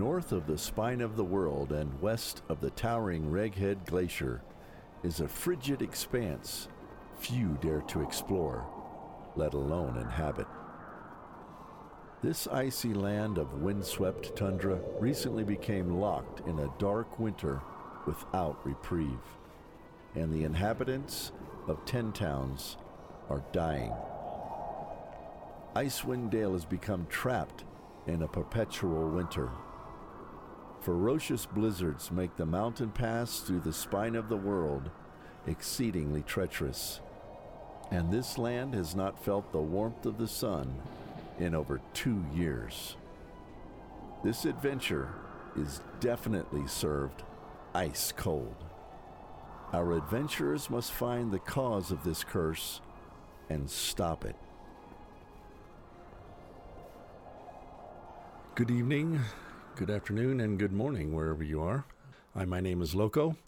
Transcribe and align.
North 0.00 0.32
of 0.32 0.46
the 0.46 0.56
spine 0.56 1.02
of 1.02 1.14
the 1.14 1.24
world 1.24 1.72
and 1.72 2.00
west 2.00 2.40
of 2.48 2.62
the 2.62 2.70
towering 2.70 3.30
Reghed 3.30 3.84
Glacier 3.84 4.40
is 5.04 5.20
a 5.20 5.28
frigid 5.28 5.82
expanse 5.82 6.68
few 7.18 7.58
dare 7.60 7.82
to 7.82 8.00
explore, 8.00 8.66
let 9.36 9.52
alone 9.52 9.98
inhabit. 9.98 10.46
This 12.22 12.48
icy 12.48 12.94
land 12.94 13.36
of 13.36 13.60
windswept 13.60 14.34
tundra 14.34 14.80
recently 14.98 15.44
became 15.44 16.00
locked 16.00 16.48
in 16.48 16.60
a 16.60 16.72
dark 16.78 17.20
winter 17.20 17.60
without 18.06 18.58
reprieve, 18.64 19.36
and 20.14 20.32
the 20.32 20.44
inhabitants 20.44 21.30
of 21.68 21.84
ten 21.84 22.10
towns 22.12 22.78
are 23.28 23.44
dying. 23.52 23.92
Icewind 25.76 26.30
Dale 26.30 26.54
has 26.54 26.64
become 26.64 27.06
trapped 27.10 27.64
in 28.06 28.22
a 28.22 28.28
perpetual 28.28 29.10
winter. 29.10 29.50
Ferocious 30.80 31.44
blizzards 31.44 32.10
make 32.10 32.36
the 32.36 32.46
mountain 32.46 32.90
pass 32.90 33.40
through 33.40 33.60
the 33.60 33.72
spine 33.72 34.14
of 34.14 34.28
the 34.28 34.36
world 34.36 34.90
exceedingly 35.46 36.22
treacherous, 36.22 37.00
and 37.90 38.10
this 38.10 38.38
land 38.38 38.74
has 38.74 38.94
not 38.94 39.22
felt 39.22 39.52
the 39.52 39.58
warmth 39.58 40.06
of 40.06 40.16
the 40.16 40.28
sun 40.28 40.74
in 41.38 41.54
over 41.54 41.80
two 41.92 42.24
years. 42.34 42.96
This 44.24 44.46
adventure 44.46 45.12
is 45.56 45.80
definitely 46.00 46.66
served 46.66 47.24
ice 47.74 48.12
cold. 48.16 48.56
Our 49.72 49.92
adventurers 49.92 50.70
must 50.70 50.92
find 50.92 51.30
the 51.30 51.38
cause 51.38 51.90
of 51.90 52.04
this 52.04 52.24
curse 52.24 52.80
and 53.50 53.68
stop 53.68 54.24
it. 54.24 54.36
Good 58.54 58.70
evening, 58.70 59.20
good 59.80 59.88
afternoon, 59.88 60.40
and 60.40 60.58
good 60.58 60.74
morning, 60.74 61.14
wherever 61.14 61.42
you 61.42 61.62
are. 61.62 61.86
Hi, 62.34 62.44
my 62.44 62.60
name 62.60 62.82
is 62.82 62.94
Loco, 62.94 63.38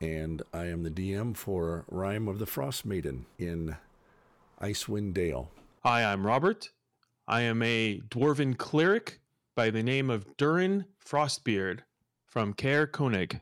and 0.00 0.40
I 0.54 0.66
am 0.66 0.84
the 0.84 0.92
DM 0.92 1.36
for 1.36 1.84
Rime 1.88 2.28
of 2.28 2.38
the 2.38 2.46
Frost 2.46 2.86
Maiden 2.86 3.26
in 3.36 3.74
Icewind 4.62 5.14
Dale. 5.14 5.50
Hi, 5.82 6.04
I'm 6.04 6.24
Robert. 6.24 6.70
I 7.26 7.40
am 7.40 7.64
a 7.64 8.00
dwarven 8.08 8.56
cleric 8.56 9.18
by 9.56 9.70
the 9.70 9.82
name 9.82 10.08
of 10.08 10.36
Durin 10.36 10.84
Frostbeard 11.04 11.82
from 12.28 12.54
Caer-Konig. 12.54 13.40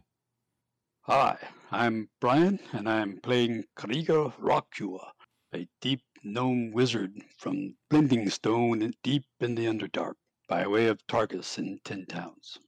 Hi, 1.02 1.36
I'm 1.70 2.08
Brian, 2.22 2.58
and 2.72 2.88
I'm 2.88 3.20
playing 3.22 3.64
Krieger 3.76 4.32
Rockjua, 4.40 5.10
a 5.54 5.68
deep 5.82 6.00
gnome 6.22 6.72
wizard 6.72 7.12
from 7.36 7.74
Blingdenstone 7.90 8.94
deep 9.02 9.24
in 9.40 9.56
the 9.56 9.66
Underdark 9.66 10.14
by 10.46 10.66
way 10.66 10.86
of 10.86 11.06
Targos 11.06 11.58
in 11.58 11.80
Ten 11.84 12.04
Towns. 12.06 12.58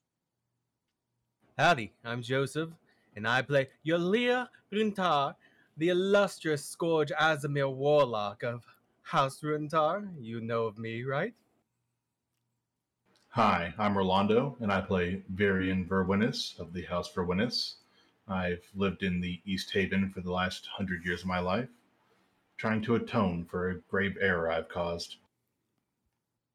Howdy, 1.59 1.93
I'm 2.05 2.23
Joseph, 2.23 2.71
and 3.15 3.27
I 3.27 3.43
play 3.43 3.69
Yolia 3.87 4.49
Runtar, 4.73 5.35
the 5.77 5.91
illustrious 5.91 6.65
Scourge 6.65 7.13
Aasimar 7.21 7.73
Warlock 7.75 8.43
of 8.43 8.65
House 9.03 9.41
Runtar. 9.41 10.09
You 10.19 10.41
know 10.41 10.65
of 10.65 10.79
me, 10.79 11.05
right? 11.05 11.35
Hi, 13.29 13.75
I'm 13.79 13.97
Rolando, 13.97 14.57
and 14.61 14.73
I 14.73 14.81
play 14.81 15.23
Varian 15.29 15.85
Verwinnis 15.85 16.59
of 16.59 16.73
the 16.73 16.83
House 16.83 17.13
Verwinnis. 17.13 17.75
I've 18.29 18.65
lived 18.75 19.03
in 19.03 19.21
the 19.21 19.41
East 19.45 19.71
Haven 19.71 20.11
for 20.11 20.23
the 20.23 20.33
last 20.33 20.67
hundred 20.67 21.05
years 21.05 21.21
of 21.21 21.27
my 21.27 21.39
life, 21.41 21.69
trying 22.57 22.81
to 22.83 22.97
atone 22.97 23.45
for 23.45 23.69
a 23.69 23.81
grave 23.91 24.17
error 24.21 24.51
I've 24.51 24.69
caused. 24.69 25.17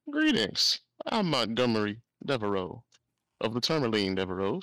Greetings. 0.10 0.82
I'm 1.08 1.32
Montgomery 1.32 2.00
Devereaux 2.24 2.84
of 3.40 3.56
the 3.56 3.62
Tourmaline 3.62 4.14
Devereaux, 4.14 4.62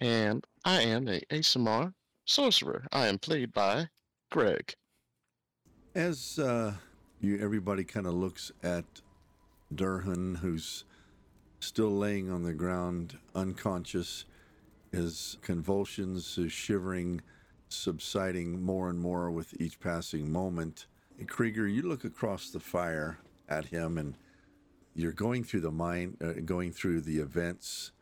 and 0.00 0.44
I 0.64 0.82
am 0.82 1.08
a 1.08 1.20
ASMR 1.32 1.92
sorcerer. 2.26 2.86
I 2.92 3.08
am 3.08 3.18
played 3.18 3.52
by 3.52 3.88
Greg. 4.30 4.72
As 5.96 6.38
uh, 6.38 6.74
you, 7.20 7.40
everybody 7.40 7.82
kind 7.82 8.06
of 8.06 8.14
looks 8.14 8.52
at 8.62 8.84
Durhan, 9.74 10.36
who's 10.36 10.84
still 11.58 11.90
laying 11.90 12.30
on 12.30 12.44
the 12.44 12.54
ground, 12.54 13.18
unconscious, 13.34 14.26
his 14.92 15.38
convulsions, 15.42 16.36
his 16.36 16.52
shivering, 16.52 17.20
subsiding 17.68 18.62
more 18.62 18.90
and 18.90 19.00
more 19.00 19.28
with 19.30 19.60
each 19.60 19.80
passing 19.80 20.30
moment. 20.30 20.86
And 21.18 21.28
Krieger, 21.28 21.66
you 21.66 21.82
look 21.82 22.04
across 22.04 22.50
the 22.50 22.60
fire 22.60 23.18
at 23.48 23.64
him, 23.64 23.98
and 23.98 24.14
you're 24.94 25.12
going 25.12 25.44
through 25.44 25.60
the 25.60 25.70
mind, 25.70 26.16
uh, 26.22 26.40
going 26.44 26.72
through 26.72 27.00
the 27.00 27.18
events 27.18 27.92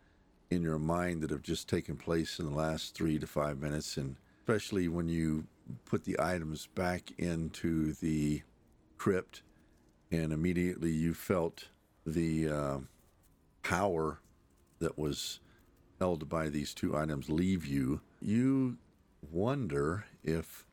in 0.50 0.62
your 0.62 0.78
mind 0.78 1.22
that 1.22 1.30
have 1.30 1.42
just 1.42 1.68
taken 1.68 1.96
place 1.96 2.38
in 2.38 2.44
the 2.44 2.54
last 2.56 2.94
three 2.94 3.18
to 3.18 3.26
five 3.26 3.58
minutes, 3.60 3.96
and 3.96 4.16
especially 4.40 4.88
when 4.88 5.08
you 5.08 5.44
put 5.86 6.04
the 6.04 6.16
items 6.20 6.68
back 6.74 7.12
into 7.18 7.94
the 7.94 8.42
crypt, 8.98 9.42
and 10.10 10.32
immediately 10.32 10.90
you 10.90 11.14
felt 11.14 11.68
the 12.04 12.48
uh, 12.48 12.78
power 13.62 14.20
that 14.80 14.98
was 14.98 15.40
held 15.98 16.28
by 16.28 16.48
these 16.48 16.74
two 16.74 16.96
items 16.96 17.30
leave 17.30 17.64
you. 17.64 18.00
You 18.20 18.76
wonder 19.30 20.04
if 20.22 20.66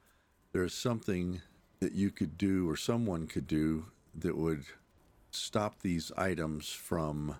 there's 0.52 0.74
something 0.74 1.42
that 1.80 1.94
you 1.94 2.10
could 2.10 2.38
do 2.38 2.68
or 2.68 2.76
someone 2.76 3.28
could 3.28 3.48
do 3.48 3.86
that 4.16 4.36
would 4.36 4.66
stop 5.32 5.80
these 5.82 6.12
items 6.18 6.70
from 6.70 7.36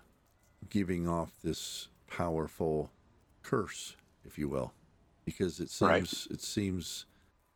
giving 0.68 1.08
off 1.08 1.32
this 1.42 1.88
powerful 2.06 2.90
curse, 3.42 3.96
if 4.24 4.38
you 4.38 4.48
will, 4.48 4.72
because 5.24 5.60
it 5.60 5.70
seems 5.70 5.90
Right. 5.90 6.26
it 6.30 6.40
seems 6.42 7.06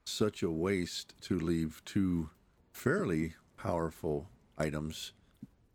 such 0.06 0.42
a 0.42 0.50
waste 0.50 1.14
to 1.22 1.38
leave 1.38 1.82
two 1.84 2.30
fairly 2.72 3.34
powerful 3.56 4.28
items 4.58 5.12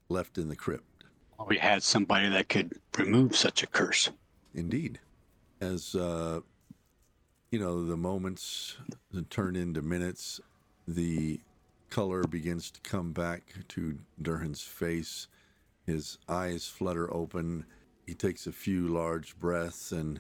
left 0.08 0.38
in 0.38 0.48
the 0.50 0.56
crypt. 0.56 1.04
We 1.48 1.58
had 1.58 1.82
somebody 1.84 2.30
that 2.30 2.50
could 2.50 2.80
remove 2.98 3.36
such 3.36 3.64
a 3.64 3.68
curse. 3.68 4.10
Indeed, 4.54 5.00
as 5.62 5.96
uh, 5.96 6.42
you 7.52 7.60
know, 7.60 7.86
the 7.86 7.98
moments 7.98 8.78
turn 9.30 9.56
into 9.56 9.82
minutes. 9.82 10.40
The 10.88 11.40
color 11.90 12.24
begins 12.24 12.72
to 12.72 12.80
come 12.82 13.12
back 13.12 13.44
to 13.70 13.98
Durhan's 14.22 14.62
face. 14.62 15.28
His 15.86 16.18
eyes 16.28 16.68
flutter 16.68 17.12
open. 17.14 17.66
He 18.06 18.14
takes 18.14 18.48
a 18.48 18.52
few 18.52 18.88
large 18.88 19.38
breaths 19.40 19.92
and 19.92 20.20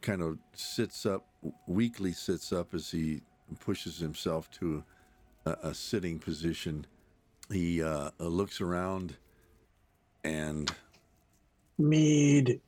kind 0.00 0.22
of 0.22 0.38
sits 0.54 1.06
up, 1.06 1.26
weakly 1.66 2.12
sits 2.12 2.52
up 2.52 2.74
as 2.74 2.90
he 2.90 3.22
pushes 3.60 3.98
himself 3.98 4.50
to 4.52 4.84
a, 5.46 5.56
a 5.64 5.74
sitting 5.74 6.18
position. 6.18 6.86
He 7.50 7.82
uh, 7.82 8.10
looks 8.18 8.60
around 8.60 9.16
and 10.24 10.70
Mead. 11.78 12.60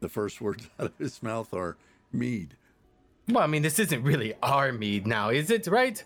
the 0.00 0.08
first 0.08 0.40
words 0.40 0.68
out 0.78 0.86
of 0.86 0.98
his 0.98 1.22
mouth 1.22 1.52
are 1.54 1.76
mead. 2.12 2.56
Well, 3.28 3.42
I 3.42 3.46
mean, 3.46 3.62
this 3.62 3.78
isn't 3.78 4.02
really 4.02 4.34
our 4.42 4.70
mead 4.70 5.06
now, 5.06 5.30
is 5.30 5.50
it? 5.50 5.66
Right? 5.66 6.04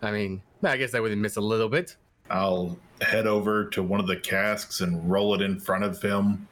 I 0.00 0.12
mean, 0.12 0.42
I 0.66 0.76
guess 0.76 0.94
I 0.94 1.00
wouldn't 1.00 1.20
miss 1.20 1.36
a 1.36 1.40
little 1.40 1.68
bit. 1.68 1.96
I'll 2.30 2.78
head 3.00 3.26
over 3.26 3.66
to 3.70 3.82
one 3.82 4.00
of 4.00 4.06
the 4.06 4.16
casks 4.16 4.80
and 4.80 5.10
roll 5.10 5.34
it 5.34 5.42
in 5.42 5.60
front 5.60 5.84
of 5.84 6.00
him, 6.00 6.48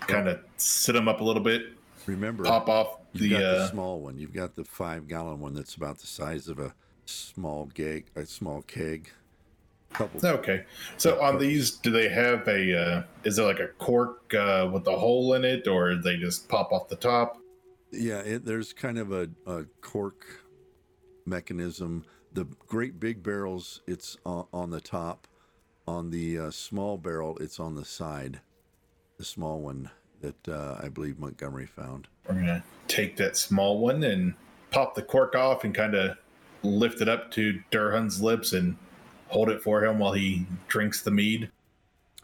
kind 0.00 0.28
of 0.28 0.40
sit 0.56 0.94
him 0.94 1.08
up 1.08 1.20
a 1.20 1.24
little 1.24 1.42
bit, 1.42 1.72
Remember, 2.06 2.44
pop 2.44 2.68
off 2.68 2.98
you've 3.12 3.22
the. 3.22 3.30
got 3.30 3.38
the 3.40 3.56
Uh, 3.64 3.68
small 3.68 4.00
one. 4.00 4.16
You've 4.18 4.32
got 4.32 4.54
the 4.54 4.64
five 4.64 5.08
gallon 5.08 5.40
one 5.40 5.54
that's 5.54 5.74
about 5.74 5.98
the 5.98 6.06
size 6.06 6.46
of 6.48 6.58
a 6.58 6.72
small 7.06 7.66
gig, 7.74 8.06
a 8.16 8.24
small 8.26 8.62
keg. 8.62 9.10
Couple. 9.90 10.20
okay, 10.28 10.64
so 10.98 11.18
on 11.22 11.38
these, 11.38 11.70
do 11.70 11.90
they 11.90 12.10
have 12.10 12.46
a? 12.46 12.78
Uh, 12.78 13.02
is 13.24 13.38
it 13.38 13.42
like 13.42 13.58
a 13.58 13.68
cork 13.78 14.34
uh, 14.34 14.68
with 14.70 14.86
a 14.86 14.96
hole 14.96 15.32
in 15.34 15.44
it, 15.46 15.66
or 15.66 15.96
they 15.96 16.16
just 16.18 16.46
pop 16.48 16.72
off 16.72 16.88
the 16.88 16.96
top? 16.96 17.38
Yeah, 17.90 18.18
it, 18.18 18.44
there's 18.44 18.74
kind 18.74 18.98
of 18.98 19.12
a, 19.12 19.30
a 19.46 19.64
cork 19.80 20.26
mechanism. 21.24 22.04
The 22.32 22.44
great 22.66 23.00
big 23.00 23.22
barrels, 23.22 23.80
it's 23.86 24.16
on, 24.24 24.46
on 24.52 24.70
the 24.70 24.80
top. 24.80 25.26
On 25.86 26.10
the 26.10 26.38
uh, 26.38 26.50
small 26.50 26.98
barrel, 26.98 27.38
it's 27.40 27.58
on 27.58 27.74
the 27.74 27.84
side. 27.84 28.40
The 29.16 29.24
small 29.24 29.60
one 29.60 29.90
that 30.20 30.48
uh, 30.48 30.78
I 30.82 30.88
believe 30.88 31.18
Montgomery 31.18 31.66
found. 31.66 32.08
We're 32.28 32.34
gonna 32.34 32.62
take 32.88 33.16
that 33.16 33.36
small 33.36 33.78
one 33.78 34.02
and 34.04 34.34
pop 34.70 34.94
the 34.94 35.02
cork 35.02 35.34
off 35.34 35.64
and 35.64 35.74
kind 35.74 35.94
of 35.94 36.18
lift 36.62 37.00
it 37.00 37.08
up 37.08 37.30
to 37.32 37.60
Durhan's 37.70 38.20
lips 38.20 38.52
and 38.52 38.76
hold 39.28 39.48
it 39.48 39.62
for 39.62 39.82
him 39.84 39.98
while 39.98 40.12
he 40.12 40.44
drinks 40.66 41.00
the 41.02 41.10
mead. 41.10 41.50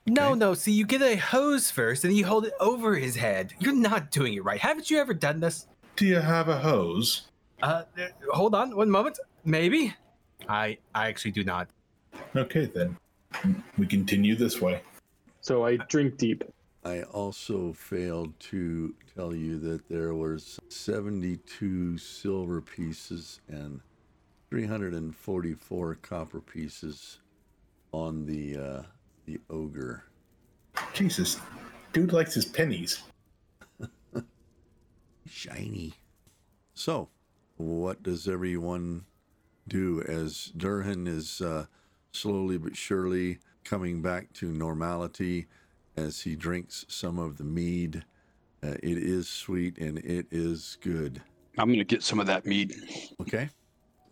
No, 0.07 0.31
Okay. 0.31 0.39
no. 0.39 0.53
See, 0.55 0.73
you 0.73 0.85
get 0.85 1.01
a 1.01 1.17
hose 1.17 1.71
first, 1.71 2.05
and 2.05 2.15
you 2.15 2.27
hold 2.27 2.45
it 2.45 2.53
over 2.61 2.97
his 2.97 3.17
head. 3.17 3.55
You're 3.59 3.73
not 3.75 4.11
doing 4.11 4.35
it 4.35 4.45
right. 4.45 4.61
Haven't 4.61 4.91
you 4.91 4.99
ever 4.99 5.15
done 5.15 5.41
this? 5.41 5.67
Do 5.97 6.05
you 6.05 6.17
have 6.21 6.49
a 6.49 6.59
hose? 6.59 7.29
Uh, 7.63 7.85
hold 8.31 8.55
on, 8.55 8.77
one 8.77 8.91
moment. 8.91 9.19
Maybe. 9.45 9.95
I, 10.49 10.79
I 10.95 11.09
actually 11.09 11.33
do 11.33 11.45
not. 11.45 11.69
Okay, 12.37 12.67
then 12.67 12.97
we 13.79 13.87
continue 13.87 14.35
this 14.37 14.61
way. 14.61 14.81
So 15.41 15.65
I 15.65 15.77
drink 15.77 16.17
deep. 16.17 16.45
I 16.85 17.03
also 17.03 17.73
failed 17.73 18.39
to 18.51 18.95
tell 19.15 19.35
you 19.35 19.59
that 19.61 19.89
there 19.89 20.15
was 20.15 20.59
72 20.69 21.99
silver 21.99 22.61
pieces 22.61 23.41
and 23.49 23.81
344 24.51 25.95
copper 25.97 26.41
pieces 26.41 27.19
on 27.93 28.27
the 28.27 28.57
uh, 28.57 28.83
the 29.27 29.41
ogre. 29.49 30.05
Jesus, 30.93 31.39
dude 31.93 32.13
likes 32.13 32.35
his 32.35 32.45
pennies. 32.45 33.03
Shiny. 35.27 35.95
So, 36.75 37.09
what 37.57 38.03
does 38.03 38.29
everyone 38.29 39.05
do 39.69 40.03
as 40.03 40.53
Durhan 40.57 41.07
is 41.09 41.41
uh, 41.41 41.67
slowly 42.13 42.59
but 42.59 42.77
surely 42.77 43.39
coming 43.65 44.03
back 44.03 44.33
to 44.35 44.53
normality 44.53 45.47
as 45.97 46.21
he 46.23 46.37
drinks 46.37 46.85
some 46.89 47.19
of 47.19 47.39
the 47.39 47.45
mead? 47.45 48.05
Uh, 48.63 48.77
it 48.83 48.99
is 48.99 49.29
sweet 49.29 49.79
and 49.79 49.99
it 49.99 50.27
is 50.31 50.79
good. 50.81 51.21
I'm 51.59 51.71
gonna 51.71 51.85
get 51.85 52.03
some 52.03 52.19
of 52.19 52.27
that 52.27 52.47
mead. 52.47 52.75
Okay. 53.21 53.49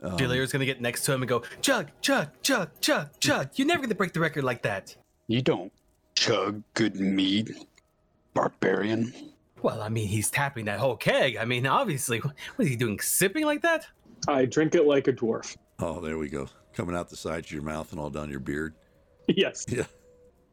Um, 0.03 0.19
Villiers 0.19 0.53
gonna 0.53 0.67
get 0.67 0.81
next 0.81 1.05
to 1.05 1.13
him 1.13 1.23
and 1.23 1.29
go, 1.29 1.43
chug, 1.61 1.89
chug, 2.01 2.29
chug, 2.43 2.71
chug, 2.81 3.09
chug. 3.21 3.51
You're 3.57 3.67
never 3.67 3.83
gonna 3.83 3.95
break 3.95 4.13
the 4.13 4.21
record 4.21 4.45
like 4.45 4.63
that. 4.63 4.97
You 5.29 5.43
don't 5.43 5.73
chug 6.15 6.63
good 6.75 6.97
mead, 6.97 7.55
barbarian. 8.35 9.13
Well, 9.63 9.81
I 9.81 9.89
mean, 9.89 10.09
he's 10.09 10.29
tapping 10.31 10.65
that 10.65 10.81
whole 10.81 10.97
keg. 10.97 11.37
I 11.37 11.45
mean, 11.45 11.67
obviously, 11.67 12.19
what 12.19 12.35
is 12.59 12.69
he 12.69 12.77
doing? 12.77 12.99
Sipping 13.01 13.45
like 13.45 13.63
that? 13.63 13.87
I 14.29 14.45
drink 14.45 14.75
it 14.75 14.87
like 14.87 15.09
a 15.09 15.13
dwarf. 15.13 15.57
oh, 15.81 16.01
there 16.01 16.19
we 16.19 16.29
go. 16.29 16.49
Coming 16.73 16.97
out 16.97 17.11
the 17.11 17.17
sides 17.17 17.49
of 17.49 17.53
your 17.53 17.63
mouth 17.63 17.91
and 17.93 18.01
all 18.01 18.11
down 18.11 18.31
your 18.31 18.41
beard. 18.41 18.75
Yes. 19.29 19.65
Yeah. 19.69 19.85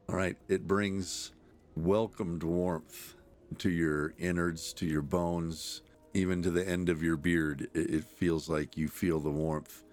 All 0.08 0.16
right. 0.16 0.38
It 0.48 0.68
brings 0.68 1.32
welcomed 1.76 2.44
warmth 2.44 3.16
to 3.58 3.70
your 3.70 4.14
innards, 4.18 4.74
to 4.74 4.86
your 4.86 5.02
bones, 5.02 5.82
even 6.14 6.42
to 6.44 6.52
the 6.52 6.68
end 6.68 6.90
of 6.90 7.02
your 7.02 7.18
beard. 7.18 7.68
It, 7.74 7.90
it 7.90 8.04
feels 8.04 8.50
like 8.50 8.78
you 8.78 8.88
feel 8.88 9.20
the 9.20 9.30
warmth 9.30 9.84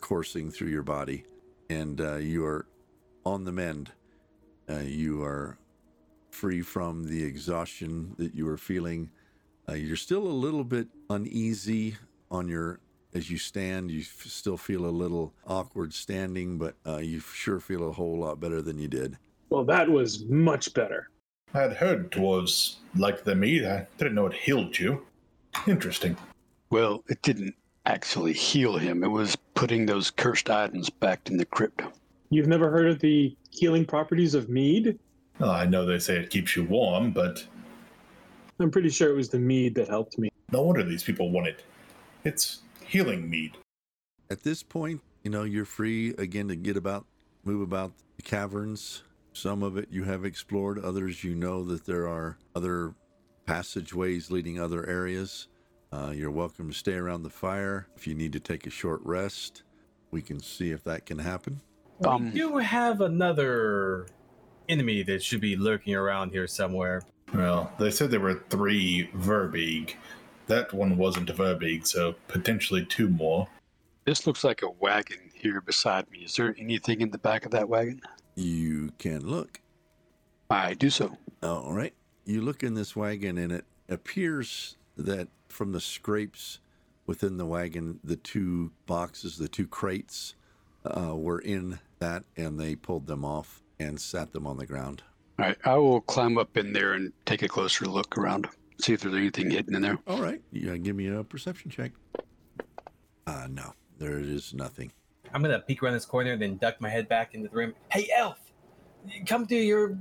coursing 0.00 0.50
through 0.50 0.68
your 0.68 0.82
body, 0.82 1.24
and 1.70 2.00
uh, 2.00 2.16
you 2.16 2.44
are 2.44 2.66
on 3.24 3.44
the 3.44 3.52
mend. 3.52 3.92
Uh, 4.70 4.80
you 4.80 5.22
are 5.22 5.58
free 6.30 6.62
from 6.62 7.04
the 7.04 7.22
exhaustion 7.22 8.14
that 8.18 8.34
you 8.34 8.48
are 8.48 8.58
feeling. 8.58 9.10
Uh, 9.68 9.74
you're 9.74 9.96
still 9.96 10.26
a 10.26 10.28
little 10.28 10.64
bit 10.64 10.88
uneasy 11.10 11.96
on 12.30 12.48
your 12.48 12.80
as 13.14 13.30
you 13.30 13.38
stand. 13.38 13.90
You 13.90 14.00
f- 14.00 14.24
still 14.26 14.56
feel 14.56 14.86
a 14.86 14.90
little 14.90 15.32
awkward 15.46 15.92
standing, 15.94 16.58
but 16.58 16.74
uh, 16.86 16.98
you 16.98 17.20
sure 17.20 17.60
feel 17.60 17.88
a 17.88 17.92
whole 17.92 18.18
lot 18.18 18.40
better 18.40 18.60
than 18.62 18.78
you 18.78 18.88
did. 18.88 19.16
Well, 19.50 19.64
that 19.64 19.88
was 19.88 20.24
much 20.24 20.74
better. 20.74 21.08
I 21.54 21.60
had 21.62 21.72
heard 21.72 22.10
dwarves 22.12 22.76
liked 22.94 23.24
the 23.24 23.34
meat. 23.34 23.64
I 23.64 23.86
didn't 23.96 24.14
know 24.14 24.26
it 24.26 24.34
healed 24.34 24.78
you. 24.78 25.06
Interesting. 25.66 26.16
Well, 26.70 27.02
it 27.08 27.22
didn't 27.22 27.54
actually 27.86 28.34
heal 28.34 28.76
him. 28.76 29.02
It 29.02 29.08
was 29.08 29.36
putting 29.54 29.86
those 29.86 30.10
cursed 30.10 30.50
items 30.50 30.90
back 30.90 31.28
in 31.30 31.38
the 31.38 31.46
crypt. 31.46 31.80
You've 32.30 32.46
never 32.46 32.70
heard 32.70 32.88
of 32.88 33.00
the 33.00 33.34
healing 33.50 33.86
properties 33.86 34.34
of 34.34 34.50
mead? 34.50 34.98
Well, 35.38 35.50
I 35.50 35.64
know 35.64 35.86
they 35.86 35.98
say 35.98 36.18
it 36.18 36.28
keeps 36.28 36.54
you 36.54 36.64
warm, 36.64 37.12
but 37.12 37.42
I'm 38.60 38.70
pretty 38.70 38.90
sure 38.90 39.08
it 39.10 39.16
was 39.16 39.30
the 39.30 39.38
mead 39.38 39.74
that 39.76 39.88
helped 39.88 40.18
me. 40.18 40.30
no 40.52 40.62
wonder 40.62 40.82
these 40.82 41.02
people 41.02 41.30
want 41.30 41.46
it. 41.46 41.64
It's 42.24 42.58
healing 42.88 43.28
mead. 43.28 43.56
At 44.30 44.42
this 44.42 44.62
point, 44.62 45.02
you 45.22 45.30
know, 45.30 45.44
you're 45.44 45.64
free 45.64 46.14
again 46.18 46.48
to 46.48 46.56
get 46.56 46.76
about, 46.76 47.06
move 47.44 47.60
about 47.60 47.92
the 48.16 48.22
caverns. 48.22 49.02
Some 49.32 49.62
of 49.62 49.76
it 49.76 49.88
you 49.90 50.04
have 50.04 50.24
explored, 50.24 50.78
others 50.78 51.22
you 51.22 51.34
know 51.34 51.64
that 51.64 51.84
there 51.84 52.08
are 52.08 52.38
other 52.54 52.94
passageways 53.46 54.30
leading 54.30 54.58
other 54.58 54.86
areas. 54.88 55.48
Uh, 55.92 56.12
you're 56.14 56.30
welcome 56.30 56.70
to 56.70 56.76
stay 56.76 56.94
around 56.94 57.22
the 57.22 57.30
fire. 57.30 57.86
If 57.96 58.06
you 58.06 58.14
need 58.14 58.32
to 58.32 58.40
take 58.40 58.66
a 58.66 58.70
short 58.70 59.00
rest, 59.04 59.62
we 60.10 60.20
can 60.22 60.40
see 60.40 60.70
if 60.70 60.82
that 60.84 61.06
can 61.06 61.18
happen. 61.18 61.60
Um, 62.04 62.26
we 62.26 62.30
do 62.40 62.56
have 62.58 63.00
another 63.00 64.06
enemy 64.68 65.02
that 65.04 65.22
should 65.22 65.40
be 65.40 65.56
lurking 65.56 65.94
around 65.94 66.30
here 66.30 66.46
somewhere. 66.46 67.02
Well, 67.34 67.72
they 67.78 67.90
said 67.90 68.10
there 68.10 68.20
were 68.20 68.42
three 68.48 69.10
Verbeeg. 69.14 69.94
That 70.48 70.72
one 70.72 70.96
wasn't 70.96 71.30
a 71.30 71.34
Verbeeg, 71.34 71.86
so 71.86 72.14
potentially 72.26 72.84
two 72.84 73.08
more. 73.08 73.46
This 74.06 74.26
looks 74.26 74.42
like 74.42 74.62
a 74.62 74.70
wagon 74.70 75.30
here 75.34 75.60
beside 75.60 76.10
me. 76.10 76.20
Is 76.20 76.34
there 76.34 76.54
anything 76.58 77.02
in 77.02 77.10
the 77.10 77.18
back 77.18 77.44
of 77.44 77.52
that 77.52 77.68
wagon? 77.68 78.00
You 78.34 78.90
can 78.98 79.26
look. 79.26 79.60
I 80.50 80.72
do 80.74 80.88
so. 80.88 81.16
All 81.42 81.72
right. 81.74 81.92
You 82.24 82.40
look 82.40 82.62
in 82.62 82.74
this 82.74 82.96
wagon, 82.96 83.36
and 83.36 83.52
it 83.52 83.66
appears 83.90 84.76
that 84.96 85.28
from 85.48 85.72
the 85.72 85.80
scrapes 85.80 86.60
within 87.06 87.36
the 87.36 87.46
wagon, 87.46 88.00
the 88.02 88.16
two 88.16 88.70
boxes, 88.86 89.36
the 89.36 89.48
two 89.48 89.66
crates, 89.66 90.34
uh, 90.84 91.14
were 91.14 91.40
in 91.40 91.78
that, 91.98 92.24
and 92.36 92.58
they 92.58 92.74
pulled 92.74 93.06
them 93.06 93.24
off 93.24 93.62
and 93.78 94.00
sat 94.00 94.32
them 94.32 94.46
on 94.46 94.56
the 94.56 94.66
ground. 94.66 95.02
All 95.38 95.46
right, 95.46 95.58
I 95.64 95.76
will 95.76 96.00
climb 96.00 96.38
up 96.38 96.56
in 96.56 96.72
there 96.72 96.94
and 96.94 97.12
take 97.26 97.42
a 97.42 97.48
closer 97.48 97.84
look 97.84 98.16
around, 98.18 98.48
see 98.80 98.92
if 98.92 99.00
there's 99.00 99.14
anything 99.14 99.50
hidden 99.50 99.74
in 99.74 99.82
there. 99.82 99.98
All 100.06 100.20
right. 100.20 100.40
You 100.52 100.66
gotta 100.66 100.78
give 100.78 100.96
me 100.96 101.08
a 101.08 101.24
perception 101.24 101.70
check. 101.70 101.92
Uh, 103.26 103.46
no, 103.50 103.72
there 103.98 104.18
is 104.18 104.54
nothing. 104.54 104.92
I'm 105.32 105.42
gonna 105.42 105.60
peek 105.60 105.82
around 105.82 105.94
this 105.94 106.06
corner, 106.06 106.36
then 106.36 106.56
duck 106.56 106.80
my 106.80 106.88
head 106.88 107.08
back 107.08 107.34
into 107.34 107.48
the 107.48 107.56
room. 107.56 107.74
Hey, 107.92 108.08
Elf, 108.16 108.38
come 109.26 109.44
do 109.44 109.56
your 109.56 109.98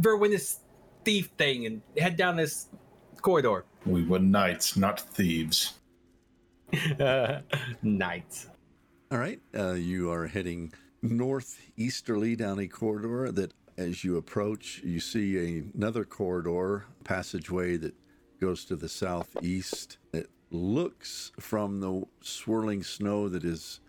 Verwinus 0.00 0.58
thief 1.04 1.30
thing 1.36 1.66
and 1.66 1.82
head 1.98 2.16
down 2.16 2.36
this 2.36 2.68
corridor. 3.20 3.64
We 3.86 4.04
were 4.04 4.18
knights, 4.18 4.76
not 4.76 5.00
thieves. 5.00 5.74
Night. 7.82 8.46
All 9.10 9.18
right. 9.18 9.40
Uh, 9.56 9.72
you 9.72 10.10
are 10.10 10.26
heading 10.26 10.72
northeasterly 11.02 12.36
down 12.36 12.58
a 12.58 12.66
corridor 12.66 13.30
that, 13.32 13.52
as 13.76 14.04
you 14.04 14.16
approach, 14.16 14.80
you 14.84 15.00
see 15.00 15.64
another 15.74 16.04
corridor, 16.04 16.86
passageway 17.04 17.76
that 17.78 17.94
goes 18.40 18.64
to 18.66 18.76
the 18.76 18.88
southeast. 18.88 19.98
It 20.12 20.30
looks 20.50 21.32
from 21.40 21.80
the 21.80 22.04
swirling 22.20 22.82
snow 22.82 23.28
that 23.28 23.44
is, 23.44 23.80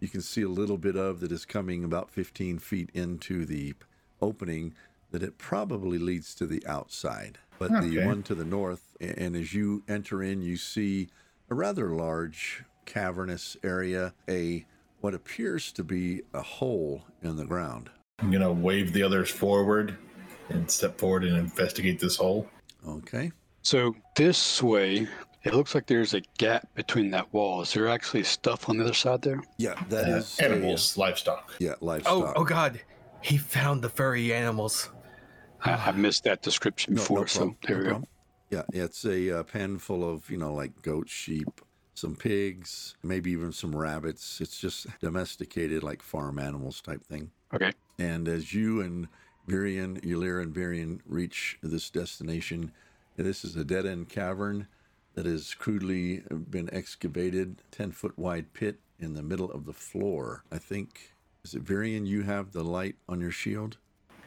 you 0.00 0.08
can 0.08 0.20
see 0.20 0.42
a 0.42 0.48
little 0.48 0.78
bit 0.78 0.96
of 0.96 1.20
that 1.20 1.32
is 1.32 1.44
coming 1.44 1.84
about 1.84 2.10
15 2.10 2.58
feet 2.58 2.90
into 2.94 3.44
the 3.44 3.74
opening, 4.20 4.74
that 5.10 5.22
it 5.22 5.38
probably 5.38 5.98
leads 5.98 6.34
to 6.36 6.46
the 6.46 6.64
outside. 6.66 7.38
But 7.58 7.82
the 7.82 8.04
one 8.04 8.22
to 8.24 8.34
the 8.34 8.44
north, 8.44 8.96
and 9.00 9.36
as 9.36 9.54
you 9.54 9.84
enter 9.88 10.22
in, 10.22 10.42
you 10.42 10.56
see 10.56 11.08
a 11.50 11.54
rather 11.54 11.90
large 11.90 12.64
cavernous 12.86 13.56
area, 13.62 14.14
a 14.28 14.66
what 15.00 15.14
appears 15.14 15.72
to 15.72 15.84
be 15.84 16.22
a 16.32 16.42
hole 16.42 17.04
in 17.22 17.36
the 17.36 17.44
ground. 17.44 17.90
I'm 18.18 18.30
gonna 18.30 18.52
wave 18.52 18.92
the 18.92 19.02
others 19.02 19.30
forward 19.30 19.96
and 20.48 20.70
step 20.70 20.98
forward 20.98 21.24
and 21.24 21.36
investigate 21.36 21.98
this 21.98 22.16
hole. 22.16 22.48
Okay. 22.86 23.32
So 23.62 23.94
this 24.16 24.62
way, 24.62 25.06
it 25.44 25.54
looks 25.54 25.74
like 25.74 25.86
there's 25.86 26.14
a 26.14 26.20
gap 26.38 26.68
between 26.74 27.10
that 27.12 27.32
wall. 27.32 27.62
Is 27.62 27.72
there 27.72 27.88
actually 27.88 28.24
stuff 28.24 28.68
on 28.68 28.76
the 28.76 28.84
other 28.84 28.94
side 28.94 29.22
there? 29.22 29.42
Yeah, 29.58 29.74
that 29.88 30.04
Uh, 30.08 30.16
is 30.16 30.38
a- 30.38 30.44
animals, 30.44 30.96
livestock. 30.96 31.52
yeah, 31.58 31.74
livestock. 31.80 32.12
Oh, 32.36 32.42
oh 32.42 32.44
God, 32.44 32.80
he 33.22 33.36
found 33.36 33.82
the 33.82 33.88
furry 33.88 34.32
animals. 34.32 34.90
I, 35.64 35.72
I 35.74 35.92
missed 35.92 36.24
that 36.24 36.42
description 36.42 36.94
No- 36.94 37.02
no 37.02 37.08
before, 37.08 37.26
so 37.28 37.56
there 37.66 37.82
no 37.82 37.82
we 37.82 37.88
go. 37.90 38.08
Yeah, 38.50 38.62
it's 38.72 39.04
a 39.06 39.38
uh, 39.38 39.42
pen 39.44 39.78
full 39.78 40.08
of 40.08 40.28
you 40.30 40.36
know 40.36 40.52
like 40.52 40.82
goats, 40.82 41.12
sheep, 41.12 41.48
some 41.94 42.14
pigs, 42.14 42.94
maybe 43.02 43.30
even 43.30 43.52
some 43.52 43.74
rabbits. 43.74 44.40
It's 44.40 44.58
just 44.60 44.86
domesticated 45.00 45.82
like 45.82 46.02
farm 46.02 46.38
animals 46.38 46.80
type 46.82 47.02
thing. 47.04 47.30
Okay. 47.54 47.72
And 47.98 48.28
as 48.28 48.54
you 48.54 48.80
and 48.80 49.08
Virian, 49.48 50.00
Eulir 50.02 50.40
and 50.42 50.54
Virian 50.54 51.00
reach 51.06 51.58
this 51.62 51.90
destination, 51.90 52.72
this 53.16 53.44
is 53.44 53.56
a 53.56 53.64
dead 53.64 53.86
end 53.86 54.08
cavern 54.08 54.68
that 55.14 55.26
has 55.26 55.54
crudely 55.54 56.22
been 56.50 56.72
excavated, 56.72 57.62
10 57.70 57.92
foot 57.92 58.18
wide 58.18 58.52
pit 58.54 58.78
in 58.98 59.14
the 59.14 59.22
middle 59.22 59.50
of 59.50 59.66
the 59.66 59.72
floor. 59.72 60.44
I 60.50 60.58
think, 60.58 61.12
is 61.44 61.54
it 61.54 61.64
Virian, 61.64 62.06
you 62.06 62.22
have 62.22 62.52
the 62.52 62.64
light 62.64 62.96
on 63.08 63.20
your 63.20 63.30
shield? 63.30 63.76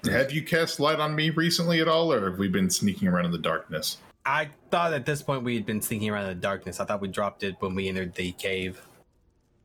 Have 0.05 0.31
you 0.31 0.43
cast 0.43 0.79
light 0.79 0.99
on 0.99 1.15
me 1.15 1.31
recently 1.31 1.81
at 1.81 1.87
all, 1.87 2.13
or 2.13 2.29
have 2.29 2.37
we 2.37 2.47
been 2.47 2.69
sneaking 2.69 3.07
around 3.07 3.25
in 3.25 3.31
the 3.31 3.39
darkness? 3.39 3.97
I 4.25 4.49
thought 4.69 4.93
at 4.93 5.05
this 5.05 5.21
point 5.21 5.43
we 5.43 5.55
had 5.55 5.65
been 5.65 5.81
sneaking 5.81 6.09
around 6.09 6.23
in 6.23 6.37
the 6.37 6.41
darkness. 6.41 6.79
I 6.79 6.85
thought 6.85 7.01
we 7.01 7.07
dropped 7.07 7.43
it 7.43 7.55
when 7.59 7.73
we 7.73 7.87
entered 7.87 8.13
the 8.15 8.31
cave. 8.33 8.81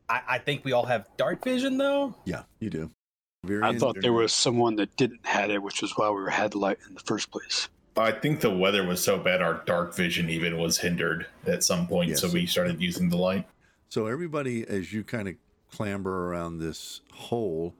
I, 0.08 0.22
I 0.28 0.38
think 0.38 0.64
we 0.64 0.72
all 0.72 0.86
have 0.86 1.06
dark 1.16 1.44
vision 1.44 1.78
though. 1.78 2.14
Yeah, 2.24 2.42
you 2.58 2.70
do. 2.70 2.90
I 3.62 3.76
thought 3.76 4.00
there 4.00 4.12
was 4.12 4.32
someone 4.32 4.76
that 4.76 4.96
didn't 4.96 5.24
have 5.24 5.50
it, 5.50 5.62
which 5.62 5.82
was 5.82 5.96
why 5.96 6.08
we 6.08 6.16
were 6.16 6.30
had 6.30 6.54
light 6.54 6.78
in 6.86 6.94
the 6.94 7.00
first 7.00 7.30
place. 7.30 7.68
I 7.96 8.12
think 8.12 8.40
the 8.40 8.50
weather 8.50 8.86
was 8.86 9.02
so 9.02 9.18
bad 9.18 9.42
our 9.42 9.62
dark 9.66 9.94
vision 9.94 10.30
even 10.30 10.58
was 10.58 10.78
hindered 10.78 11.26
at 11.46 11.64
some 11.64 11.86
point, 11.86 12.16
so 12.18 12.30
we 12.30 12.46
started 12.46 12.80
using 12.80 13.08
the 13.08 13.16
light. 13.16 13.46
So 13.88 14.06
everybody, 14.06 14.66
as 14.66 14.92
you 14.92 15.02
kind 15.04 15.28
of 15.28 15.34
clamber 15.70 16.28
around 16.28 16.58
this 16.58 17.00
hole, 17.12 17.74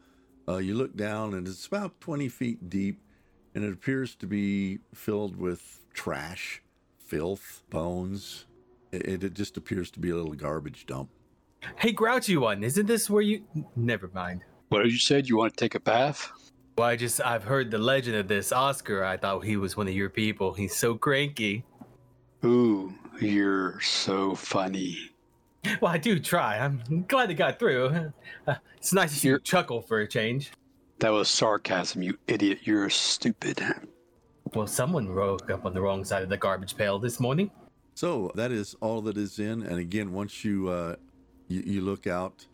uh, 0.49 0.57
you 0.57 0.75
look 0.75 0.97
down 0.97 1.35
and 1.35 1.47
it's 1.47 1.67
about 1.67 2.00
20 2.00 2.29
feet 2.29 2.69
deep, 2.69 3.00
and 3.55 3.64
it 3.64 3.73
appears 3.73 4.14
to 4.17 4.26
be 4.26 4.81
filled 4.95 5.37
with 5.37 5.85
trash, 5.95 6.62
filth, 6.99 7.62
bones. 7.71 8.47
It, 8.93 9.23
it 9.23 9.35
just 9.35 9.57
appears 9.57 9.90
to 9.93 10.00
be 10.00 10.11
a 10.11 10.17
little 10.17 10.35
garbage 10.35 10.87
dump. 10.87 11.11
Hey, 11.76 11.93
grouchy 11.93 12.37
one, 12.37 12.64
isn't 12.64 12.87
this 12.87 13.09
where 13.09 13.23
you? 13.23 13.45
Never 13.76 14.11
mind. 14.12 14.43
What 14.71 14.87
you 14.87 14.99
said? 14.99 15.29
You 15.29 15.37
want 15.37 15.57
to 15.57 15.65
take 15.65 15.75
a 15.75 15.81
bath? 15.81 16.31
Well, 16.79 16.87
I 16.87 16.95
just 16.95 17.21
I've 17.21 17.43
heard 17.43 17.73
the 17.73 17.79
legend 17.79 18.17
of 18.17 18.29
this 18.29 18.53
Oscar. 18.53 19.05
I 19.05 19.17
thought 19.17 19.45
he 19.45 19.57
was 19.57 19.77
one 19.77 19.89
of 19.89 19.95
your 19.95 20.09
people. 20.09 20.55
He's 20.55 20.77
so 20.77 20.95
cranky. 20.95 21.65
Ooh, 22.45 22.95
you're 23.21 23.81
so 23.81 24.37
funny. 24.37 25.11
Well, 25.81 25.93
I 25.93 25.99
do 25.99 26.21
try. 26.21 26.57
I'm 26.59 27.05
glad 27.09 27.33
it 27.33 27.35
got 27.35 27.59
through. 27.59 28.12
Uh, 28.47 28.55
it's 28.77 28.93
nice 28.93 29.11
to 29.11 29.19
see 29.19 29.29
you 29.29 29.41
chuckle 29.41 29.83
for 29.83 30.00
a 30.00 30.09
change. 30.09 30.53
That 31.00 31.11
was 31.11 31.29
sarcasm, 31.29 32.03
you 32.03 32.17
idiot. 32.29 32.61
You're 32.62 32.91
stupid. 32.91 33.61
Well, 34.55 34.69
someone 34.69 35.12
woke 35.15 35.50
up 35.50 35.67
on 35.67 35.75
the 35.75 35.81
wrong 35.81 36.05
side 36.05 36.23
of 36.23 36.29
the 36.29 36.37
garbage 36.37 36.77
pail 36.77 37.00
this 37.00 37.19
morning. 37.19 37.50
So 37.97 38.31
that 38.37 38.53
is 38.53 38.77
all 38.81 39.00
that 39.03 39.17
is 39.17 39.41
in. 39.41 39.62
And 39.65 39.81
again, 39.81 40.12
once 40.12 40.45
you 40.45 40.69
uh, 40.69 40.95
you, 41.49 41.61
you 41.67 41.81
look 41.81 42.07
out, 42.07 42.47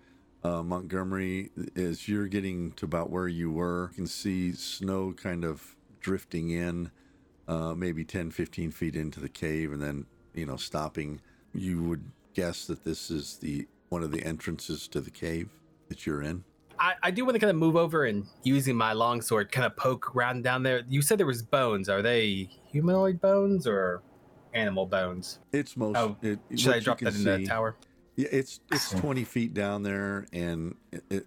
uh, 0.47 0.63
Montgomery, 0.63 1.51
as 1.75 2.09
you're 2.09 2.29
getting 2.29 2.73
to 2.73 2.85
about 2.85 3.11
where 3.11 3.27
you 3.27 3.51
were, 3.51 3.89
you 3.91 3.97
can 3.97 4.07
see 4.07 4.53
snow 4.53 5.13
kind 5.13 5.45
of 5.45 5.75
drifting 6.01 6.51
in, 6.51 6.91
uh, 7.49 7.75
maybe 7.75 8.05
10, 8.05 8.31
15 8.31 8.71
feet 8.71 8.95
into 8.95 9.19
the 9.19 9.29
cave, 9.29 9.73
and 9.73 9.83
then 9.83 10.07
you 10.35 10.47
know 10.47 10.57
stopping. 10.57 11.21
You 11.53 11.83
would 11.83 12.05
guess 12.35 12.67
that 12.67 12.85
this 12.85 13.11
is 13.11 13.39
the 13.39 13.67
one 13.89 14.03
of 14.03 14.13
the 14.13 14.23
entrances 14.23 14.87
to 14.89 15.01
the 15.01 15.11
cave 15.11 15.51
that 15.89 16.07
you're 16.07 16.23
in. 16.23 16.45
I, 16.79 16.95
I 17.03 17.11
do 17.11 17.25
want 17.25 17.35
to 17.35 17.41
kind 17.41 17.51
of 17.51 17.57
move 17.57 17.75
over 17.75 18.05
and 18.05 18.27
using 18.43 18.77
my 18.77 18.93
longsword, 18.93 19.51
kind 19.51 19.65
of 19.65 19.77
poke 19.77 20.15
around 20.15 20.45
down 20.45 20.63
there. 20.63 20.83
You 20.89 21.01
said 21.03 21.19
there 21.19 21.27
was 21.27 21.43
bones. 21.43 21.89
Are 21.89 22.03
they 22.03 22.51
humanoid 22.71 23.21
bones 23.21 23.67
or 23.67 24.03
animal 24.53 24.87
bones? 24.87 25.39
It's 25.53 25.77
most. 25.77 25.97
Oh, 25.97 26.17
it, 26.23 26.39
Should 26.55 26.75
I 26.75 26.81
drop 26.81 27.01
that 27.01 27.15
in 27.15 27.25
the 27.25 27.47
tower? 27.47 27.77
Yeah, 28.17 28.29
it's 28.33 28.61
it's 28.73 28.91
20 28.91 29.25
feet 29.25 29.55
down 29.55 29.83
there, 29.83 30.27
and 30.33 30.75
it, 30.91 31.05
it 31.11 31.27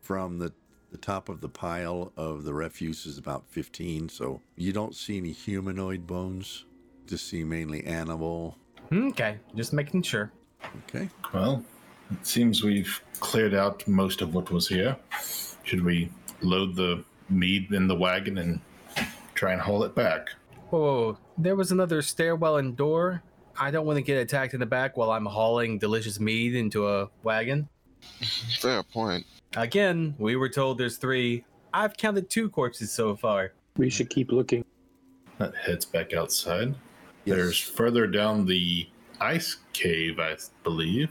from 0.00 0.38
the 0.38 0.52
the 0.90 0.98
top 0.98 1.28
of 1.28 1.40
the 1.40 1.48
pile 1.48 2.12
of 2.16 2.44
the 2.44 2.52
refuse 2.52 3.06
is 3.06 3.18
about 3.18 3.44
15. 3.50 4.08
So 4.08 4.40
you 4.56 4.72
don't 4.72 4.94
see 4.94 5.18
any 5.18 5.32
humanoid 5.32 6.06
bones. 6.06 6.64
Just 7.06 7.28
see 7.28 7.44
mainly 7.44 7.84
animal. 7.84 8.56
Hmm, 8.88 9.08
okay, 9.08 9.38
just 9.54 9.72
making 9.72 10.02
sure. 10.02 10.32
Okay. 10.88 11.08
Well, 11.32 11.64
it 12.10 12.26
seems 12.26 12.62
we've 12.62 13.00
cleared 13.20 13.54
out 13.54 13.86
most 13.86 14.20
of 14.20 14.34
what 14.34 14.50
was 14.50 14.68
here. 14.68 14.96
Should 15.62 15.84
we 15.84 16.10
load 16.40 16.74
the 16.74 17.04
mead 17.28 17.72
in 17.72 17.86
the 17.86 17.94
wagon 17.94 18.38
and 18.38 18.60
try 19.34 19.52
and 19.52 19.60
haul 19.60 19.84
it 19.84 19.94
back? 19.94 20.30
Whoa, 20.70 20.80
whoa, 20.80 21.02
whoa. 21.02 21.18
there 21.38 21.56
was 21.56 21.72
another 21.72 22.02
stairwell 22.02 22.56
and 22.56 22.76
door. 22.76 23.22
I 23.60 23.70
don't 23.70 23.84
want 23.84 23.98
to 23.98 24.02
get 24.02 24.16
attacked 24.16 24.54
in 24.54 24.60
the 24.60 24.66
back 24.66 24.96
while 24.96 25.10
I'm 25.10 25.26
hauling 25.26 25.78
delicious 25.78 26.18
mead 26.18 26.54
into 26.54 26.88
a 26.88 27.10
wagon. 27.22 27.68
Fair 28.58 28.82
point. 28.82 29.26
Again, 29.54 30.14
we 30.18 30.34
were 30.34 30.48
told 30.48 30.78
there's 30.78 30.96
three. 30.96 31.44
I've 31.74 31.94
counted 31.94 32.30
two 32.30 32.48
corpses 32.48 32.90
so 32.90 33.14
far. 33.14 33.52
We 33.76 33.90
should 33.90 34.08
keep 34.08 34.32
looking. 34.32 34.64
That 35.36 35.54
heads 35.54 35.84
back 35.84 36.14
outside. 36.14 36.74
Yes. 37.26 37.36
There's 37.36 37.60
further 37.60 38.06
down 38.06 38.46
the 38.46 38.88
ice 39.20 39.58
cave, 39.74 40.18
I 40.18 40.36
believe. 40.64 41.10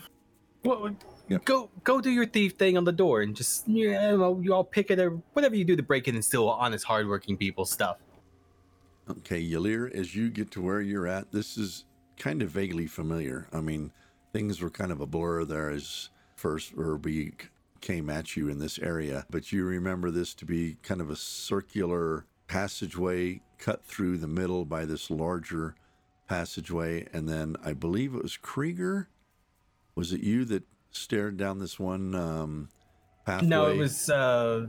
Well, 0.64 0.96
Yep. 1.30 1.46
go 1.46 1.70
go 1.84 2.02
do 2.02 2.10
your 2.10 2.26
thief 2.26 2.54
thing 2.54 2.76
on 2.76 2.84
the 2.86 2.92
door 2.92 3.22
and 3.22 3.36
just 3.36 3.68
you 3.68 3.92
know 3.92 4.40
you 4.42 4.52
all 4.52 4.64
pick 4.64 4.90
it 4.90 4.98
or 4.98 5.12
whatever 5.34 5.56
you 5.56 5.64
do 5.64 5.76
to 5.76 5.84
break 5.84 6.08
in 6.08 6.16
and 6.16 6.26
steal 6.26 6.50
honest, 6.50 6.84
hardworking 6.86 7.38
people's 7.38 7.70
stuff. 7.70 7.98
Okay, 9.08 9.40
Yalir, 9.40 9.94
as 9.94 10.16
you 10.16 10.32
get 10.32 10.50
to 10.52 10.62
where 10.62 10.82
you're 10.82 11.06
at, 11.06 11.32
this 11.32 11.56
is 11.56 11.86
kind 12.20 12.42
of 12.44 12.52
vaguely 12.52 12.86
familiar. 12.86 13.48
I 13.52 13.62
mean, 13.62 13.92
things 14.32 14.62
were 14.62 14.70
kind 14.70 14.92
of 14.92 15.02
a 15.02 15.08
blur 15.08 15.46
there 15.46 15.70
as 15.72 16.10
first 16.36 16.74
we 16.76 17.34
came 17.82 18.10
at 18.10 18.36
you 18.36 18.50
in 18.50 18.60
this 18.60 18.78
area, 18.80 19.26
but 19.30 19.52
you 19.52 19.66
remember 19.66 20.12
this 20.12 20.34
to 20.36 20.46
be 20.46 20.78
kind 20.84 21.02
of 21.02 21.10
a 21.10 21.16
circular 21.16 22.26
passageway 22.48 23.42
cut 23.58 23.84
through 23.86 24.18
the 24.18 24.28
middle 24.28 24.66
by 24.66 24.86
this 24.86 25.10
larger 25.10 25.76
passageway. 26.28 27.08
And 27.14 27.28
then 27.28 27.56
I 27.64 27.74
believe 27.74 28.14
it 28.14 28.22
was 28.22 28.38
Krieger. 28.38 29.08
Was 29.96 30.14
it 30.14 30.22
you 30.22 30.46
that 30.46 30.64
stared 30.92 31.38
down 31.38 31.60
this 31.60 31.80
one 31.80 32.16
um, 32.16 32.70
pathway? 33.26 33.48
No, 33.48 33.66
it 33.68 33.78
was 33.78 34.10
uh 34.10 34.68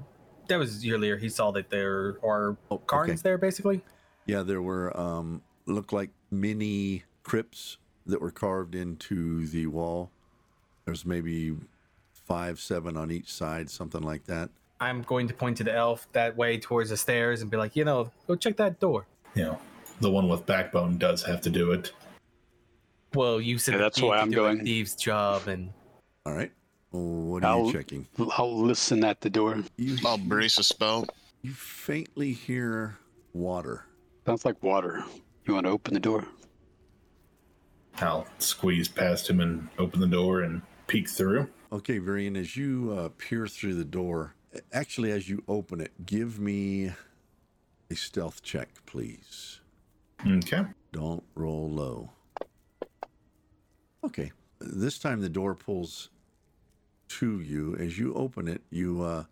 that 0.48 0.58
was 0.58 0.84
earlier. 0.86 1.16
He 1.16 1.28
saw 1.28 1.52
that 1.52 1.70
there 1.70 2.18
are 2.24 2.56
Oh, 2.70 2.82
okay. 2.92 3.14
there 3.14 3.38
basically. 3.38 3.82
Yeah, 4.26 4.42
there 4.42 4.62
were 4.62 4.96
um, 4.98 5.42
looked 5.66 5.92
like 5.92 6.10
mini 6.30 7.04
crypts 7.34 7.76
that 8.06 8.20
were 8.20 8.32
carved 8.32 8.74
into 8.74 9.46
the 9.46 9.64
wall. 9.68 10.10
There's 10.84 11.06
maybe 11.06 11.54
five, 12.12 12.58
seven 12.58 12.96
on 12.96 13.12
each 13.12 13.32
side, 13.32 13.70
something 13.70 14.02
like 14.02 14.24
that. 14.24 14.50
I'm 14.80 15.02
going 15.02 15.28
to 15.28 15.34
point 15.34 15.56
to 15.58 15.64
the 15.64 15.72
elf 15.72 16.08
that 16.10 16.36
way 16.36 16.58
towards 16.58 16.90
the 16.90 16.96
stairs 16.96 17.40
and 17.40 17.48
be 17.48 17.56
like, 17.56 17.76
you 17.76 17.84
know, 17.84 18.10
go 18.26 18.34
check 18.34 18.56
that 18.56 18.80
door. 18.80 19.06
You 19.36 19.44
know, 19.44 19.58
the 20.00 20.10
one 20.10 20.28
with 20.28 20.44
backbone 20.44 20.98
does 20.98 21.22
have 21.22 21.40
to 21.42 21.50
do 21.50 21.70
it. 21.70 21.92
Well, 23.14 23.40
you 23.40 23.58
said 23.58 23.74
Yeah, 23.74 23.78
that's 23.82 23.96
thief 24.00 24.06
why 24.08 24.18
I'm 24.18 24.30
do 24.32 24.46
a 24.46 24.52
going. 24.54 24.64
Thief's 24.64 24.96
job, 24.96 25.46
and 25.46 25.70
All 26.26 26.32
right. 26.32 26.50
What 26.90 27.44
are 27.44 27.56
you 27.58 27.64
I'll- 27.66 27.72
checking? 27.72 28.08
I'll 28.38 28.60
listen 28.60 29.04
at 29.04 29.20
the 29.20 29.30
door. 29.30 29.62
You, 29.76 29.98
I'll 30.04 30.18
brace 30.18 30.58
a 30.58 30.64
spell. 30.64 31.06
you 31.42 31.52
faintly 31.52 32.32
hear 32.32 32.98
water. 33.34 33.84
Sounds 34.26 34.44
like 34.44 34.60
water. 34.64 35.04
You 35.46 35.54
want 35.54 35.66
to 35.66 35.70
open 35.70 35.94
the 35.94 36.00
door? 36.00 36.26
I'll 38.02 38.26
squeeze 38.38 38.88
past 38.88 39.28
him 39.28 39.40
and 39.40 39.68
open 39.78 40.00
the 40.00 40.06
door 40.06 40.40
and 40.40 40.62
peek 40.86 41.08
through. 41.08 41.48
Okay, 41.72 41.98
Varian, 41.98 42.36
as 42.36 42.56
you 42.56 42.96
uh, 42.98 43.08
peer 43.16 43.46
through 43.46 43.74
the 43.74 43.84
door, 43.84 44.34
actually, 44.72 45.12
as 45.12 45.28
you 45.28 45.42
open 45.46 45.80
it, 45.80 45.92
give 46.06 46.40
me 46.40 46.92
a 47.90 47.94
stealth 47.94 48.42
check, 48.42 48.68
please. 48.86 49.60
Okay. 50.26 50.64
Don't 50.92 51.22
roll 51.34 51.70
low. 51.70 52.10
Okay. 54.04 54.32
This 54.60 54.98
time 54.98 55.20
the 55.20 55.28
door 55.28 55.54
pulls 55.54 56.10
to 57.08 57.40
you. 57.40 57.76
As 57.78 57.98
you 57.98 58.12
open 58.14 58.48
it, 58.48 58.62
you 58.70 59.02
uh, 59.02 59.24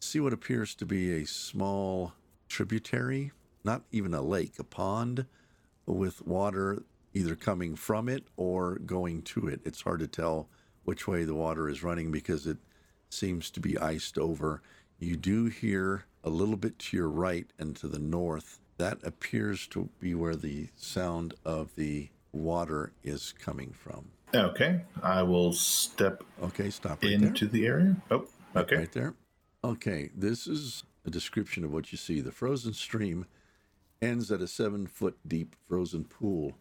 see 0.00 0.20
what 0.20 0.32
appears 0.32 0.74
to 0.76 0.86
be 0.86 1.12
a 1.14 1.26
small 1.26 2.12
tributary, 2.48 3.32
not 3.64 3.82
even 3.90 4.14
a 4.14 4.22
lake, 4.22 4.58
a 4.58 4.64
pond 4.64 5.26
with 5.86 6.24
water 6.26 6.82
either 7.18 7.34
coming 7.34 7.74
from 7.74 8.08
it 8.08 8.24
or 8.36 8.76
going 8.86 9.22
to 9.22 9.48
it. 9.48 9.60
It's 9.64 9.82
hard 9.82 9.98
to 10.00 10.06
tell 10.06 10.48
which 10.84 11.08
way 11.08 11.24
the 11.24 11.34
water 11.34 11.68
is 11.68 11.82
running 11.82 12.12
because 12.12 12.46
it 12.46 12.58
seems 13.10 13.50
to 13.50 13.60
be 13.60 13.76
iced 13.76 14.18
over. 14.18 14.62
You 15.00 15.16
do 15.16 15.46
hear 15.46 16.04
a 16.22 16.30
little 16.30 16.56
bit 16.56 16.78
to 16.78 16.96
your 16.96 17.08
right 17.08 17.46
and 17.58 17.74
to 17.76 17.88
the 17.88 17.98
north. 17.98 18.60
That 18.78 18.98
appears 19.02 19.66
to 19.68 19.88
be 19.98 20.14
where 20.14 20.36
the 20.36 20.68
sound 20.76 21.34
of 21.44 21.74
the 21.74 22.08
water 22.32 22.92
is 23.02 23.32
coming 23.32 23.72
from. 23.72 24.10
Okay. 24.32 24.82
I 25.02 25.22
will 25.24 25.52
step 25.52 26.22
Okay, 26.42 26.70
stop 26.70 27.02
right 27.02 27.12
into 27.12 27.46
there. 27.46 27.52
the 27.60 27.66
area. 27.66 27.96
Oh, 28.12 28.26
okay. 28.54 28.76
Right 28.76 28.92
there. 28.92 29.14
Okay, 29.64 30.10
this 30.14 30.46
is 30.46 30.84
a 31.04 31.10
description 31.10 31.64
of 31.64 31.72
what 31.72 31.90
you 31.90 31.98
see. 31.98 32.20
The 32.20 32.30
frozen 32.30 32.74
stream 32.74 33.26
ends 34.00 34.30
at 34.30 34.40
a 34.40 34.46
seven 34.46 34.86
foot 34.86 35.18
deep 35.26 35.56
frozen 35.66 36.04
pool 36.04 36.52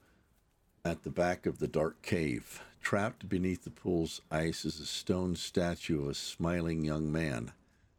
at 0.88 1.04
the 1.04 1.10
back 1.10 1.46
of 1.46 1.60
the 1.60 1.68
dark 1.68 2.02
cave. 2.02 2.62
Trapped 2.82 3.28
beneath 3.28 3.66
the 3.66 3.70
pool's 3.70 4.22
ice 4.32 4.64
is 4.64 4.80
a 4.80 4.86
stone 4.86 5.36
statue 5.36 6.04
of 6.04 6.10
a 6.10 6.14
smiling 6.14 6.86
young 6.86 7.12
man. 7.12 7.52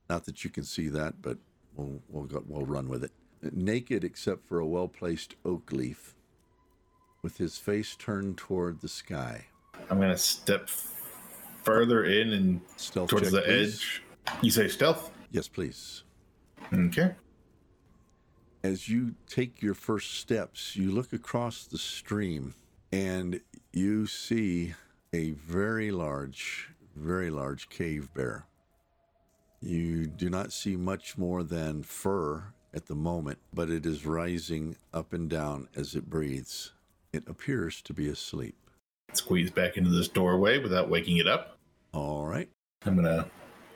Not 0.08 0.24
that 0.24 0.42
you 0.42 0.48
can 0.48 0.64
see 0.64 0.88
that, 0.88 1.20
but 1.20 1.36
we'll, 1.76 2.00
we'll, 2.08 2.24
go, 2.24 2.42
we'll 2.48 2.64
run 2.64 2.88
with 2.88 3.04
it. 3.04 3.12
Naked 3.52 4.04
except 4.04 4.46
for 4.46 4.58
a 4.58 4.66
well 4.66 4.88
placed 4.88 5.34
oak 5.44 5.70
leaf, 5.70 6.14
with 7.22 7.36
his 7.36 7.58
face 7.58 7.94
turned 7.94 8.38
toward 8.38 8.80
the 8.80 8.88
sky. 8.88 9.46
I'm 9.90 9.98
going 9.98 10.10
to 10.10 10.16
step 10.18 10.70
further 11.62 12.04
in 12.04 12.32
and 12.32 12.60
Stealth 12.76 13.10
towards 13.10 13.26
check, 13.26 13.32
the 13.32 13.42
please. 13.42 13.74
edge. 13.74 14.02
You 14.40 14.50
say 14.50 14.66
stealth? 14.66 15.10
Yes, 15.30 15.46
please. 15.46 16.04
Okay. 16.72 17.14
as 18.64 18.88
you 18.88 19.14
take 19.28 19.60
your 19.62 19.74
first 19.74 20.14
steps, 20.18 20.74
you 20.74 20.90
look 20.90 21.12
across 21.12 21.64
the 21.66 21.78
stream 21.78 22.54
and 22.92 23.40
you 23.72 24.06
see 24.06 24.74
a 25.12 25.30
very 25.30 25.90
large, 25.90 26.70
very 26.94 27.30
large 27.30 27.68
cave 27.68 28.12
bear. 28.14 28.46
You 29.60 30.06
do 30.06 30.30
not 30.30 30.52
see 30.52 30.76
much 30.76 31.18
more 31.18 31.42
than 31.42 31.82
fur 31.82 32.52
at 32.72 32.86
the 32.86 32.94
moment, 32.94 33.38
but 33.52 33.70
it 33.70 33.84
is 33.84 34.06
rising 34.06 34.76
up 34.92 35.12
and 35.12 35.28
down 35.28 35.68
as 35.74 35.94
it 35.94 36.08
breathes. 36.08 36.72
It 37.12 37.24
appears 37.26 37.82
to 37.82 37.92
be 37.92 38.08
asleep. 38.08 38.54
Squeeze 39.14 39.50
back 39.50 39.76
into 39.76 39.90
this 39.90 40.08
doorway 40.08 40.58
without 40.58 40.88
waking 40.88 41.16
it 41.16 41.26
up. 41.26 41.58
All 41.92 42.26
right. 42.26 42.48
I'm 42.84 42.94
going 42.94 43.06
to 43.06 43.26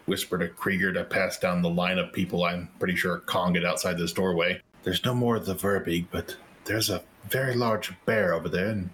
whisper 0.07 0.39
to 0.39 0.49
Krieger 0.49 0.93
to 0.93 1.05
pass 1.05 1.39
down 1.39 1.63
the 1.63 1.71
line 1.71 1.99
of 1.99 2.13
people 2.13 2.45
I'm 2.45 2.69
pretty 2.79 2.97
sure 2.97 3.19
conged 3.19 3.65
outside 3.65 3.99
this 3.99 4.13
doorway. 4.13 4.61
There's 4.83 5.05
no 5.05 5.15
more 5.15 5.37
of 5.37 5.47
the 5.47 5.55
Verbeeg, 5.55 6.07
but 6.11 6.37
there's 6.65 6.91
a 6.91 7.03
very 7.29 7.55
large 7.55 7.93
bear 8.05 8.35
over 8.35 8.49
there, 8.49 8.69
and 8.69 8.91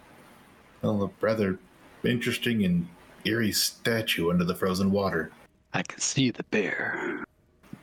well, 0.82 1.02
a 1.04 1.10
rather 1.20 1.58
interesting 2.04 2.64
and 2.64 2.86
eerie 3.24 3.52
statue 3.52 4.30
under 4.30 4.44
the 4.44 4.54
frozen 4.54 4.90
water. 4.90 5.30
I 5.74 5.82
can 5.82 6.00
see 6.00 6.30
the 6.30 6.44
bear. 6.44 7.24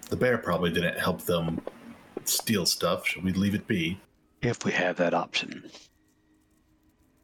The 0.10 0.16
bear 0.16 0.38
probably 0.38 0.72
didn't 0.72 0.98
help 0.98 1.22
them 1.22 1.62
steal 2.24 2.66
stuff. 2.66 3.06
Should 3.08 3.24
we 3.24 3.34
leave 3.34 3.56
it 3.56 3.68
be? 3.68 4.00
If 4.42 4.64
we 4.66 4.72
have 4.72 4.96
that 4.98 5.14
option. 5.14 5.70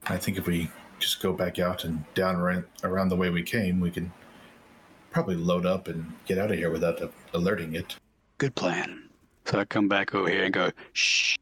I 0.07 0.17
think 0.17 0.37
if 0.37 0.47
we 0.47 0.69
just 0.99 1.21
go 1.21 1.33
back 1.33 1.59
out 1.59 1.83
and 1.83 2.03
down 2.13 2.35
around, 2.35 2.65
around 2.83 3.09
the 3.09 3.15
way 3.15 3.29
we 3.29 3.43
came, 3.43 3.79
we 3.79 3.91
can 3.91 4.11
probably 5.11 5.35
load 5.35 5.65
up 5.65 5.87
and 5.87 6.11
get 6.25 6.37
out 6.37 6.51
of 6.51 6.57
here 6.57 6.71
without 6.71 7.01
a- 7.01 7.11
alerting 7.33 7.75
it. 7.75 7.95
Good 8.37 8.55
plan. 8.55 9.09
So 9.45 9.59
I 9.59 9.65
come 9.65 9.87
back 9.87 10.15
over 10.15 10.29
here 10.29 10.43
and 10.45 10.53
go, 10.53 10.71
shh, 10.93 11.35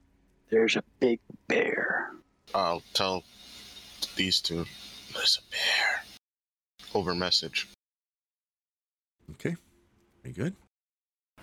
there's 0.50 0.76
a 0.76 0.84
big 1.00 1.20
bear. 1.48 2.12
I'll 2.56 2.82
tell 2.94 3.24
these 4.16 4.42
two 4.42 4.66
there's 5.14 5.40
a 5.40 5.52
bear. 5.52 6.04
Over 6.94 7.14
message. 7.14 7.68
Okay. 9.32 9.56
Very 10.24 10.34
good. 10.34 10.56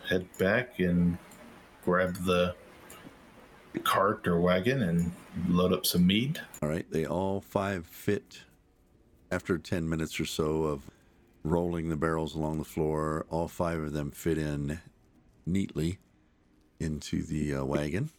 Head 0.09 0.27
back 0.39 0.79
and 0.81 1.19
grab 1.85 2.17
the 2.25 2.55
cart 3.85 4.27
or 4.27 4.41
wagon 4.41 4.83
and 4.83 5.13
load 5.49 5.73
up 5.73 5.87
some 5.87 6.07
mead. 6.07 6.41
All 6.63 6.69
right. 6.69 6.87
They 6.91 7.07
all 7.07 7.41
five 7.41 7.87
fit 7.87 8.43
after 9.31 9.59
10 9.59 9.89
minutes 9.89 10.19
or 10.19 10.25
so 10.25 10.65
of 10.65 10.83
rolling 11.45 11.89
the 11.89 11.97
barrels 11.97 12.35
along 12.35 12.59
the 12.59 12.65
floor. 12.65 13.27
All 13.31 13.49
five 13.49 13.81
of 13.81 13.93
them 13.93 14.11
fit 14.11 14.39
in 14.39 14.81
neatly 15.45 15.99
into 16.81 17.23
the 17.23 17.55
uh, 17.55 17.65
wagon. 17.65 18.11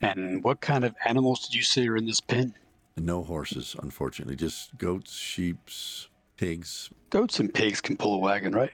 And 0.00 0.42
what 0.44 0.60
kind 0.60 0.84
of 0.84 0.94
animals 1.04 1.46
did 1.46 1.54
you 1.54 1.62
say 1.62 1.86
are 1.88 1.96
in 1.96 2.06
this 2.06 2.20
pen? 2.20 2.54
No 2.98 3.22
horses, 3.22 3.76
unfortunately. 3.82 4.36
Just 4.36 4.76
goats, 4.78 5.14
sheeps, 5.14 6.08
pigs. 6.36 6.90
Goats 7.10 7.40
and 7.40 7.52
pigs 7.52 7.80
can 7.80 7.96
pull 7.96 8.14
a 8.14 8.18
wagon, 8.18 8.52
right? 8.52 8.72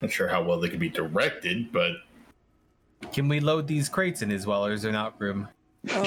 Not 0.00 0.10
sure 0.10 0.28
how 0.28 0.42
well 0.42 0.60
they 0.60 0.68
can 0.68 0.78
be 0.78 0.88
directed, 0.88 1.72
but 1.72 1.92
Can 3.12 3.28
we 3.28 3.40
load 3.40 3.66
these 3.66 3.88
crates 3.88 4.22
in 4.22 4.30
as 4.30 4.46
well, 4.46 4.64
or 4.66 4.72
is 4.72 4.82
there 4.82 4.92
not 4.92 5.20
room? 5.20 5.48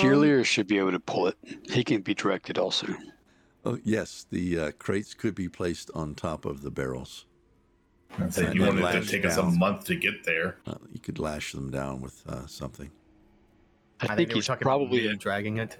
Your 0.01 0.15
Um, 0.15 0.21
leader 0.21 0.43
should 0.43 0.67
be 0.67 0.77
able 0.77 0.91
to 0.91 0.99
pull 0.99 1.27
it. 1.27 1.37
He 1.71 1.83
can 1.83 2.01
be 2.01 2.13
directed 2.13 2.57
also. 2.57 2.87
Oh, 3.65 3.77
yes. 3.83 4.25
The 4.29 4.59
uh, 4.59 4.71
crates 4.71 5.13
could 5.13 5.35
be 5.35 5.47
placed 5.49 5.91
on 5.93 6.15
top 6.15 6.45
of 6.45 6.61
the 6.61 6.71
barrels. 6.71 7.25
I'd 8.17 8.33
say 8.33 8.51
you 8.53 8.61
wanted 8.61 8.77
to 8.79 8.83
lash 8.83 9.07
take 9.09 9.25
us 9.25 9.37
a 9.37 9.43
month 9.43 9.85
to 9.85 9.95
get 9.95 10.23
there. 10.23 10.57
Uh, 10.65 10.75
you 10.91 10.99
could 10.99 11.19
lash 11.19 11.51
them 11.53 11.69
down 11.69 12.01
with 12.01 12.23
uh, 12.27 12.47
something. 12.47 12.89
I, 14.01 14.05
I 14.05 14.15
think 14.15 14.29
they 14.29 14.33
were 14.33 14.37
he's 14.39 14.47
talking 14.47 14.63
probably. 14.63 15.15
dragging 15.17 15.57
it. 15.57 15.77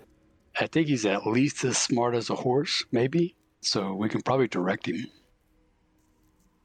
I 0.59 0.67
think 0.67 0.87
he's 0.87 1.05
at 1.05 1.25
least 1.27 1.63
as 1.63 1.77
smart 1.77 2.15
as 2.15 2.29
a 2.29 2.35
horse, 2.35 2.83
maybe. 2.91 3.35
So 3.61 3.93
we 3.93 4.09
can 4.09 4.21
probably 4.21 4.47
direct 4.47 4.87
him. 4.87 5.07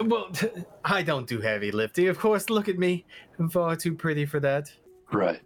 Well, 0.01 0.31
I 0.85 1.03
don't 1.03 1.29
do 1.29 1.41
heavy 1.41 1.71
lifting. 1.71 2.09
Of 2.09 2.19
course, 2.19 2.51
look 2.51 2.69
at 2.69 2.79
me. 2.79 3.05
I'm 3.39 3.49
far 3.49 3.77
too 3.77 3.95
pretty 3.95 4.27
for 4.27 4.41
that. 4.41 4.73
Right. 5.13 5.41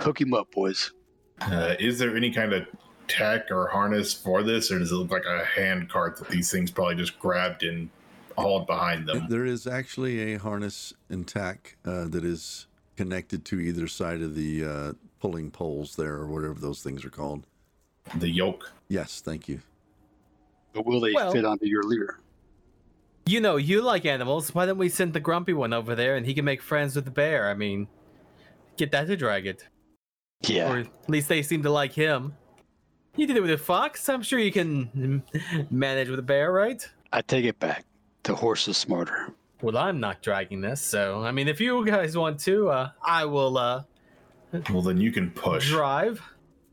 Hook 0.00 0.20
him 0.20 0.34
up, 0.34 0.50
boys. 0.50 0.92
Uh, 1.40 1.74
is 1.78 1.98
there 1.98 2.16
any 2.16 2.30
kind 2.30 2.52
of 2.52 2.66
tack 3.08 3.50
or 3.50 3.66
harness 3.68 4.12
for 4.12 4.42
this, 4.42 4.70
or 4.70 4.78
does 4.78 4.92
it 4.92 4.94
look 4.94 5.10
like 5.10 5.24
a 5.26 5.44
hand 5.44 5.90
cart 5.90 6.18
that 6.18 6.28
these 6.28 6.50
things 6.50 6.70
probably 6.70 6.94
just 6.94 7.18
grabbed 7.18 7.62
and 7.62 7.90
hauled 8.36 8.66
behind 8.66 9.08
them? 9.08 9.26
There 9.28 9.44
is 9.44 9.66
actually 9.66 10.34
a 10.34 10.38
harness 10.38 10.92
and 11.08 11.26
tack 11.26 11.76
uh, 11.84 12.06
that 12.08 12.24
is 12.24 12.66
connected 12.96 13.44
to 13.46 13.60
either 13.60 13.88
side 13.88 14.22
of 14.22 14.34
the 14.34 14.64
uh, 14.64 14.92
pulling 15.20 15.50
poles 15.50 15.96
there, 15.96 16.14
or 16.14 16.26
whatever 16.26 16.54
those 16.54 16.82
things 16.82 17.04
are 17.04 17.10
called. 17.10 17.46
The 18.16 18.28
yoke. 18.28 18.72
Yes, 18.88 19.20
thank 19.20 19.48
you. 19.48 19.60
But 20.72 20.86
will 20.86 21.00
they 21.00 21.12
Well- 21.12 21.32
fit 21.32 21.44
onto 21.44 21.66
your 21.66 21.82
leader? 21.82 22.18
You 23.24 23.40
know, 23.40 23.56
you 23.56 23.82
like 23.82 24.04
animals. 24.04 24.52
Why 24.54 24.66
don't 24.66 24.78
we 24.78 24.88
send 24.88 25.12
the 25.12 25.20
grumpy 25.20 25.52
one 25.52 25.72
over 25.72 25.94
there 25.94 26.16
and 26.16 26.26
he 26.26 26.34
can 26.34 26.44
make 26.44 26.60
friends 26.60 26.96
with 26.96 27.04
the 27.04 27.10
bear? 27.12 27.48
I 27.48 27.54
mean, 27.54 27.86
get 28.76 28.90
that 28.90 29.06
to 29.06 29.16
drag 29.16 29.46
it. 29.46 29.68
Yeah. 30.44 30.72
Or 30.72 30.78
at 30.78 30.88
least 31.08 31.28
they 31.28 31.42
seem 31.42 31.62
to 31.62 31.70
like 31.70 31.92
him. 31.92 32.34
You 33.14 33.26
did 33.28 33.36
it 33.36 33.40
with 33.42 33.52
a 33.52 33.58
fox. 33.58 34.08
I'm 34.08 34.22
sure 34.22 34.40
you 34.40 34.50
can 34.50 35.22
manage 35.70 36.08
with 36.08 36.18
a 36.18 36.22
bear, 36.22 36.50
right? 36.50 36.84
I 37.12 37.20
take 37.22 37.44
it 37.44 37.60
back. 37.60 37.84
The 38.24 38.34
horse 38.34 38.66
is 38.66 38.76
smarter. 38.76 39.32
Well, 39.60 39.76
I'm 39.78 40.00
not 40.00 40.20
dragging 40.22 40.60
this, 40.60 40.80
so 40.80 41.22
I 41.22 41.30
mean, 41.30 41.46
if 41.46 41.60
you 41.60 41.84
guys 41.86 42.16
want 42.16 42.40
to, 42.40 42.70
uh, 42.70 42.90
I 43.06 43.24
will 43.26 43.56
uh, 43.56 43.84
Well, 44.70 44.82
then 44.82 44.98
you 45.00 45.12
can 45.12 45.30
push. 45.30 45.68
drive. 45.68 46.20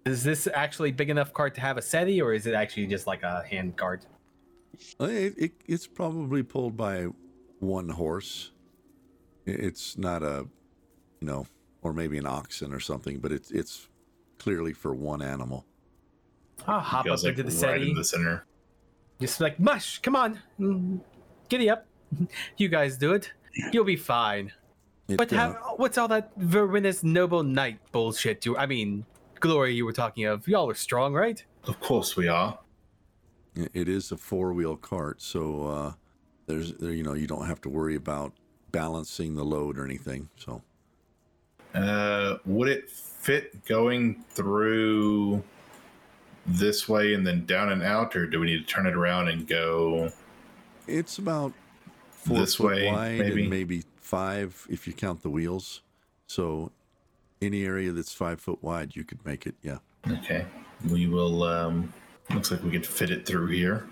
Is 0.06 0.24
this 0.24 0.48
actually 0.54 0.92
big 0.92 1.10
enough 1.10 1.34
cart 1.34 1.54
to 1.56 1.62
have 1.62 1.78
a 1.78 1.82
settee, 1.82 2.22
or 2.22 2.34
is 2.34 2.48
it 2.48 2.54
actually 2.54 2.88
just 2.88 3.06
like 3.08 3.24
a 3.24 3.44
hand 3.44 3.76
cart? 3.78 4.06
Uh, 5.00 5.06
It, 5.06 5.34
it, 5.38 5.52
it's 5.68 5.88
probably 5.88 6.44
pulled 6.44 6.78
by 6.78 7.08
one 7.60 7.90
horse. 7.90 8.52
It's 9.46 9.98
not 9.98 10.24
a, 10.24 10.48
you 11.20 11.28
know, 11.28 11.46
or 11.82 11.94
maybe 11.94 12.18
an 12.18 12.26
oxen 12.26 12.74
or 12.74 12.80
something, 12.80 13.20
but 13.20 13.32
it's 13.32 13.52
it's 13.52 13.90
clearly 14.38 14.74
for 14.74 14.94
one 14.94 15.22
animal. 15.22 15.66
I'll 16.68 16.80
hop 16.80 17.06
Goes, 17.06 17.24
up 17.24 17.30
like, 17.30 17.40
into 17.40 17.44
the 17.44 17.68
right 17.68 17.78
settee. 17.80 17.90
in 17.90 17.96
the 17.96 18.04
center. 18.04 18.46
Just 19.20 19.42
like, 19.42 19.60
mush, 19.60 20.00
come 20.00 20.16
on, 20.16 20.40
mm, 20.60 21.00
giddy 21.50 21.70
up. 21.70 21.86
You 22.58 22.70
guys 22.70 22.98
do 22.98 23.14
it. 23.14 23.32
You'll 23.72 23.84
be 23.86 23.96
fine. 23.96 24.52
It, 25.08 25.18
But 25.18 25.32
uh, 25.34 25.36
have, 25.36 25.58
what's 25.78 25.98
all 25.98 26.08
that 26.08 26.38
Verwinus 26.40 27.04
Noble 27.04 27.44
Knight 27.44 27.80
bullshit? 27.92 28.46
You, 28.46 28.58
I 28.58 28.66
mean, 28.66 29.06
glory 29.40 29.74
you 29.74 29.86
were 29.86 29.94
talking 29.94 30.26
of. 30.26 30.48
Y'all 30.48 30.70
are 30.70 30.76
strong, 30.76 31.14
right? 31.14 31.44
Of 31.66 31.80
course 31.80 32.16
we 32.16 32.28
are. 32.28 32.60
it 33.56 33.88
is 33.90 34.12
a 34.12 34.18
four 34.18 34.54
wheel 34.54 34.78
cart, 34.78 35.22
so 35.22 35.68
uh, 35.68 35.94
there's 36.46 36.74
there, 36.74 36.92
you 36.92 37.04
know 37.04 37.14
you 37.14 37.28
don't 37.28 37.46
have 37.46 37.62
to 37.62 37.70
worry 37.70 37.96
about 37.96 38.34
balancing 38.72 39.36
the 39.36 39.44
load 39.44 39.78
or 39.78 39.86
anything. 39.86 40.30
So 40.38 40.62
Uh, 41.74 42.38
would 42.46 42.68
it 42.70 42.90
fit 42.90 43.66
going 43.66 44.24
through 44.32 45.44
this 46.46 46.88
way 46.90 47.14
and 47.14 47.26
then 47.28 47.46
down 47.46 47.72
and 47.72 47.84
out, 47.84 48.16
or 48.16 48.26
do 48.26 48.40
we 48.40 48.48
need 48.48 48.60
to 48.66 48.74
turn 48.74 48.86
it 48.88 48.96
around 48.96 49.28
and 49.28 49.48
go? 49.48 50.10
it's 50.88 51.20
about 51.20 51.54
four 52.12 52.40
This 52.40 52.56
foot 52.56 52.68
way, 52.78 52.88
wide 52.88 53.20
maybe? 53.20 53.42
and 53.42 53.50
maybe 53.50 53.84
five 53.98 54.66
if 54.72 54.88
you 54.88 54.94
count 54.94 55.22
the 55.22 55.30
wheels. 55.30 55.82
So 56.26 56.72
any 57.42 57.66
area 57.66 57.92
that's 57.92 58.14
five 58.14 58.40
foot 58.40 58.62
wide, 58.64 58.96
you 58.96 59.04
could 59.04 59.26
make 59.26 59.46
it. 59.46 59.56
Yeah. 59.62 59.80
Okay, 60.10 60.46
we 60.90 61.08
will. 61.08 61.44
Um, 61.44 61.94
looks 62.34 62.52
like 62.52 62.64
we 62.64 62.72
could 62.72 62.86
fit 62.86 63.10
it 63.10 63.26
through 63.26 63.48
here. 63.48 63.88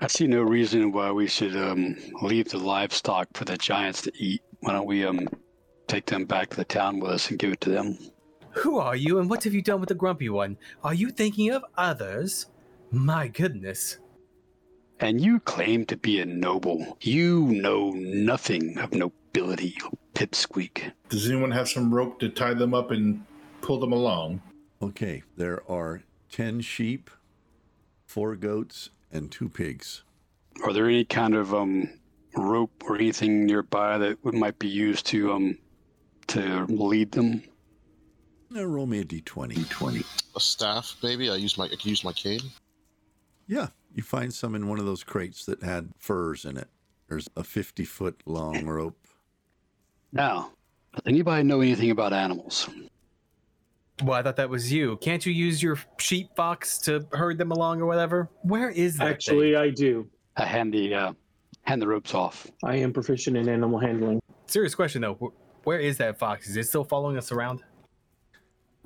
I 0.00 0.06
see 0.06 0.26
no 0.26 0.42
reason 0.42 0.92
why 0.92 1.10
we 1.10 1.26
should 1.26 1.56
um, 1.56 1.96
leave 2.22 2.48
the 2.48 2.58
livestock 2.58 3.28
for 3.34 3.44
the 3.44 3.56
giants 3.56 4.02
to 4.02 4.12
eat. 4.16 4.42
Why 4.60 4.72
don't 4.72 4.86
we 4.86 5.04
um, 5.04 5.28
take 5.88 6.06
them 6.06 6.24
back 6.24 6.50
to 6.50 6.56
the 6.56 6.64
town 6.64 7.00
with 7.00 7.10
us 7.10 7.30
and 7.30 7.38
give 7.38 7.52
it 7.52 7.60
to 7.62 7.70
them? 7.70 7.98
Who 8.52 8.78
are 8.78 8.96
you, 8.96 9.18
and 9.18 9.28
what 9.28 9.44
have 9.44 9.54
you 9.54 9.62
done 9.62 9.80
with 9.80 9.88
the 9.88 9.94
grumpy 9.94 10.28
one? 10.28 10.56
Are 10.82 10.94
you 10.94 11.10
thinking 11.10 11.50
of 11.50 11.64
others? 11.76 12.46
My 12.90 13.28
goodness. 13.28 13.98
And 14.98 15.20
you 15.20 15.40
claim 15.40 15.86
to 15.86 15.96
be 15.96 16.20
a 16.20 16.26
noble. 16.26 16.98
You 17.00 17.46
know 17.46 17.90
nothing 17.90 18.78
of 18.78 18.92
nobility, 18.92 19.74
you 19.78 19.98
pipsqueak. 20.20 20.92
Does 21.08 21.28
anyone 21.30 21.50
have 21.50 21.68
some 21.68 21.94
rope 21.94 22.20
to 22.20 22.28
tie 22.28 22.52
them 22.52 22.74
up 22.74 22.90
and 22.90 23.24
pull 23.62 23.80
them 23.80 23.92
along? 23.92 24.42
Okay. 24.82 25.22
There 25.36 25.62
are 25.70 26.02
10 26.30 26.60
sheep, 26.60 27.10
four 28.06 28.36
goats, 28.36 28.90
and 29.10 29.30
two 29.30 29.48
pigs. 29.48 30.02
Are 30.64 30.74
there 30.74 30.86
any 30.86 31.04
kind 31.06 31.34
of 31.34 31.54
um, 31.54 31.88
rope 32.36 32.84
or 32.86 32.96
anything 32.96 33.46
nearby 33.46 33.96
that 33.96 34.22
might 34.24 34.58
be 34.58 34.68
used 34.68 35.06
to 35.06 35.32
um, 35.32 35.58
to 36.26 36.66
lead 36.66 37.12
them? 37.12 37.42
Now 38.50 38.64
roll 38.64 38.86
me 38.86 39.00
a 39.00 39.04
d20. 39.04 39.54
d20. 39.54 40.04
A 40.36 40.40
staff, 40.40 40.96
maybe. 41.02 41.30
I 41.30 41.36
use 41.36 41.56
my 41.56 41.64
I 41.64 41.76
can 41.76 41.88
use 41.88 42.04
my 42.04 42.12
cane. 42.12 42.40
Yeah. 43.46 43.68
You 43.94 44.02
find 44.02 44.32
some 44.32 44.54
in 44.54 44.68
one 44.68 44.78
of 44.78 44.84
those 44.84 45.02
crates 45.02 45.46
that 45.46 45.62
had 45.62 45.90
furs 45.98 46.44
in 46.44 46.56
it. 46.56 46.68
There's 47.08 47.28
a 47.36 47.42
50 47.42 47.84
foot 47.84 48.22
long 48.26 48.66
rope. 48.66 48.99
Now, 50.12 50.52
does 50.94 51.02
anybody 51.06 51.44
know 51.44 51.60
anything 51.60 51.90
about 51.90 52.12
animals? 52.12 52.68
Well, 54.02 54.18
I 54.18 54.22
thought 54.22 54.36
that 54.36 54.48
was 54.48 54.72
you. 54.72 54.96
Can't 54.96 55.24
you 55.24 55.32
use 55.32 55.62
your 55.62 55.78
sheep 55.98 56.30
fox 56.34 56.78
to 56.80 57.06
herd 57.12 57.38
them 57.38 57.52
along 57.52 57.80
or 57.80 57.86
whatever? 57.86 58.28
Where 58.42 58.70
is 58.70 58.96
that? 58.96 59.08
Actually, 59.08 59.56
I 59.56 59.70
do. 59.70 60.08
I 60.36 60.46
hand 60.46 60.72
the 60.72 60.94
uh, 60.94 61.12
hand 61.62 61.82
the 61.82 61.86
ropes 61.86 62.14
off. 62.14 62.46
I 62.64 62.76
am 62.76 62.92
proficient 62.92 63.36
in 63.36 63.48
animal 63.48 63.78
handling. 63.78 64.20
serious 64.46 64.74
question 64.74 65.02
though. 65.02 65.32
Where 65.64 65.78
is 65.78 65.98
that 65.98 66.18
fox? 66.18 66.48
Is 66.48 66.56
it 66.56 66.66
still 66.66 66.84
following 66.84 67.18
us 67.18 67.30
around? 67.30 67.62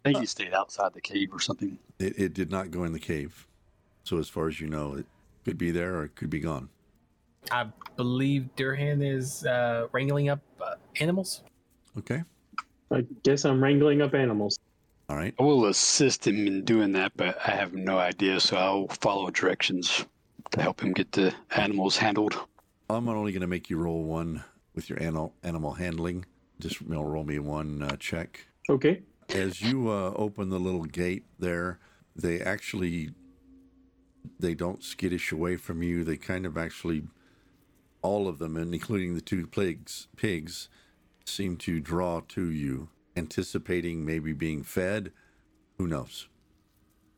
I 0.05 0.11
think 0.11 0.19
he 0.19 0.27
stayed 0.27 0.53
outside 0.53 0.93
the 0.93 1.01
cave 1.01 1.33
or 1.33 1.41
something. 1.41 1.79
It, 1.99 2.19
it 2.19 2.35
did 2.35 2.51
not 2.51 2.71
go 2.71 2.85
in 2.85 2.93
the 2.93 2.99
cave. 2.99 3.47
So 4.03 4.19
as 4.19 4.29
far 4.29 4.49
as 4.49 4.61
you 4.61 4.67
know, 4.67 4.95
it 4.95 5.07
could 5.45 5.57
be 5.57 5.71
there 5.71 5.95
or 5.97 6.05
it 6.05 6.17
could 6.17 6.29
be 6.29 6.41
gone. 6.41 6.69
I 7.51 7.67
believe 7.97 8.49
Durhan 8.57 9.03
is 9.03 9.47
uh, 9.47 9.87
wrangling 9.93 10.29
up 10.29 10.41
uh, 10.61 10.74
animals. 11.01 11.43
Okay. 11.99 12.23
I 12.91 13.05
guess 13.23 13.45
I'm 13.45 13.63
wrangling 13.63 14.03
up 14.03 14.15
animals. 14.15 14.59
All 15.09 15.17
right. 15.17 15.35
I 15.39 15.43
will 15.43 15.67
assist 15.67 16.27
him 16.27 16.47
in 16.47 16.65
doing 16.65 16.93
that, 16.93 17.13
but 17.17 17.39
I 17.47 17.51
have 17.51 17.75
no 17.75 17.99
idea, 17.99 18.41
so 18.41 18.57
I'll 18.57 18.89
follow 18.89 19.31
directions 19.31 20.07
to 20.53 20.63
help 20.63 20.81
him 20.81 20.93
get 20.93 21.13
the 21.13 21.35
animals 21.57 21.97
handled. 21.97 22.39
I'm 22.89 23.09
only 23.09 23.33
going 23.33 23.43
to 23.43 23.47
make 23.47 23.69
you 23.69 23.77
roll 23.77 24.05
one 24.05 24.45
with 24.75 24.89
your 24.89 25.03
animal 25.03 25.35
animal 25.43 25.73
handling. 25.73 26.25
Just 26.61 26.81
you 26.81 26.89
know, 26.89 27.03
roll 27.03 27.25
me 27.25 27.39
one 27.39 27.83
uh, 27.83 27.97
check. 27.97 28.47
Okay. 28.69 29.03
As 29.31 29.61
you 29.61 29.91
uh, 29.91 30.13
open 30.17 30.51
the 30.51 30.59
little 30.59 30.85
gate 30.85 31.25
there, 31.39 31.79
they 32.15 32.41
actually 32.41 33.11
they 34.39 34.55
don't 34.55 34.83
skittish 34.83 35.33
away 35.33 35.57
from 35.57 35.83
you. 35.83 36.05
They 36.05 36.17
kind 36.17 36.47
of 36.47 36.57
actually, 36.57 37.05
all 38.03 38.29
of 38.29 38.39
them, 38.39 38.57
and 38.57 38.73
including 38.73 39.15
the 39.15 39.21
two 39.21 39.47
pigs, 39.47 40.09
pigs, 40.17 40.69
seem 41.27 41.57
to 41.59 41.81
draw 41.81 42.21
to 42.29 42.51
you, 42.51 42.89
anticipating 43.17 44.05
maybe 44.05 44.33
being 44.33 44.63
fed. 44.63 45.13
Who 45.79 45.87
knows? 45.87 46.29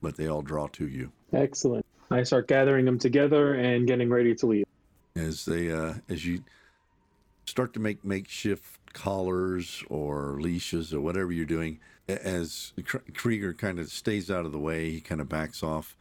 But 0.00 0.16
they 0.16 0.26
all 0.26 0.42
draw 0.42 0.68
to 0.68 0.86
you 0.86 1.12
Excellent. 1.32 1.84
I 2.10 2.22
start 2.22 2.48
gathering 2.48 2.84
them 2.84 2.98
together 2.98 3.54
and 3.54 3.86
getting 3.86 4.08
ready 4.08 4.34
to 4.36 4.46
leave. 4.46 4.64
as 5.16 5.44
they 5.44 5.72
uh, 5.72 5.94
as 6.08 6.24
you 6.24 6.44
start 7.46 7.72
to 7.74 7.80
make 7.80 8.04
makeshift 8.04 8.92
collars 8.92 9.82
or 9.88 10.38
leashes 10.40 10.94
or 10.94 11.00
whatever 11.00 11.32
you're 11.32 11.44
doing. 11.44 11.80
As 12.08 12.72
Krieger 13.14 13.52
kind 13.52 13.80
of 13.80 13.88
stays 13.88 14.30
out 14.30 14.46
of 14.46 14.52
the 14.52 14.58
way, 14.58 14.90
he 14.90 15.00
kind 15.00 15.20
of 15.20 15.28
backs 15.28 15.62
off. 15.62 15.96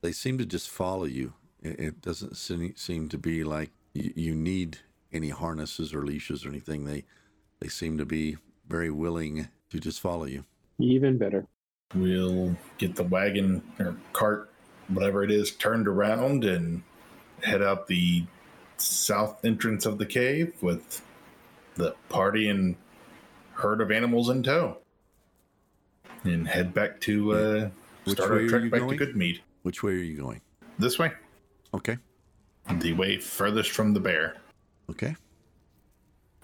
They 0.00 0.12
seem 0.12 0.38
to 0.38 0.46
just 0.46 0.70
follow 0.70 1.04
you. 1.04 1.32
It, 1.60 2.00
doesn't 2.00 2.36
seem, 2.36 2.74
seem 2.76 3.08
to 3.08 3.18
be 3.18 3.42
like 3.42 3.70
you, 3.92 4.12
you 4.14 4.34
need 4.34 4.78
any 5.12 5.30
harnesses 5.30 5.92
or 5.92 6.04
leashes 6.04 6.46
or 6.46 6.48
anything. 6.48 6.84
They 6.84 7.04
they 7.62 7.68
seem 7.68 7.96
to 7.96 8.04
be 8.04 8.36
very 8.68 8.90
willing 8.90 9.46
to 9.70 9.78
just 9.78 10.00
follow 10.00 10.24
you. 10.24 10.44
Even 10.80 11.16
better. 11.16 11.46
We'll 11.94 12.56
get 12.78 12.96
the 12.96 13.04
wagon 13.04 13.62
or 13.78 13.94
cart, 14.12 14.50
whatever 14.88 15.22
it 15.22 15.30
is, 15.30 15.52
turned 15.52 15.86
around 15.86 16.44
and 16.44 16.82
head 17.44 17.62
out 17.62 17.86
the 17.86 18.24
south 18.78 19.44
entrance 19.44 19.86
of 19.86 19.98
the 19.98 20.06
cave 20.06 20.52
with 20.60 21.02
the 21.76 21.94
party 22.08 22.48
and 22.48 22.74
herd 23.52 23.80
of 23.80 23.92
animals 23.92 24.28
in 24.28 24.42
tow. 24.42 24.78
And 26.24 26.48
head 26.48 26.74
back 26.74 27.00
to 27.02 27.32
uh, 27.32 27.68
Which 28.04 28.16
start 28.18 28.30
way 28.32 28.42
our 28.42 28.48
trek 28.48 28.70
back 28.72 28.80
going? 28.80 28.98
to 28.98 29.06
Goodmead. 29.06 29.38
Which 29.62 29.84
way 29.84 29.92
are 29.92 29.96
you 29.96 30.16
going? 30.16 30.40
This 30.80 30.98
way, 30.98 31.12
Okay. 31.74 31.96
the 32.80 32.92
way 32.94 33.18
furthest 33.18 33.70
from 33.70 33.94
the 33.94 34.00
bear. 34.00 34.36
Okay. 34.90 35.14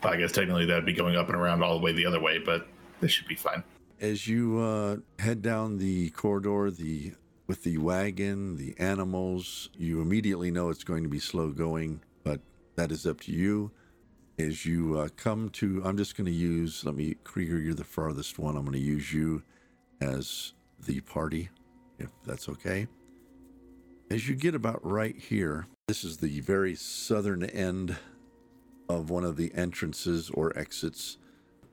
I 0.03 0.17
guess 0.17 0.33
technically 0.33 0.67
that'd 0.67 0.87
be 0.87 0.93
going 0.93 1.17
up 1.17 1.29
and 1.29 1.37
around 1.37 1.63
all 1.63 1.79
the 1.79 1.85
way 1.85 1.93
the 1.93 2.07
other 2.07 2.21
way, 2.21 2.39
but 2.39 2.69
this 3.01 3.11
should 3.11 3.29
be 3.29 3.35
fine. 3.35 3.63
as 4.01 4.29
you 4.29 4.59
uh, 4.59 4.97
head 5.19 5.43
down 5.43 5.79
the 5.79 6.11
corridor, 6.11 6.71
the 6.71 7.13
with 7.47 7.63
the 7.63 7.79
wagon, 7.79 8.57
the 8.57 8.75
animals, 8.79 9.71
you 9.75 10.03
immediately 10.03 10.51
know 10.51 10.69
it's 10.69 10.85
going 10.85 11.03
to 11.03 11.09
be 11.09 11.19
slow 11.19 11.49
going, 11.49 12.03
but 12.23 12.41
that 12.77 12.93
is 12.93 13.07
up 13.07 13.21
to 13.23 13.33
you. 13.33 13.71
As 14.39 14.67
you 14.67 14.99
uh, 14.99 15.09
come 15.17 15.49
to, 15.51 15.83
I'm 15.85 15.97
just 15.97 16.15
going 16.17 16.27
to 16.27 16.31
use. 16.31 16.85
Let 16.85 16.95
me, 16.95 17.17
Krieger, 17.25 17.59
you're 17.59 17.75
the 17.75 17.85
farthest 17.85 18.39
one. 18.39 18.55
I'm 18.55 18.65
going 18.65 18.75
to 18.75 18.79
use 18.79 19.13
you 19.13 19.43
as 20.01 20.53
the 20.87 21.01
party, 21.01 21.49
if 21.99 22.11
that's 22.25 22.49
okay. 22.51 22.87
As 24.11 24.29
you 24.29 24.37
get 24.37 24.55
about 24.55 24.85
right 24.85 25.17
here, 25.17 25.67
this 25.89 26.05
is 26.05 26.19
the 26.19 26.41
very 26.41 26.75
southern 26.75 27.45
end 27.45 27.97
of 28.89 29.11
one 29.11 29.25
of 29.25 29.37
the 29.37 29.53
entrances 29.55 30.31
or 30.31 30.57
exits 30.59 31.19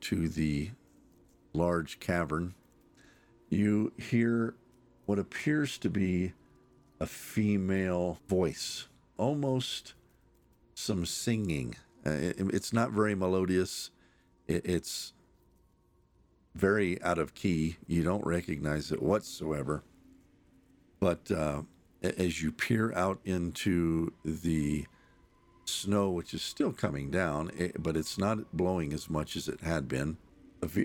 to 0.01 0.27
the 0.27 0.71
large 1.53 1.99
cavern, 1.99 2.53
you 3.49 3.93
hear 3.97 4.55
what 5.05 5.19
appears 5.19 5.77
to 5.77 5.89
be 5.89 6.33
a 6.99 7.05
female 7.05 8.19
voice, 8.27 8.87
almost 9.17 9.93
some 10.73 11.05
singing. 11.05 11.75
Uh, 12.05 12.09
it- 12.11 12.35
it's 12.53 12.73
not 12.73 12.91
very 12.91 13.15
melodious. 13.15 13.91
It, 14.47 14.65
it's 14.65 15.13
very 16.53 17.01
out 17.01 17.17
of 17.17 17.33
key. 17.33 17.77
You 17.87 18.03
don't 18.03 18.25
recognize 18.25 18.91
it 18.91 19.01
whatsoever. 19.01 19.83
But 20.99 21.29
uh, 21.31 21.63
as 22.01 22.41
you 22.41 22.51
peer 22.51 22.93
out 22.93 23.19
into 23.25 24.13
the 24.23 24.85
snow, 25.65 26.09
which 26.09 26.33
is 26.33 26.41
still 26.41 26.71
coming 26.71 27.09
down, 27.11 27.51
eh, 27.57 27.71
but 27.77 27.97
it's 27.97 28.17
not 28.17 28.55
blowing 28.55 28.93
as 28.93 29.09
much 29.09 29.35
as 29.35 29.47
it 29.47 29.61
had 29.61 29.87
been, 29.87 30.17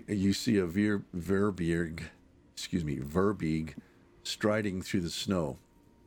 you 0.09 0.33
see 0.33 0.59
a 0.59 0.67
Ver, 0.67 1.03
Verbeeg, 1.17 2.03
excuse 2.53 2.85
me, 2.85 2.97
Verbeeg 2.97 3.75
striding 4.23 4.83
through 4.83 5.01
the 5.01 5.11
snow, 5.11 5.59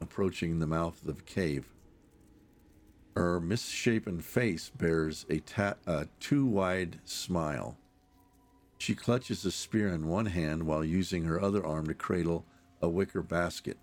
approaching 0.02 0.60
the 0.60 0.68
mouth 0.68 1.06
of 1.08 1.18
the 1.18 1.24
cave. 1.24 1.70
Her 3.16 3.40
misshapen 3.40 4.22
face 4.22 4.70
bears 4.70 5.26
a, 5.30 5.40
ta- 5.40 5.76
a 5.86 6.08
too 6.20 6.46
wide 6.46 7.00
smile. 7.04 7.78
She 8.80 8.96
clutches 8.96 9.46
a 9.46 9.52
spear 9.52 9.90
in 9.90 10.08
one 10.08 10.26
hand 10.26 10.64
while 10.64 10.84
using 10.84 11.24
her 11.24 11.42
other 11.42 11.66
arm 11.66 11.88
to 11.88 11.94
cradle 11.94 12.46
a 12.82 12.90
wicker 12.90 13.22
basket 13.22 13.78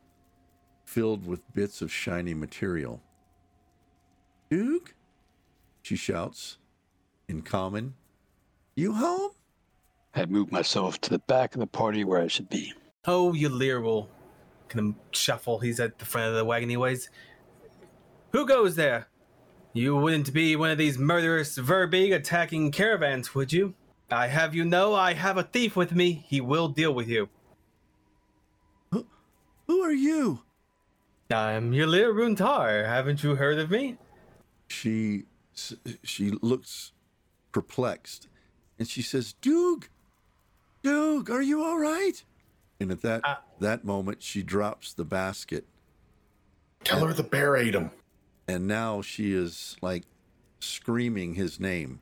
filled 0.84 1.24
with 1.24 1.52
bits 1.54 1.80
of 1.82 1.92
shiny 1.92 2.34
material. 2.34 3.00
Duke? 4.50 4.94
She 5.82 5.96
shouts 5.96 6.58
in 7.28 7.42
common. 7.42 7.94
You 8.74 8.94
home? 8.94 9.30
I 10.14 10.26
moved 10.26 10.50
myself 10.50 11.00
to 11.02 11.10
the 11.10 11.20
back 11.20 11.54
of 11.54 11.60
the 11.60 11.66
party 11.66 12.02
where 12.02 12.20
I 12.20 12.26
should 12.26 12.48
be. 12.48 12.72
Oh, 13.06 13.32
Yalir 13.32 13.82
will 13.82 14.10
kind 14.68 14.94
of 14.94 15.16
shuffle. 15.16 15.60
He's 15.60 15.78
at 15.78 15.98
the 15.98 16.04
front 16.04 16.28
of 16.28 16.34
the 16.34 16.44
wagon, 16.44 16.68
anyways. 16.68 17.10
Who 18.32 18.44
goes 18.46 18.74
there? 18.74 19.08
You 19.72 19.96
wouldn't 19.96 20.32
be 20.32 20.56
one 20.56 20.70
of 20.70 20.78
these 20.78 20.98
murderous 20.98 21.56
Verbeeg 21.56 22.12
attacking 22.12 22.72
caravans, 22.72 23.34
would 23.34 23.52
you? 23.52 23.74
I 24.10 24.26
have 24.26 24.54
you 24.54 24.64
know 24.64 24.94
I 24.94 25.14
have 25.14 25.38
a 25.38 25.44
thief 25.44 25.76
with 25.76 25.92
me. 25.94 26.24
He 26.26 26.40
will 26.40 26.66
deal 26.68 26.92
with 26.92 27.06
you. 27.06 27.28
Who 28.90 29.06
who 29.68 29.80
are 29.82 29.92
you? 29.92 30.42
I'm 31.30 31.70
Yalir 31.70 32.12
Runtar. 32.12 32.86
Haven't 32.86 33.22
you 33.22 33.36
heard 33.36 33.60
of 33.60 33.70
me? 33.70 33.96
She 34.70 35.24
she 36.02 36.30
looks 36.42 36.92
perplexed, 37.52 38.28
and 38.78 38.88
she 38.88 39.02
says, 39.02 39.34
"Doog, 39.42 39.88
Doog, 40.82 41.28
are 41.28 41.42
you 41.42 41.62
all 41.62 41.78
right?" 41.78 42.22
And 42.78 42.90
at 42.90 43.02
that 43.02 43.20
Uh, 43.24 43.36
that 43.58 43.84
moment, 43.84 44.22
she 44.22 44.42
drops 44.42 44.92
the 44.94 45.04
basket, 45.04 45.66
Tell 46.84 47.04
her 47.06 47.12
the 47.12 47.22
bear 47.24 47.56
ate 47.56 47.74
him. 47.74 47.90
and 48.48 48.66
now 48.66 49.02
she 49.02 49.32
is 49.34 49.76
like 49.82 50.04
screaming 50.60 51.34
his 51.34 51.58
name, 51.60 52.00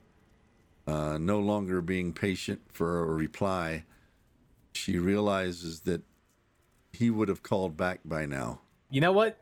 uh, 0.87 1.18
no 1.18 1.40
longer 1.40 1.81
being 1.81 2.12
patient 2.12 2.61
for 2.72 3.00
a 3.00 3.07
reply. 3.07 3.85
She 4.74 4.98
realizes 4.98 5.81
that 5.81 6.02
he 6.92 7.11
would 7.11 7.28
have 7.28 7.42
called 7.42 7.76
back 7.76 8.00
by 8.04 8.24
now. 8.26 8.61
You 8.90 9.00
know 9.00 9.12
what? 9.12 9.38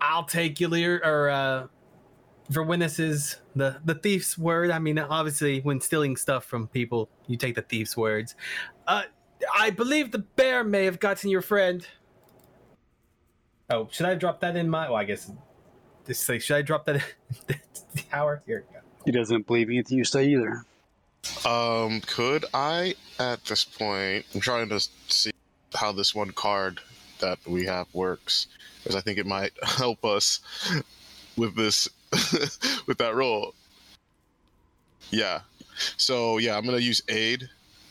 I'll 0.00 0.24
take 0.24 0.54
Yalir 0.56 1.04
or 1.04 1.28
uh 1.28 1.66
Verwinnis's 2.52 3.36
the 3.56 3.80
the 3.84 3.94
thief's 3.94 4.36
word. 4.36 4.70
I 4.70 4.78
mean, 4.78 4.98
obviously, 4.98 5.60
when 5.60 5.80
stealing 5.80 6.16
stuff 6.16 6.44
from 6.44 6.68
people, 6.68 7.08
you 7.26 7.36
take 7.36 7.54
the 7.54 7.62
thief's 7.62 7.96
words. 7.96 8.34
Uh, 8.86 9.04
I 9.54 9.70
believe 9.70 10.12
the 10.12 10.18
bear 10.18 10.62
may 10.64 10.84
have 10.84 11.00
gotten 11.00 11.30
your 11.30 11.42
friend. 11.42 11.86
Oh, 13.70 13.88
should 13.90 14.06
I 14.06 14.14
drop 14.14 14.40
that 14.40 14.56
in 14.56 14.68
my? 14.68 14.88
Well, 14.88 14.96
I 14.96 15.04
guess. 15.04 15.30
Just 16.06 16.24
say, 16.24 16.38
should 16.40 16.56
I 16.56 16.62
drop 16.62 16.84
that 16.86 16.96
in 16.96 17.02
the 17.46 18.02
tower? 18.10 18.42
Here 18.44 18.64
we 18.68 18.74
go. 18.74 18.80
He 19.04 19.12
doesn't 19.12 19.46
believe 19.46 19.68
anything 19.68 19.98
you 19.98 20.04
say 20.04 20.26
either. 20.26 20.64
Um, 21.46 22.00
could 22.02 22.44
I 22.52 22.94
at 23.18 23.44
this 23.44 23.64
point? 23.64 24.26
I'm 24.34 24.40
trying 24.40 24.68
to 24.68 24.80
see 25.08 25.30
how 25.74 25.92
this 25.92 26.14
one 26.14 26.32
card 26.32 26.80
that 27.20 27.38
we 27.46 27.64
have 27.66 27.86
works, 27.94 28.48
because 28.82 28.96
I 28.96 29.00
think 29.00 29.18
it 29.18 29.26
might 29.26 29.52
help 29.62 30.04
us 30.04 30.40
with 31.36 31.56
this 31.56 31.88
with 32.86 32.98
that 32.98 33.14
roll. 33.14 33.54
Yeah. 35.10 35.40
So 35.96 36.38
yeah, 36.38 36.56
I'm 36.56 36.64
gonna 36.64 36.78
use 36.78 37.02
aid 37.08 37.48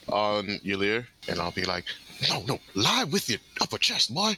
on 0.09 0.45
Yulir, 0.65 1.05
and 1.27 1.39
I'll 1.39 1.51
be 1.51 1.63
like, 1.63 1.85
no, 2.29 2.43
no, 2.47 2.59
lie 2.75 3.05
with 3.05 3.29
your 3.29 3.39
upper 3.61 3.77
chest, 3.77 4.13
boy. 4.13 4.35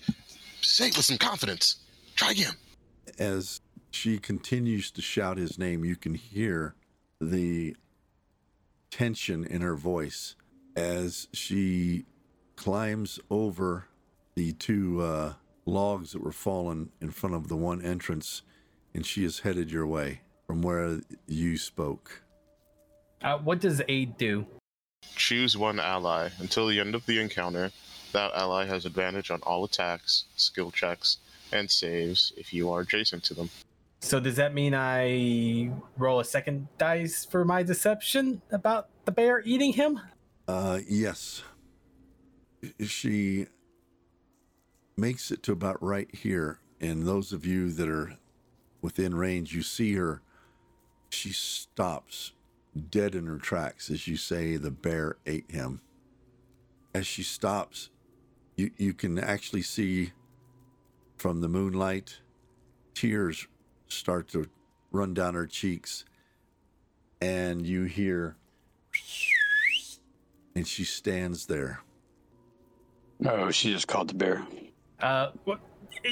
Say 0.61 0.87
it 0.87 0.95
with 0.97 1.05
some 1.05 1.17
confidence. 1.17 1.77
Try 2.15 2.31
again. 2.31 2.53
as 3.19 3.61
she 3.91 4.17
continues 4.17 4.89
to 4.91 5.01
shout 5.01 5.37
his 5.37 5.59
name, 5.59 5.85
you 5.85 5.95
can 5.95 6.15
hear 6.15 6.75
the 7.21 7.75
tension 8.89 9.45
in 9.45 9.61
her 9.61 9.75
voice 9.75 10.35
as 10.75 11.27
she 11.33 12.05
climbs 12.55 13.19
over 13.29 13.85
the 14.35 14.53
two 14.53 15.01
uh, 15.01 15.33
logs 15.65 16.11
that 16.11 16.23
were 16.23 16.31
fallen 16.31 16.89
in 17.01 17.11
front 17.11 17.35
of 17.35 17.47
the 17.47 17.55
one 17.55 17.81
entrance, 17.81 18.41
and 18.93 19.05
she 19.05 19.23
is 19.23 19.39
headed 19.39 19.71
your 19.71 19.87
way 19.87 20.21
from 20.45 20.61
where 20.61 20.99
you 21.27 21.57
spoke. 21.57 22.21
Uh, 23.21 23.37
what 23.37 23.59
does 23.59 23.81
aid 23.87 24.17
do? 24.17 24.45
choose 25.15 25.57
one 25.57 25.79
ally. 25.79 26.29
Until 26.39 26.67
the 26.67 26.79
end 26.79 26.95
of 26.95 27.05
the 27.05 27.19
encounter, 27.19 27.71
that 28.11 28.31
ally 28.35 28.65
has 28.65 28.85
advantage 28.85 29.31
on 29.31 29.41
all 29.43 29.63
attacks, 29.63 30.25
skill 30.35 30.71
checks, 30.71 31.17
and 31.51 31.69
saves 31.69 32.33
if 32.37 32.53
you 32.53 32.71
are 32.71 32.81
adjacent 32.81 33.23
to 33.25 33.33
them. 33.33 33.49
So 34.01 34.19
does 34.19 34.35
that 34.35 34.53
mean 34.53 34.75
I 34.75 35.71
roll 35.97 36.19
a 36.19 36.25
second 36.25 36.67
dice 36.77 37.25
for 37.25 37.45
my 37.45 37.63
deception 37.63 38.41
about 38.51 38.89
the 39.05 39.11
bear 39.11 39.41
eating 39.45 39.73
him? 39.73 39.99
Uh, 40.47 40.79
yes. 40.87 41.41
She 42.85 43.47
makes 44.97 45.31
it 45.31 45.41
to 45.43 45.53
about 45.53 45.81
right 45.81 46.13
here. 46.13 46.59
And 46.81 47.07
those 47.07 47.31
of 47.31 47.45
you 47.45 47.71
that 47.71 47.87
are 47.87 48.17
within 48.83 49.15
range, 49.15 49.55
you 49.55 49.63
see 49.63 49.93
her. 49.95 50.21
She 51.09 51.31
stops 51.31 52.33
dead 52.89 53.15
in 53.15 53.25
her 53.25 53.37
tracks 53.37 53.89
as 53.89 54.07
you 54.07 54.17
say 54.17 54.57
the 54.57 54.69
bear 54.69 55.17
ate 55.25 55.49
him. 55.49 55.81
As 56.93 57.07
she 57.07 57.23
stops, 57.23 57.89
you, 58.55 58.69
you 58.77 58.93
can 58.93 59.17
actually 59.17 59.61
see 59.63 60.11
from 61.17 61.41
the 61.41 61.47
moonlight 61.47 62.19
tears 62.93 63.47
start 63.87 64.27
to 64.29 64.47
run 64.91 65.13
down 65.13 65.33
her 65.33 65.47
cheeks. 65.47 66.05
And 67.21 67.65
you 67.65 67.83
hear 67.83 68.35
and 70.55 70.67
she 70.67 70.83
stands 70.83 71.45
there. 71.45 71.81
Oh, 73.25 73.49
she 73.49 73.71
just 73.71 73.87
caught 73.87 74.09
the 74.09 74.13
bear. 74.13 74.45
Uh, 74.99 75.31
what? 75.45 75.59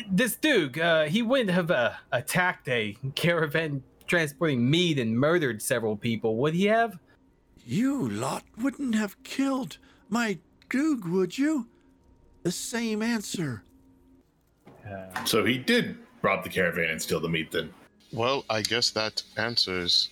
This 0.09 0.35
dude, 0.35 0.79
uh, 0.79 1.03
he 1.03 1.21
wouldn't 1.21 1.49
have 1.51 1.71
uh, 1.71 1.93
attacked 2.11 2.67
a 2.69 2.95
caravan 3.15 3.83
transporting 4.07 4.69
meat 4.69 4.99
and 4.99 5.17
murdered 5.17 5.61
several 5.61 5.95
people, 5.95 6.35
would 6.37 6.53
he 6.53 6.65
have? 6.65 6.99
You 7.65 8.09
lot 8.09 8.43
wouldn't 8.57 8.95
have 8.95 9.21
killed 9.23 9.77
my 10.09 10.39
Goog, 10.69 11.05
would 11.05 11.37
you? 11.37 11.67
The 12.43 12.51
same 12.51 13.01
answer. 13.01 13.63
Uh, 14.89 15.25
So 15.25 15.45
he 15.45 15.57
did 15.57 15.97
rob 16.21 16.43
the 16.43 16.49
caravan 16.49 16.89
and 16.89 17.01
steal 17.01 17.19
the 17.19 17.29
meat 17.29 17.51
then. 17.51 17.73
Well, 18.11 18.45
I 18.49 18.61
guess 18.61 18.89
that 18.91 19.23
answers 19.37 20.09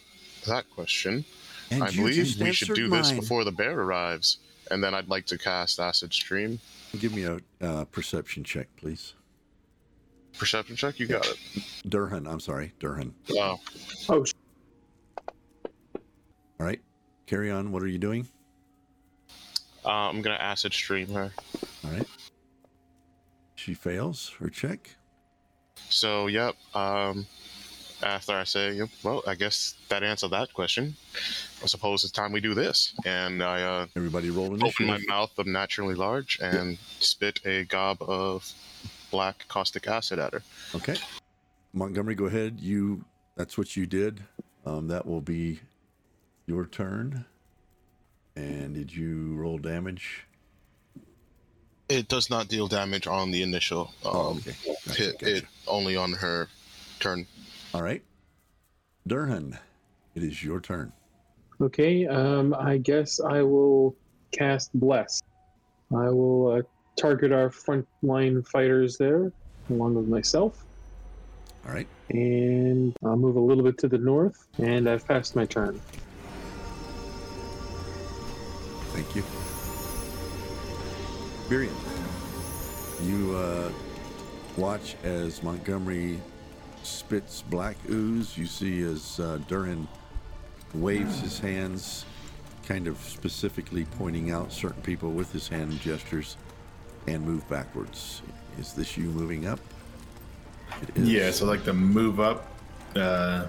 that 0.48 0.70
question. 0.70 1.26
And 1.72 1.84
I 1.84 1.92
believe 1.92 2.18
we 2.40 2.52
should 2.54 2.70
answered 2.70 2.76
do 2.76 2.90
this 2.90 3.12
before 3.12 3.44
the 3.44 3.52
bear 3.52 3.80
arrives, 3.80 4.38
and 4.72 4.84
then 4.84 4.94
I'd 4.94 5.10
like 5.10 5.26
to 5.28 5.38
cast 5.38 5.80
Acid 5.80 6.14
Stream. 6.14 6.60
Give 6.98 7.14
me 7.14 7.26
a 7.26 7.40
uh, 7.62 7.86
perception 7.86 8.44
check, 8.44 8.68
please. 8.78 9.14
Perception 10.38 10.76
check, 10.76 11.00
you 11.00 11.08
got 11.08 11.26
it. 11.28 11.38
Durhan, 11.88 12.28
I'm 12.32 12.40
sorry, 12.40 12.74
Durhan. 12.80 13.12
Wow. 13.30 13.60
Oh, 14.08 14.24
sh- 14.24 14.34
All 16.60 16.66
right, 16.66 16.80
carry 17.26 17.52
on. 17.52 17.72
What 17.72 17.84
are 17.84 17.88
you 17.88 17.98
doing? 17.98 18.28
Uh, 19.86 19.90
I'm 19.90 20.22
gonna 20.22 20.36
Acid 20.36 20.74
Stream 20.74 21.08
her. 21.10 21.32
All 21.84 21.92
right. 21.92 22.08
She 23.56 23.74
fails 23.74 24.32
her 24.40 24.50
check. 24.50 24.96
So, 25.90 26.28
yep. 26.28 26.56
Um, 26.74 27.26
after 28.04 28.34
I 28.34 28.46
say, 28.46 28.74
yep, 28.74 28.90
well, 29.04 29.22
I 29.28 29.36
guess 29.36 29.76
that 29.90 30.04
answered 30.04 30.32
that 30.32 30.54
question. 30.54 30.96
I 31.62 31.66
suppose 31.66 32.04
it's 32.04 32.14
time 32.14 32.32
we 32.32 32.40
do 32.40 32.54
this. 32.54 32.94
And 33.06 33.44
I 33.44 33.62
uh, 33.62 33.86
Everybody 33.96 34.30
roll 34.30 34.54
open 34.64 34.88
my 34.88 35.00
mouth 35.08 35.32
I'm 35.38 35.48
unnaturally 35.48 35.96
large 35.96 36.40
and 36.42 36.78
spit 37.00 37.42
a 37.46 37.66
gob 37.66 38.02
of 38.02 38.50
black 39.12 39.46
caustic 39.48 39.88
acid 39.88 40.20
at 40.20 40.34
her. 40.34 40.42
Okay. 40.76 40.96
Montgomery, 41.74 42.16
go 42.16 42.26
ahead. 42.26 42.60
You. 42.60 43.04
That's 43.36 43.58
what 43.58 43.76
you 43.78 43.86
did. 43.86 44.22
Um, 44.66 44.88
that 44.90 45.06
will 45.06 45.22
be 45.22 45.60
your 46.46 46.66
turn. 46.66 47.26
And 48.36 48.74
did 48.74 48.94
you 48.96 49.36
roll 49.36 49.58
damage? 49.58 50.26
It 51.88 52.08
does 52.08 52.30
not 52.30 52.48
deal 52.50 52.68
damage 52.68 53.08
on 53.08 53.32
the 53.32 53.42
initial 53.42 53.92
um, 54.06 54.12
Oh, 54.14 54.30
okay. 54.38 54.54
Gotcha, 54.86 55.02
hit. 55.04 55.20
gotcha. 55.20 55.36
It 55.38 55.46
only 55.68 55.96
on 55.96 56.14
her 56.14 56.48
turn. 57.00 57.26
All 57.74 57.82
right. 57.82 58.04
Durhan, 59.08 59.58
it 60.16 60.24
is 60.24 60.44
your 60.44 60.60
turn. 60.60 60.92
okay. 61.62 62.06
Um, 62.06 62.54
I 62.54 62.78
guess 62.78 63.20
I 63.20 63.42
will 63.42 63.96
cast 64.32 64.72
Bless. 64.74 65.22
I 65.92 66.10
will 66.10 66.58
uh, 66.60 66.62
target 66.98 67.32
our 67.32 67.50
frontline 67.50 68.46
fighters 68.48 68.98
there, 68.98 69.32
along 69.70 69.96
with 69.96 70.08
myself, 70.08 70.66
All 71.68 71.74
right. 71.74 71.88
and 72.10 72.96
I'll 73.04 73.18
move 73.18 73.36
a 73.36 73.42
little 73.42 73.64
bit 73.64 73.78
to 73.80 73.88
the 73.88 73.98
north. 73.98 74.48
And 74.58 74.90
I've 74.90 75.08
passed 75.08 75.36
my 75.36 75.46
turn. 75.46 75.80
Thank 78.94 79.16
you. 79.16 79.24
Miriam, 81.50 81.76
you 83.04 83.36
uh, 83.36 83.72
watch 84.58 84.96
as 85.04 85.42
Montgomery 85.42 86.20
spits 86.84 87.44
black 87.50 87.76
ooze. 87.90 88.38
You 88.38 88.46
see 88.46 88.82
as 88.82 89.20
uh, 89.20 89.40
Durin 89.48 89.88
waves 90.74 91.20
his 91.20 91.40
hands, 91.40 92.06
kind 92.68 92.88
of 92.88 92.98
specifically 92.98 93.86
pointing 93.98 94.32
out 94.32 94.52
certain 94.52 94.82
people 94.84 95.12
with 95.12 95.32
his 95.32 95.48
hand 95.48 95.80
gestures, 95.82 96.38
and 97.10 97.26
move 97.26 97.48
backwards. 97.50 98.22
Is 98.60 98.74
this 98.74 98.98
you 98.98 99.06
moving 99.06 99.48
up? 99.48 99.60
Yeah, 100.96 101.32
so 101.32 101.46
like 101.46 101.64
to 101.66 101.74
move 101.74 102.20
up, 102.20 102.48
uh, 102.96 103.48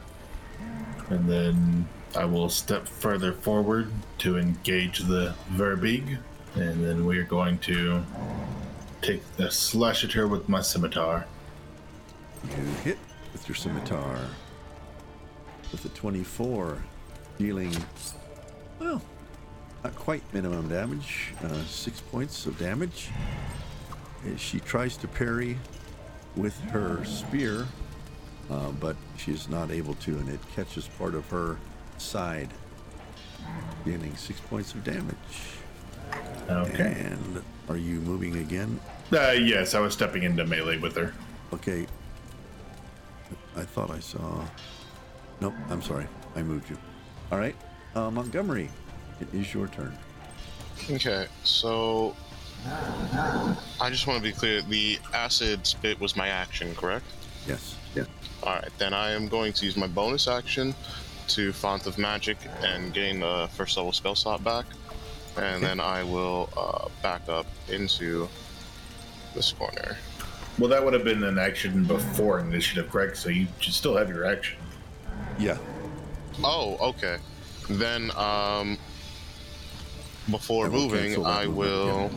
and 1.11 1.29
then 1.29 1.89
I 2.17 2.25
will 2.25 2.49
step 2.49 2.89
further 2.89 3.33
forward 3.33 3.91
to 4.19 4.39
engage 4.39 5.01
the 5.01 5.35
Verbeeg, 5.53 6.19
and 6.55 6.85
then 6.85 7.07
we 7.07 7.19
are 7.19 7.25
going 7.25 7.59
to 7.59 8.03
take 9.03 9.23
a 9.39 9.51
slash 9.51 10.05
at 10.05 10.13
her 10.13 10.27
with 10.27 10.49
my 10.49 10.61
scimitar. 10.61 11.27
You 12.45 12.65
hit 12.85 12.99
with 13.33 13.49
your 13.49 13.57
scimitar 13.57 14.19
with 15.73 15.85
a 15.85 15.89
24, 15.91 16.83
dealing, 17.39 17.77
well, 18.81 19.03
not 19.85 19.95
quite 19.97 20.23
minimum 20.35 20.69
damage, 20.69 21.33
uh, 21.45 21.63
six 21.65 22.01
points 22.01 22.47
of 22.47 22.59
damage. 22.59 23.09
As 24.27 24.41
She 24.41 24.61
tries 24.61 24.97
to 24.99 25.09
parry 25.09 25.59
with 26.37 26.59
her 26.71 27.05
spear, 27.05 27.67
uh, 28.51 28.71
but 28.73 28.97
she 29.17 29.33
is 29.33 29.49
not 29.49 29.71
able 29.71 29.95
to, 29.95 30.13
and 30.19 30.29
it 30.29 30.41
catches 30.55 30.87
part 30.87 31.15
of 31.15 31.29
her 31.31 31.57
side, 31.99 32.51
dealing 33.85 34.15
six 34.17 34.41
points 34.41 34.75
of 34.75 34.85
damage. 34.85 35.17
Okay. 36.49 37.07
And 37.11 37.43
are 37.69 37.77
you 37.77 38.01
moving 38.01 38.37
again? 38.39 38.79
Uh, 39.13 39.31
yes, 39.31 39.75
I 39.75 39.81
was 39.81 39.93
stepping 39.95 40.25
into 40.25 40.45
melee 40.45 40.79
with 40.79 40.97
her. 40.97 41.15
Okay. 41.55 41.87
I 43.57 43.63
thought 43.63 43.91
I 43.91 44.01
saw. 44.01 44.45
Nope, 45.41 45.55
I'm 45.71 45.83
sorry. 45.83 46.07
I 46.37 46.43
moved 46.43 46.69
you. 46.69 46.77
All 47.33 47.39
right. 47.39 47.57
Uh, 47.95 48.11
Montgomery, 48.11 48.69
it 49.21 49.29
is 49.33 49.53
your 49.53 49.69
turn. 49.69 49.97
Okay, 50.91 51.27
so 51.45 52.15
I 53.81 53.91
just 53.91 54.07
want 54.07 54.19
to 54.19 54.23
be 54.23 54.33
clear. 54.33 54.63
The 54.63 54.99
acid 55.13 55.67
spit 55.67 56.01
was 56.01 56.17
my 56.17 56.29
action, 56.29 56.75
correct? 56.75 57.05
Yes. 57.47 57.77
Yeah. 57.95 58.05
All 58.43 58.55
right, 58.55 58.71
then 58.79 58.95
I 58.95 59.11
am 59.11 59.29
going 59.29 59.53
to 59.55 59.65
use 59.65 59.77
my 59.77 59.87
bonus 59.87 60.29
action 60.29 60.75
to 61.29 61.53
Font 61.53 61.87
of 61.87 61.99
Magic 61.99 62.39
and 62.63 62.93
gain 62.93 63.21
the 63.21 63.49
first 63.55 63.77
level 63.77 63.93
spell 63.93 64.15
slot 64.15 64.43
back, 64.43 64.67
and 65.37 65.63
then 65.63 65.81
I 65.81 66.03
will 66.03 66.49
uh, 66.57 66.89
back 67.03 67.29
up 67.29 67.47
into 67.69 68.29
this 69.35 69.53
corner. 69.53 69.97
Well, 70.59 70.69
that 70.71 70.85
would 70.85 70.93
have 70.93 71.05
been 71.05 71.23
an 71.25 71.39
action 71.39 71.85
before 71.85 72.41
initiative, 72.41 72.91
correct? 72.91 73.17
So 73.17 73.29
you 73.29 73.47
should 73.61 73.75
still 73.75 73.97
have 73.97 74.09
your 74.09 74.27
action. 74.27 74.59
Yeah. 75.39 75.57
Oh, 76.43 76.77
okay. 76.81 77.19
Then, 77.69 78.11
um, 78.17 78.77
before 80.29 80.69
moving, 80.69 81.25
I 81.25 81.47
movement, 81.47 81.57
will 81.57 82.11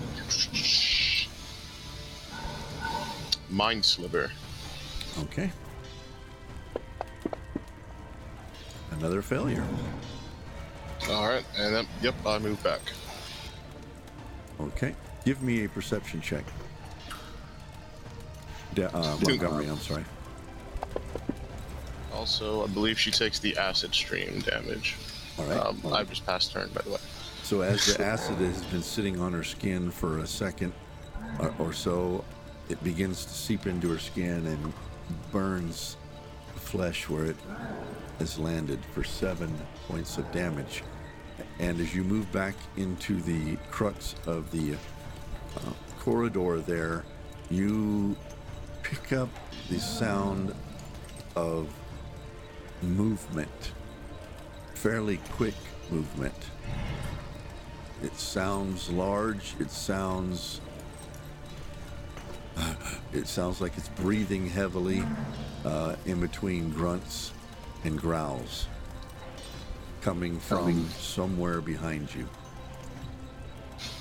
mind 3.50 3.86
sliver. 3.86 4.32
Okay. 5.24 5.52
Another 8.92 9.22
failure. 9.22 9.66
All 11.10 11.28
right, 11.28 11.46
and 11.58 11.76
then 11.76 11.88
yep, 12.02 12.16
I 12.26 12.40
move 12.40 12.62
back. 12.64 12.82
Okay. 14.60 14.96
Give 15.26 15.42
me 15.42 15.66
a 15.66 15.70
perception 15.70 16.22
check. 16.22 16.44
Da- 18.74 18.88
uh, 18.94 19.18
Montgomery, 19.24 19.68
I'm 19.68 19.78
sorry. 19.78 20.06
Also, 22.14 22.64
I 22.64 22.68
believe 22.68 23.00
she 23.00 23.12
takes 23.12 23.40
the 23.40 23.58
acid 23.58 23.94
stream 23.94 24.40
damage. 24.40 24.96
All 25.38 25.46
right. 25.46 25.58
Um, 25.60 25.82
all 25.84 25.92
right. 25.92 26.00
I've 26.02 26.10
just 26.10 26.26
passed 26.26 26.52
turn, 26.52 26.70
by 26.74 26.82
the 26.82 26.92
way. 26.92 26.98
So 27.54 27.62
as 27.62 27.86
the 27.86 28.04
acid 28.04 28.38
has 28.38 28.64
been 28.64 28.82
sitting 28.82 29.22
on 29.22 29.32
her 29.32 29.44
skin 29.44 29.92
for 29.92 30.18
a 30.18 30.26
second 30.26 30.74
or, 31.38 31.54
or 31.60 31.72
so, 31.72 32.26
it 32.68 32.84
begins 32.84 33.26
to 33.26 33.32
seep 33.32 33.68
into 33.68 33.90
her 33.90 34.00
skin 34.00 34.48
and 34.48 34.74
burns 35.32 35.98
the 36.56 36.60
flesh 36.60 37.08
where 37.08 37.26
it 37.26 37.36
has 38.18 38.40
landed 38.40 38.80
for 38.92 39.04
seven 39.04 39.56
points 39.88 40.18
of 40.18 40.32
damage. 40.32 40.82
And 41.60 41.80
as 41.80 41.94
you 41.94 42.04
move 42.04 42.32
back 42.32 42.56
into 42.76 43.22
the 43.22 43.58
crux 43.70 44.16
of 44.26 44.50
the 44.50 44.74
uh, 44.74 45.74
corridor 46.00 46.60
there, 46.60 47.06
you 47.52 48.18
pick 48.82 49.14
up 49.14 49.30
the 49.70 49.78
sound 49.80 50.56
of 51.36 51.72
movement, 52.82 53.74
fairly 54.74 55.18
quick 55.34 55.54
movement. 55.92 56.34
It 58.04 58.16
sounds 58.18 58.90
large, 58.90 59.56
it 59.60 59.72
sounds 59.72 60.60
it 63.14 63.28
sounds 63.28 63.62
like 63.62 63.78
it's 63.78 63.88
breathing 63.90 64.48
heavily 64.48 65.04
uh, 65.66 65.96
in 66.06 66.20
between 66.20 66.70
grunts 66.72 67.32
and 67.86 67.98
growls 67.98 68.68
coming 70.02 70.38
from 70.38 70.90
somewhere 70.90 71.62
behind 71.62 72.14
you. 72.14 72.28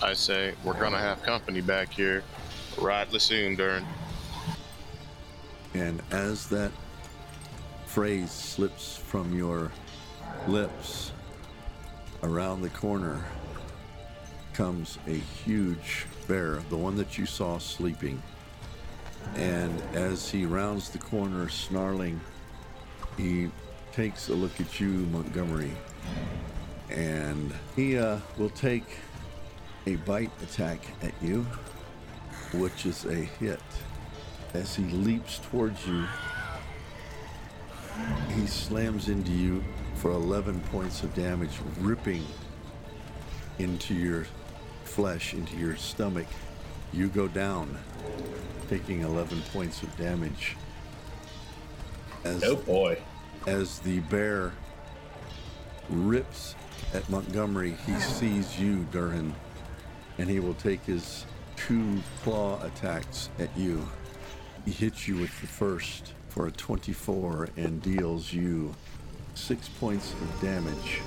I 0.03 0.15
say 0.15 0.55
we're 0.65 0.79
gonna 0.79 0.99
have 0.99 1.23
company 1.23 1.61
back 1.61 1.93
here 1.93 2.25
right 2.79 3.09
soon, 3.21 3.55
Durin. 3.55 3.87
And 5.75 6.03
as 6.11 6.49
that 6.49 6.73
phrase 7.87 8.33
slips 8.33 8.97
from 8.97 9.33
your 9.33 9.71
lips, 10.49 11.13
around 12.23 12.63
the 12.63 12.69
corner 12.71 13.25
comes 14.55 14.99
a 15.07 15.15
huge 15.15 16.07
bear, 16.29 16.63
the 16.69 16.77
one 16.77 16.97
that 16.97 17.19
you 17.19 17.27
saw 17.27 17.59
sleeping. 17.59 18.23
And 19.37 19.81
as 19.95 20.29
he 20.29 20.45
rounds 20.45 20.91
the 20.91 20.99
corner, 20.99 21.49
snarling, 21.49 22.21
he 23.17 23.51
takes 23.93 24.29
a 24.29 24.35
look 24.35 24.61
at 24.61 24.81
you, 24.81 24.89
Montgomery. 24.89 25.73
And 26.91 27.53
he 27.77 27.99
uh, 27.99 28.19
will 28.37 28.51
take 28.51 28.85
a 29.87 29.97
bite 29.97 30.31
attack 30.43 30.81
at 31.03 31.15
you, 31.23 31.47
which 32.55 32.87
is 32.87 33.05
a 33.05 33.15
hit. 33.15 33.61
As 34.55 34.75
he 34.75 34.85
leaps 34.85 35.39
towards 35.39 35.87
you, 35.87 36.05
he 38.35 38.47
slams 38.47 39.09
into 39.09 39.33
you 39.33 39.65
for 39.97 40.11
11 40.11 40.61
points 40.73 41.03
of 41.03 41.15
damage, 41.15 41.59
ripping 41.81 42.25
into 43.59 43.95
your 43.95 44.27
flesh, 44.85 45.35
into 45.35 45.57
your 45.57 45.77
stomach. 45.77 46.27
You 46.93 47.09
go 47.09 47.29
down, 47.29 47.79
taking 48.69 49.01
11 49.01 49.43
points 49.53 49.83
of 49.83 49.97
damage. 49.97 50.57
As, 52.25 52.45
Oh 52.45 52.57
boy. 52.57 52.99
as 53.47 53.79
the 53.81 54.01
bear 54.01 54.53
rips 55.89 56.55
at 56.95 57.09
Montgomery, 57.09 57.77
he 57.87 57.99
sees 57.99 58.59
you, 58.59 58.87
Durhan, 58.93 59.33
and 60.19 60.29
he 60.29 60.41
will 60.41 60.55
take 60.55 60.85
his 60.85 61.25
two 61.57 62.01
claw 62.23 62.63
attacks 62.63 63.31
at 63.39 63.57
you. 63.57 63.89
He 64.65 64.71
hits 64.71 65.09
you 65.09 65.17
with 65.17 65.41
the 65.41 65.47
first 65.47 66.13
for 66.29 66.47
a 66.47 66.53
24 66.53 67.49
and 67.57 67.83
deals 67.83 68.33
you 68.33 68.75
six 69.35 69.69
points 69.69 70.13
of 70.13 70.41
damage. 70.41 71.01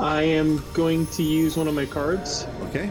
I 0.00 0.22
am 0.22 0.62
going 0.74 1.06
to 1.08 1.22
use 1.22 1.56
one 1.56 1.68
of 1.68 1.74
my 1.74 1.86
cards. 1.86 2.46
Okay? 2.62 2.90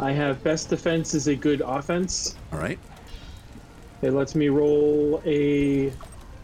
I 0.00 0.12
have 0.12 0.42
best 0.44 0.70
defense 0.70 1.14
is 1.14 1.26
a 1.26 1.34
good 1.34 1.60
offense. 1.64 2.36
All 2.52 2.58
right. 2.58 2.78
It 4.02 4.12
lets 4.12 4.34
me 4.34 4.48
roll 4.48 5.20
a 5.26 5.92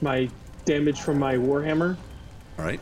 my 0.01 0.29
damage 0.65 1.01
from 1.03 1.19
my 1.19 1.35
warhammer 1.37 1.97
All 2.59 2.65
right. 2.65 2.81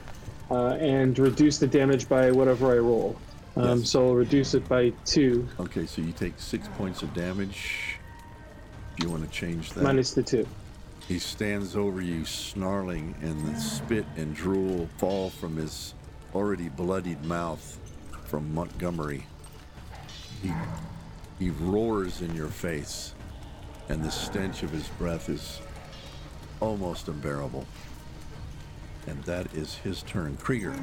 uh, 0.51 0.75
and 0.77 1.19
reduce 1.19 1.59
the 1.59 1.67
damage 1.67 2.09
by 2.09 2.31
whatever 2.31 2.73
I 2.73 2.79
roll. 2.79 3.17
Um, 3.57 3.81
Yes. 3.81 3.91
So 3.91 4.07
I'll 4.09 4.15
reduce 4.15 4.55
it 4.55 4.67
by 4.67 4.91
two 5.05 5.47
Okay, 5.61 5.85
so 5.85 6.01
you 6.01 6.13
take 6.13 6.33
six 6.39 6.69
points 6.79 7.03
of 7.03 7.13
damage. 7.13 7.99
Do 8.97 9.07
you 9.07 9.13
want 9.13 9.25
to 9.25 9.31
change 9.31 9.71
that? 9.73 9.85
minus 9.85 10.15
the 10.15 10.23
two. 10.23 10.47
He 11.07 11.19
stands 11.19 11.77
over 11.77 12.01
you, 12.01 12.25
snarling, 12.25 13.15
and 13.21 13.47
the 13.47 13.61
spit 13.61 14.07
and 14.17 14.35
drool 14.35 14.89
fall 14.97 15.29
from 15.31 15.57
his 15.57 15.93
already 16.35 16.69
bloodied 16.69 17.25
mouth 17.25 17.79
from 18.25 18.53
Montgomery. 18.55 19.27
He, 20.43 20.53
he 21.39 21.51
roars 21.51 22.23
in 22.23 22.35
your 22.35 22.49
face, 22.49 23.15
and 23.89 24.03
the 24.03 24.11
stench 24.11 24.63
of 24.63 24.71
his 24.71 24.89
breath 24.89 25.29
is 25.29 25.61
almost 26.61 27.09
unbearable. 27.09 27.67
And 29.07 29.23
that 29.25 29.53
is 29.55 29.75
his 29.77 30.03
turn. 30.03 30.37
Krieger. 30.37 30.75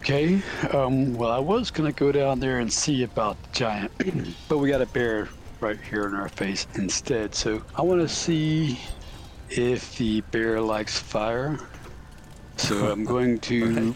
Okay. 0.00 0.42
Um, 0.72 1.14
well, 1.14 1.30
I 1.30 1.38
was 1.38 1.70
gonna 1.70 1.92
go 1.92 2.12
down 2.12 2.40
there 2.40 2.58
and 2.58 2.72
see 2.72 3.02
about 3.02 3.40
the 3.42 3.48
giant, 3.52 3.92
but 4.48 4.58
we 4.58 4.68
got 4.68 4.82
a 4.82 4.86
bear 4.86 5.28
right 5.60 5.80
here 5.80 6.06
in 6.06 6.14
our 6.14 6.28
face 6.28 6.66
instead. 6.74 7.34
So 7.34 7.62
I 7.74 7.82
want 7.82 8.00
to 8.00 8.08
see 8.08 8.78
if 9.48 9.96
the 9.96 10.20
bear 10.32 10.60
likes 10.60 10.98
fire. 10.98 11.58
So 12.56 12.90
I'm 12.90 13.04
going 13.14 13.38
to 13.40 13.94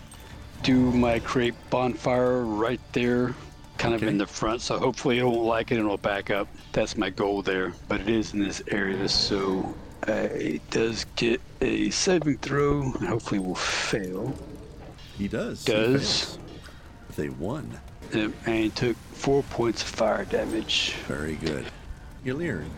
do 0.62 0.90
my 0.92 1.18
create 1.20 1.54
bonfire 1.70 2.42
right 2.42 2.80
there, 2.92 3.34
kind 3.78 3.94
of 3.94 4.02
in 4.02 4.18
the 4.18 4.26
front. 4.26 4.60
So 4.62 4.78
hopefully 4.78 5.18
it 5.18 5.24
won't 5.24 5.42
like 5.44 5.70
it 5.70 5.76
and 5.76 5.84
it'll 5.84 5.96
back 5.96 6.30
up. 6.30 6.48
That's 6.72 6.96
my 6.96 7.10
goal 7.10 7.42
there. 7.42 7.72
But 7.88 8.00
it 8.02 8.08
is 8.08 8.34
in 8.34 8.40
this 8.40 8.62
area, 8.68 9.08
so 9.08 9.74
uh, 10.08 10.12
it 10.12 10.68
does 10.70 11.04
get 11.16 11.40
a 11.60 11.90
saving 11.90 12.38
throw. 12.38 12.82
and 12.82 13.08
Hopefully 13.08 13.40
will 13.40 13.54
fail. 13.54 14.34
He 15.18 15.28
does. 15.28 15.64
He 15.66 15.72
Does. 15.72 16.24
fails. 16.24 16.38
With 17.08 17.18
a 17.18 17.28
one. 17.34 17.78
Yep, 18.14 18.32
and 18.46 18.54
he 18.56 18.70
took 18.70 18.96
four 19.12 19.42
points 19.44 19.82
of 19.82 19.88
fire 19.88 20.24
damage. 20.24 20.94
Very 21.06 21.36
good. 21.36 21.66
Illyrian, 22.24 22.70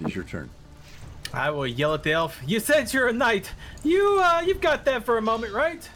it's 0.00 0.14
your 0.14 0.24
turn. 0.24 0.48
I 1.32 1.50
will 1.50 1.66
yell 1.66 1.94
at 1.94 2.02
the 2.02 2.12
elf. 2.12 2.40
You 2.46 2.60
said 2.60 2.92
you're 2.92 3.08
a 3.08 3.12
knight. 3.12 3.52
You, 3.84 4.20
uh, 4.22 4.42
you've 4.44 4.60
got 4.60 4.84
that 4.86 5.04
for 5.04 5.18
a 5.18 5.22
moment, 5.22 5.52
right? 5.52 5.88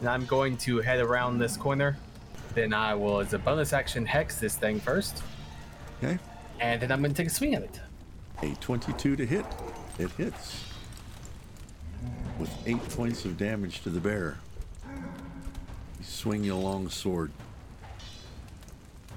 And 0.00 0.08
I'm 0.08 0.24
going 0.26 0.56
to 0.58 0.78
head 0.80 1.00
around 1.00 1.38
this 1.38 1.56
corner. 1.56 1.96
Then 2.54 2.72
I 2.72 2.94
will, 2.94 3.20
as 3.20 3.32
a 3.32 3.38
bonus 3.38 3.72
action, 3.72 4.04
hex 4.06 4.38
this 4.40 4.56
thing 4.56 4.80
first, 4.80 5.22
Okay. 6.02 6.18
and 6.58 6.80
then 6.82 6.90
I'm 6.90 7.00
going 7.00 7.12
to 7.12 7.16
take 7.16 7.30
a 7.30 7.34
swing 7.34 7.54
at 7.54 7.62
it. 7.62 7.80
A 8.42 8.54
22 8.56 9.14
to 9.16 9.26
hit. 9.26 9.44
It 9.98 10.10
hits. 10.12 10.64
With 12.38 12.50
eight 12.66 12.82
points 12.90 13.24
of 13.24 13.36
damage 13.36 13.82
to 13.82 13.90
the 13.90 14.00
bear. 14.00 14.38
You 14.88 16.04
swing 16.04 16.42
your 16.42 16.60
long 16.60 16.88
sword. 16.88 17.30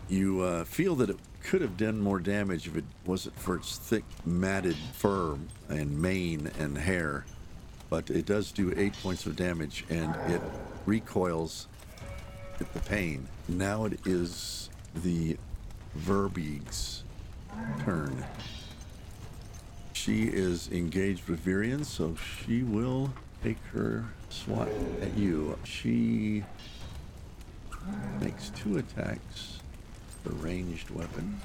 You 0.09 0.41
uh, 0.41 0.63
feel 0.65 0.95
that 0.95 1.09
it 1.09 1.17
could 1.41 1.61
have 1.61 1.77
done 1.77 1.99
more 1.99 2.19
damage 2.19 2.67
if 2.67 2.75
it 2.75 2.83
wasn't 3.05 3.39
for 3.39 3.55
its 3.55 3.77
thick, 3.77 4.03
matted 4.25 4.75
fur 4.93 5.37
and 5.69 5.99
mane 6.01 6.51
and 6.59 6.77
hair. 6.77 7.25
But 7.89 8.09
it 8.09 8.25
does 8.25 8.51
do 8.51 8.73
eight 8.75 8.93
points 9.01 9.25
of 9.25 9.35
damage 9.35 9.85
and 9.89 10.13
it 10.31 10.41
recoils 10.85 11.67
at 12.59 12.73
the 12.73 12.79
pain. 12.79 13.27
Now 13.47 13.85
it 13.85 13.99
is 14.05 14.69
the 14.95 15.37
Verbeeg's 15.97 17.03
turn. 17.83 18.25
She 19.93 20.23
is 20.23 20.69
engaged 20.71 21.27
with 21.29 21.45
Virian, 21.45 21.85
so 21.85 22.15
she 22.15 22.63
will 22.63 23.13
take 23.43 23.59
her 23.73 24.05
swat 24.29 24.69
at 25.01 25.17
you. 25.17 25.57
She 25.63 26.43
makes 28.19 28.49
two 28.49 28.77
attacks. 28.77 29.59
The 30.23 30.31
ranged 30.31 30.89
weapon. 30.89 31.39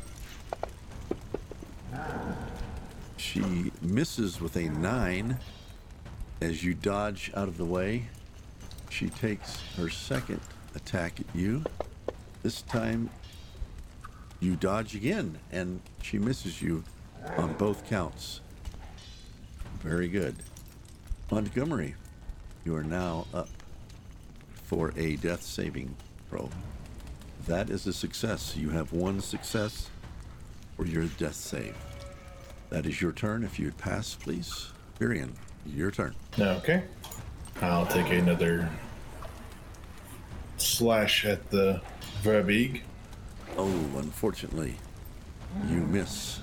She 3.16 3.72
misses 3.82 4.40
with 4.40 4.56
a 4.56 4.68
nine. 4.68 5.38
As 6.40 6.62
you 6.62 6.74
dodge 6.74 7.32
out 7.34 7.48
of 7.48 7.56
the 7.58 7.64
way, 7.64 8.08
she 8.90 9.08
takes 9.08 9.60
her 9.76 9.88
second 9.88 10.40
attack 10.74 11.20
at 11.20 11.26
you. 11.34 11.64
This 12.42 12.62
time, 12.62 13.10
you 14.40 14.56
dodge 14.56 14.94
again, 14.94 15.38
and 15.50 15.80
she 16.02 16.18
misses 16.18 16.62
you 16.62 16.84
on 17.36 17.52
both 17.54 17.88
counts. 17.88 18.40
Very 19.80 20.08
good. 20.08 20.36
Montgomery, 21.30 21.94
you 22.64 22.74
are 22.74 22.84
now 22.84 23.26
up 23.34 23.48
for 24.64 24.92
a 24.96 25.16
death 25.16 25.42
saving 25.42 25.94
throw. 26.28 26.48
That 27.46 27.70
is 27.70 27.86
a 27.86 27.92
success. 27.92 28.56
You 28.56 28.70
have 28.70 28.92
one 28.92 29.20
success 29.20 29.90
for 30.76 30.84
your 30.86 31.04
death 31.04 31.34
save. 31.34 31.76
That 32.70 32.86
is 32.86 33.00
your 33.00 33.12
turn. 33.12 33.42
If 33.44 33.58
you 33.58 33.66
would 33.66 33.78
pass, 33.78 34.14
please. 34.14 34.70
Virian, 35.00 35.30
your 35.66 35.90
turn. 35.90 36.14
Okay. 36.38 36.84
I'll 37.60 37.86
take 37.86 38.10
another 38.10 38.68
slash 40.58 41.24
at 41.24 41.50
the 41.50 41.80
Verbeeg. 42.22 42.82
Oh, 43.56 43.66
unfortunately, 43.96 44.74
you 45.68 45.78
miss. 45.78 46.40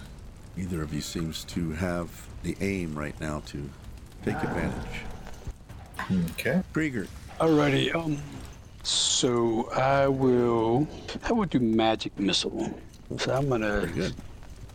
Either 0.58 0.82
of 0.82 0.94
you 0.94 1.02
seems 1.02 1.44
to 1.46 1.72
have 1.72 2.10
the 2.44 2.56
aim 2.62 2.98
right 2.98 3.20
now 3.20 3.42
to 3.48 3.70
take 4.24 4.36
advantage. 4.36 5.02
Okay. 6.32 6.62
Krieger, 6.74 7.08
Alrighty, 7.40 7.94
um, 7.96 8.18
So 8.84 9.70
I 9.72 10.08
will. 10.08 10.88
I 11.24 11.34
will 11.34 11.46
do 11.46 11.60
magic 11.60 12.18
missile. 12.20 12.78
So 13.18 13.34
I'm 13.34 13.50
gonna 13.50 13.88
good. 13.94 14.14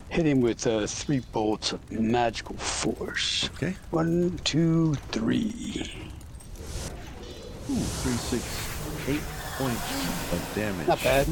hit 0.09 0.25
him 0.25 0.41
with 0.41 0.65
uh, 0.67 0.85
three 0.87 1.21
bolts 1.31 1.71
of 1.73 1.91
magical 1.91 2.55
force. 2.57 3.49
Okay. 3.55 3.75
One, 3.91 4.39
two, 4.43 4.95
three. 5.11 5.91
Ooh, 7.69 7.75
three, 7.75 8.13
six, 8.13 8.43
eight 9.07 9.21
points 9.57 10.33
of 10.33 10.51
damage. 10.55 10.87
Not 10.87 11.03
bad. 11.03 11.27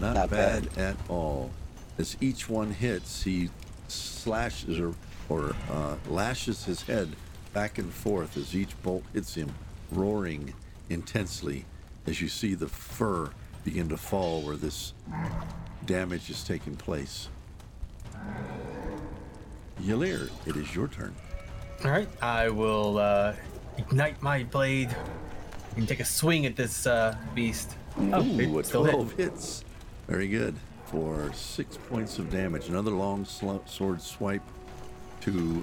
Not, 0.00 0.14
Not 0.14 0.30
bad, 0.30 0.74
bad. 0.74 0.78
at 0.78 0.96
all. 1.08 1.50
As 1.98 2.16
each 2.20 2.48
one 2.48 2.72
hits, 2.72 3.22
he 3.22 3.50
slashes 3.88 4.78
or, 4.80 4.94
or 5.28 5.54
uh, 5.70 5.96
lashes 6.08 6.64
his 6.64 6.82
head 6.82 7.10
back 7.52 7.78
and 7.78 7.92
forth 7.92 8.36
as 8.36 8.54
each 8.56 8.80
bolt 8.82 9.04
hits 9.12 9.34
him, 9.34 9.52
roaring 9.90 10.54
intensely 10.90 11.64
as 12.06 12.20
you 12.20 12.28
see 12.28 12.54
the 12.54 12.68
fur 12.68 13.30
begin 13.64 13.88
to 13.88 13.96
fall 13.96 14.40
where 14.42 14.56
this 14.56 14.92
damage 15.86 16.28
is 16.30 16.42
taking 16.42 16.74
place. 16.76 17.28
Yalir, 19.82 20.30
it 20.46 20.56
is 20.56 20.74
your 20.74 20.88
turn. 20.88 21.14
All 21.84 21.90
right, 21.90 22.08
I 22.22 22.48
will 22.48 22.98
uh, 22.98 23.34
ignite 23.78 24.20
my 24.22 24.44
blade 24.44 24.94
and 25.76 25.88
take 25.88 26.00
a 26.00 26.04
swing 26.04 26.46
at 26.46 26.56
this 26.56 26.86
uh, 26.86 27.16
beast. 27.34 27.76
Oh, 27.98 28.22
Ooh, 28.24 28.56
a 28.56 28.58
it's 28.58 28.68
still 28.68 28.84
hit. 28.84 28.94
12 28.94 29.12
hits. 29.14 29.64
Very 30.08 30.28
good. 30.28 30.54
For 30.86 31.32
six 31.32 31.76
points 31.76 32.18
of 32.18 32.30
damage. 32.30 32.68
Another 32.68 32.90
long 32.90 33.24
sl- 33.24 33.58
sword 33.64 34.02
swipe 34.02 34.42
to 35.22 35.62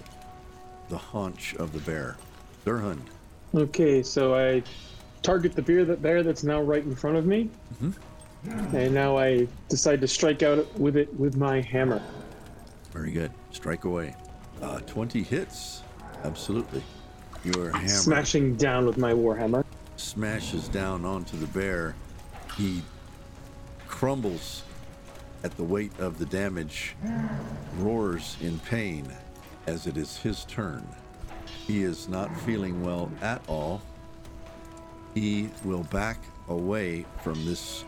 the 0.90 0.98
haunch 0.98 1.56
of 1.56 1.72
the 1.72 1.80
bear. 1.80 2.18
Durhund. 2.66 3.02
Okay, 3.54 4.02
so 4.04 4.36
I 4.36 4.64
target 5.22 5.56
the 5.56 5.62
bear 5.62 5.86
that 5.86 6.02
bear 6.02 6.24
that's 6.24 6.44
now 6.44 6.62
right 6.62 6.84
in 6.84 6.96
front 6.96 7.18
of 7.18 7.26
me, 7.26 7.50
and 8.74 8.94
now 8.94 9.18
I 9.18 9.48
decide 9.70 10.02
to 10.02 10.08
strike 10.08 10.44
out 10.44 10.72
with 10.80 10.96
it 10.98 11.14
with 11.20 11.36
my 11.36 11.62
hammer. 11.62 12.02
Very 12.92 13.12
good. 13.12 13.32
Strike 13.52 13.86
away. 13.86 14.16
Uh, 14.62 14.80
20 14.82 15.24
hits. 15.24 15.84
Absolutely. 16.24 16.84
Your 17.44 17.72
hammer 17.72 17.88
Smashing 17.88 18.56
down 18.56 18.86
with 18.86 18.98
my 18.98 19.14
warhammer. 19.14 19.64
Smashes 20.00 20.68
down 20.68 21.06
onto 21.06 21.38
the 21.38 21.48
bear. 21.48 21.96
He 22.58 22.82
crumbles 23.88 24.64
at 25.44 25.56
the 25.58 25.64
weight 25.64 25.92
of 26.00 26.20
the 26.20 26.26
damage, 26.26 26.96
roars 27.78 28.38
in 28.42 28.60
pain 28.60 29.08
as 29.68 29.88
it 29.88 29.98
is 29.98 30.18
his 30.18 30.46
turn. 30.46 30.88
He 31.68 31.84
is 31.84 32.10
not 32.10 32.36
feeling 32.42 32.84
well 32.84 33.12
at 33.22 33.42
all. 33.48 33.82
He 35.14 35.50
will 35.64 35.84
back 35.84 36.18
away 36.48 37.06
from 37.24 37.46
this 37.46 37.86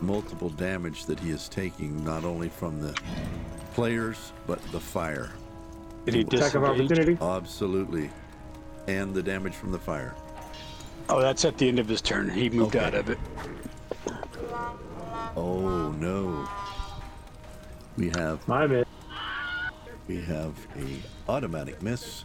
multiple 0.00 0.50
damage 0.50 1.06
that 1.06 1.18
he 1.20 1.30
is 1.30 1.48
taking, 1.48 2.04
not 2.04 2.24
only 2.24 2.48
from 2.48 2.80
the 2.80 2.98
players, 3.74 4.32
but 4.46 4.60
the 4.72 4.80
fire. 4.80 5.30
Did 6.04 6.14
he 6.14 6.20
Attack 6.20 6.54
of 6.54 6.64
opportunity. 6.64 7.16
Absolutely. 7.20 8.10
And 8.86 9.14
the 9.14 9.22
damage 9.22 9.54
from 9.54 9.72
the 9.72 9.78
fire. 9.78 10.14
Oh, 11.08 11.20
that's 11.20 11.44
at 11.44 11.58
the 11.58 11.68
end 11.68 11.78
of 11.78 11.88
his 11.88 12.00
turn. 12.00 12.30
He 12.30 12.48
moved 12.50 12.76
Okay. 12.76 12.84
out 12.86 12.94
of 12.94 13.10
it. 13.10 13.18
Oh 15.36 15.90
no. 15.98 16.48
We 17.96 18.10
have 18.10 18.46
My 18.48 18.66
bad. 18.66 18.86
we 20.08 20.20
have 20.22 20.54
a 20.76 21.30
automatic 21.30 21.82
miss. 21.82 22.24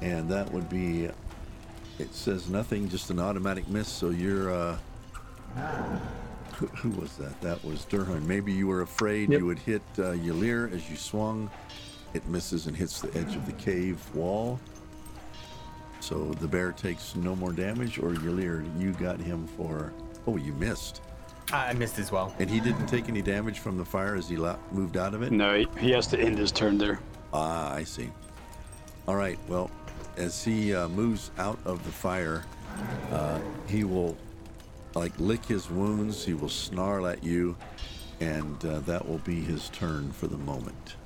And 0.00 0.28
that 0.30 0.50
would 0.52 0.68
be 0.68 1.04
it 1.98 2.14
says 2.14 2.48
nothing, 2.48 2.88
just 2.88 3.10
an 3.10 3.18
automatic 3.18 3.68
miss, 3.68 3.88
so 3.88 4.10
you're 4.10 4.52
uh 4.54 4.78
who, 6.54 6.66
who 6.68 6.90
was 6.90 7.16
that? 7.16 7.40
That 7.40 7.62
was 7.64 7.86
Durhan. 7.86 8.22
Maybe 8.26 8.52
you 8.52 8.66
were 8.66 8.82
afraid 8.82 9.30
Yep. 9.30 9.40
you 9.40 9.46
would 9.46 9.58
hit 9.58 9.82
uh, 9.98 10.12
Yalir 10.12 10.72
as 10.74 10.88
you 10.90 10.96
swung. 10.96 11.50
It 12.12 12.26
misses 12.26 12.66
and 12.66 12.76
hits 12.76 13.00
the 13.00 13.08
edge 13.18 13.34
of 13.34 13.46
the 13.46 13.52
cave 13.52 13.98
wall. 14.14 14.60
So 16.00 16.32
the 16.40 16.48
bear 16.48 16.72
takes 16.72 17.14
no 17.14 17.36
more 17.36 17.52
damage, 17.52 17.98
or 17.98 18.12
Yalir, 18.12 18.64
you 18.80 18.92
got 18.92 19.20
him 19.20 19.46
for. 19.46 19.92
Oh, 20.26 20.36
you 20.36 20.52
missed. 20.54 21.02
I 21.52 21.72
missed 21.72 21.98
as 21.98 22.12
well. 22.12 22.34
And 22.38 22.48
he 22.48 22.60
didn't 22.60 22.86
take 22.86 23.08
any 23.08 23.22
damage 23.22 23.58
from 23.58 23.76
the 23.76 23.84
fire 23.84 24.14
as 24.14 24.28
he 24.28 24.36
la- 24.36 24.58
moved 24.70 24.96
out 24.96 25.14
of 25.14 25.22
it? 25.22 25.32
No, 25.32 25.56
he, 25.56 25.66
he 25.78 25.90
has 25.90 26.06
to 26.08 26.18
end 26.18 26.38
his 26.38 26.52
turn 26.52 26.78
there. 26.78 27.00
Ah, 27.32 27.72
I 27.72 27.84
see. 27.84 28.10
All 29.08 29.16
right. 29.16 29.38
Well, 29.48 29.70
as 30.16 30.44
he 30.44 30.74
uh, 30.74 30.88
moves 30.88 31.30
out 31.38 31.58
of 31.64 31.84
the 31.84 31.90
fire, 31.90 32.44
uh, 33.10 33.40
he 33.66 33.84
will 33.84 34.16
like 34.94 35.12
lick 35.18 35.44
his 35.44 35.70
wounds. 35.70 36.24
He 36.24 36.34
will 36.34 36.48
snarl 36.48 37.06
at 37.06 37.24
you, 37.24 37.56
and 38.20 38.64
uh, 38.64 38.80
that 38.80 39.06
will 39.08 39.18
be 39.18 39.40
his 39.40 39.68
turn 39.70 40.12
for 40.12 40.26
the 40.28 40.38
moment. 40.38 40.96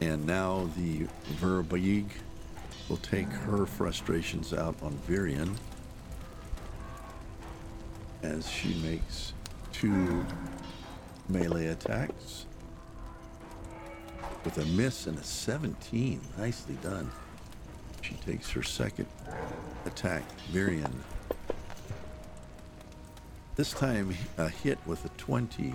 And 0.00 0.26
now 0.26 0.68
the 0.76 1.06
Verbeeg 1.40 2.06
will 2.90 2.96
take 2.96 3.28
her 3.28 3.64
frustrations 3.66 4.52
out 4.52 4.74
on 4.82 4.92
Virion 5.08 5.54
as 8.24 8.50
she 8.50 8.74
makes 8.82 9.32
two 9.72 10.26
melee 11.28 11.68
attacks 11.68 12.46
with 14.44 14.58
a 14.58 14.64
miss 14.66 15.06
and 15.06 15.16
a 15.16 15.22
17. 15.22 16.20
Nicely 16.36 16.74
done. 16.82 17.08
She 18.02 18.14
takes 18.14 18.50
her 18.50 18.62
second 18.64 19.06
attack, 19.86 20.24
Virion. 20.52 20.92
This 23.54 23.72
time 23.72 24.16
a 24.36 24.48
hit 24.48 24.78
with 24.84 25.04
a 25.04 25.10
20. 25.10 25.72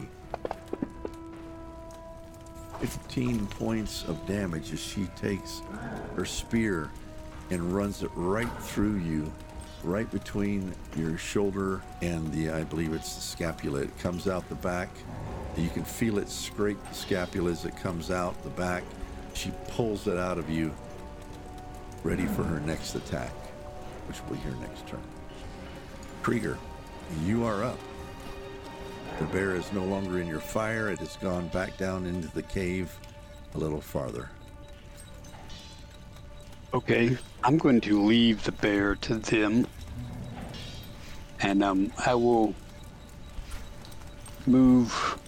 15 2.81 3.47
points 3.47 4.03
of 4.03 4.27
damage 4.27 4.73
as 4.73 4.81
she 4.81 5.05
takes 5.15 5.61
her 6.17 6.25
spear 6.25 6.91
and 7.49 7.73
runs 7.73 8.03
it 8.03 8.11
right 8.15 8.51
through 8.59 8.97
you, 8.97 9.31
right 9.83 10.09
between 10.11 10.73
your 10.95 11.17
shoulder 11.17 11.81
and 12.01 12.31
the, 12.31 12.51
I 12.51 12.63
believe 12.63 12.93
it's 12.93 13.15
the 13.15 13.21
scapula. 13.21 13.81
It 13.81 13.97
comes 13.99 14.27
out 14.27 14.47
the 14.49 14.55
back. 14.55 14.89
You 15.57 15.69
can 15.69 15.85
feel 15.85 16.17
it 16.17 16.29
scrape 16.29 16.77
the 16.89 16.95
scapula 16.95 17.51
as 17.51 17.65
it 17.65 17.75
comes 17.77 18.11
out 18.11 18.41
the 18.43 18.49
back. 18.49 18.83
She 19.33 19.51
pulls 19.69 20.07
it 20.07 20.17
out 20.17 20.37
of 20.37 20.49
you, 20.49 20.73
ready 22.03 22.25
for 22.25 22.43
her 22.43 22.59
next 22.61 22.95
attack, 22.95 23.31
which 24.07 24.21
will 24.23 24.35
be 24.35 24.41
her 24.41 24.55
next 24.61 24.87
turn. 24.87 25.03
Krieger, 26.23 26.57
you 27.23 27.45
are 27.45 27.63
up. 27.63 27.79
The 29.19 29.25
bear 29.25 29.55
is 29.55 29.71
no 29.71 29.85
longer 29.85 30.19
in 30.19 30.27
your 30.27 30.39
fire. 30.39 30.89
It 30.89 30.99
has 30.99 31.15
gone 31.17 31.47
back 31.49 31.77
down 31.77 32.05
into 32.05 32.27
the 32.29 32.41
cave 32.41 32.97
a 33.53 33.57
little 33.57 33.79
farther. 33.79 34.29
Okay, 36.73 37.17
I'm 37.45 37.59
going 37.59 37.79
to 37.81 38.01
leave 38.01 38.43
the 38.43 38.51
bear 38.53 38.95
to 38.95 39.17
them, 39.17 39.67
and 41.41 41.63
um, 41.63 41.93
I 42.03 42.15
will 42.15 42.55
move 44.47 45.19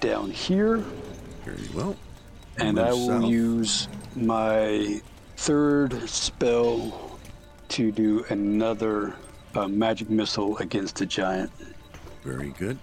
down 0.00 0.32
here, 0.32 0.78
Very 1.44 1.68
well. 1.72 1.94
and 2.58 2.74
Move 2.78 2.84
I 2.84 2.92
will 2.92 3.06
south. 3.20 3.30
use 3.30 3.88
my 4.16 5.00
third 5.36 6.08
spell 6.08 7.16
to 7.68 7.92
do 7.92 8.24
another 8.30 9.14
uh, 9.54 9.68
magic 9.68 10.10
missile 10.10 10.58
against 10.58 10.96
the 10.96 11.06
giant. 11.06 11.52
Very 12.24 12.50
good. 12.58 12.76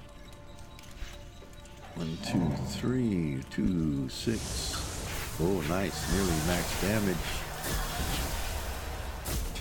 One, 1.96 2.18
two, 2.26 2.50
three, 2.80 3.44
two, 3.52 4.08
six. 4.08 5.36
Oh, 5.42 5.62
nice. 5.68 6.14
Nearly 6.14 6.32
max 6.48 6.82
damage. 6.82 7.18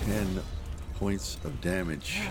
Ten 0.05 0.41
points 0.95 1.37
of 1.45 1.61
damage 1.61 2.23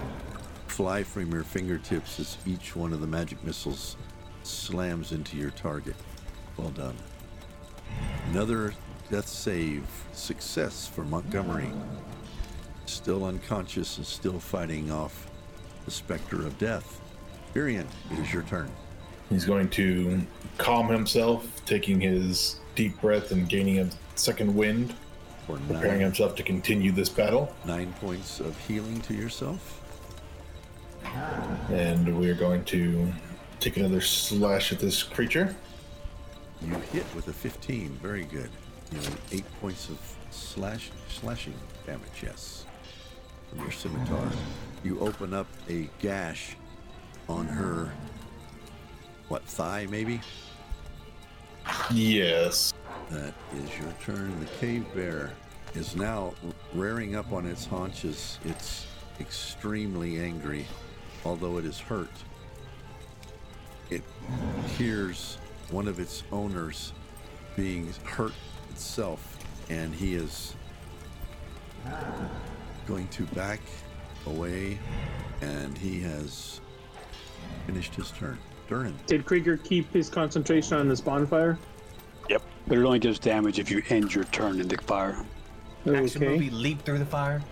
fly 0.66 1.02
from 1.02 1.32
your 1.32 1.42
fingertips 1.42 2.20
as 2.20 2.36
each 2.46 2.76
one 2.76 2.92
of 2.92 3.00
the 3.00 3.06
magic 3.06 3.42
missiles 3.42 3.96
slams 4.42 5.12
into 5.12 5.38
your 5.38 5.52
target. 5.52 5.96
Well 6.58 6.68
done. 6.68 6.96
Another 8.30 8.74
death 9.10 9.26
save 9.26 9.84
success 10.12 10.86
for 10.86 11.02
Montgomery. 11.02 11.70
Still 12.84 13.24
unconscious 13.24 13.96
and 13.96 14.06
still 14.06 14.38
fighting 14.38 14.90
off 14.90 15.30
the 15.86 15.90
specter 15.90 16.46
of 16.46 16.58
death. 16.58 17.00
Virion, 17.54 17.86
it 18.10 18.18
is 18.18 18.32
your 18.34 18.42
turn. 18.42 18.70
He's 19.30 19.46
going 19.46 19.70
to 19.70 20.20
calm 20.58 20.88
himself, 20.88 21.64
taking 21.64 22.02
his 22.02 22.60
deep 22.74 23.00
breath 23.00 23.30
and 23.32 23.48
gaining 23.48 23.78
a 23.78 23.88
second 24.14 24.54
wind, 24.54 24.94
For 25.52 25.58
preparing 25.74 25.98
nine, 25.98 26.00
himself 26.00 26.34
to 26.36 26.42
continue 26.42 26.92
this 26.92 27.10
battle. 27.10 27.54
nine 27.66 27.92
points 28.00 28.40
of 28.40 28.58
healing 28.66 29.02
to 29.02 29.12
yourself. 29.14 29.80
And 31.68 32.18
we're 32.18 32.34
going 32.34 32.64
to 32.66 33.12
take 33.60 33.76
another 33.76 34.00
slash 34.00 34.72
at 34.72 34.78
this 34.78 35.02
creature. 35.02 35.54
You 36.62 36.74
hit 36.92 37.04
with 37.14 37.28
a 37.28 37.34
15. 37.34 37.90
Very 38.00 38.24
good. 38.24 38.48
You 38.92 38.98
know, 38.98 39.16
eight 39.30 39.44
points 39.60 39.90
of 39.90 39.98
slash 40.30 40.90
slashing 41.08 41.54
damage, 41.86 42.22
yes. 42.22 42.64
From 43.50 43.60
your 43.60 43.72
scimitar. 43.72 44.30
you 44.82 45.00
open 45.00 45.34
up 45.34 45.48
a 45.68 45.90
gash 45.98 46.56
on 47.28 47.46
her, 47.46 47.92
what, 49.28 49.44
thigh 49.44 49.86
maybe? 49.90 50.22
Yes. 51.92 52.72
That 53.10 53.34
is 53.54 53.78
your 53.78 53.92
turn. 54.02 54.40
The 54.40 54.46
cave 54.58 54.86
bear 54.94 55.32
is 55.74 55.96
now 55.96 56.34
rearing 56.74 57.16
up 57.16 57.32
on 57.32 57.46
its 57.46 57.64
haunches. 57.64 58.38
It's 58.44 58.86
extremely 59.20 60.20
angry, 60.20 60.66
although 61.24 61.58
it 61.58 61.64
is 61.64 61.78
hurt. 61.78 62.10
It 63.90 64.02
hears 64.76 65.38
one 65.70 65.88
of 65.88 66.00
its 66.00 66.22
owners 66.32 66.92
being 67.56 67.92
hurt 68.04 68.32
itself, 68.70 69.38
and 69.70 69.94
he 69.94 70.14
is 70.14 70.54
going 72.86 73.08
to 73.08 73.24
back 73.26 73.60
away, 74.26 74.78
and 75.40 75.76
he 75.76 76.00
has 76.00 76.60
finished 77.66 77.94
his 77.94 78.10
turn. 78.12 78.38
Durin. 78.68 78.94
Did 79.06 79.26
Krieger 79.26 79.56
keep 79.56 79.92
his 79.92 80.08
concentration 80.08 80.78
on 80.78 80.88
this 80.88 81.00
bonfire? 81.00 81.58
Yep. 82.30 82.42
But 82.68 82.78
it 82.78 82.84
only 82.84 83.00
does 83.00 83.18
damage 83.18 83.58
if 83.58 83.70
you 83.70 83.82
end 83.88 84.14
your 84.14 84.24
turn 84.24 84.60
in 84.60 84.68
the 84.68 84.78
fire. 84.78 85.24
Action 85.86 86.22
Okay. 86.22 86.32
movie 86.32 86.50
leap 86.50 86.82
through 86.84 86.98
the 86.98 87.06
fire. 87.06 87.42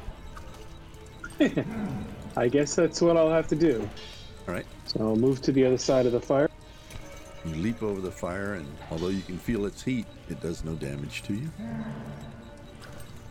I 2.37 2.49
guess 2.49 2.75
that's 2.75 3.01
what 3.01 3.17
I'll 3.17 3.31
have 3.31 3.49
to 3.49 3.57
do. 3.57 3.89
All 4.47 4.55
right. 4.55 4.67
So 4.87 5.01
I'll 5.01 5.17
move 5.17 5.41
to 5.43 5.53
the 5.53 5.65
other 5.65 5.79
side 5.79 6.07
of 6.07 6.13
the 6.13 6.21
fire. 6.21 6.47
You 7.45 7.55
leap 7.57 7.83
over 7.83 8.01
the 8.01 8.11
fire, 8.11 8.55
and 8.55 8.67
although 8.91 9.09
you 9.09 9.23
can 9.23 9.39
feel 9.39 9.65
its 9.67 9.83
heat, 9.83 10.07
it 10.29 10.41
does 10.41 10.63
no 10.65 10.75
damage 10.75 11.23
to 11.23 11.35
you. 11.35 11.51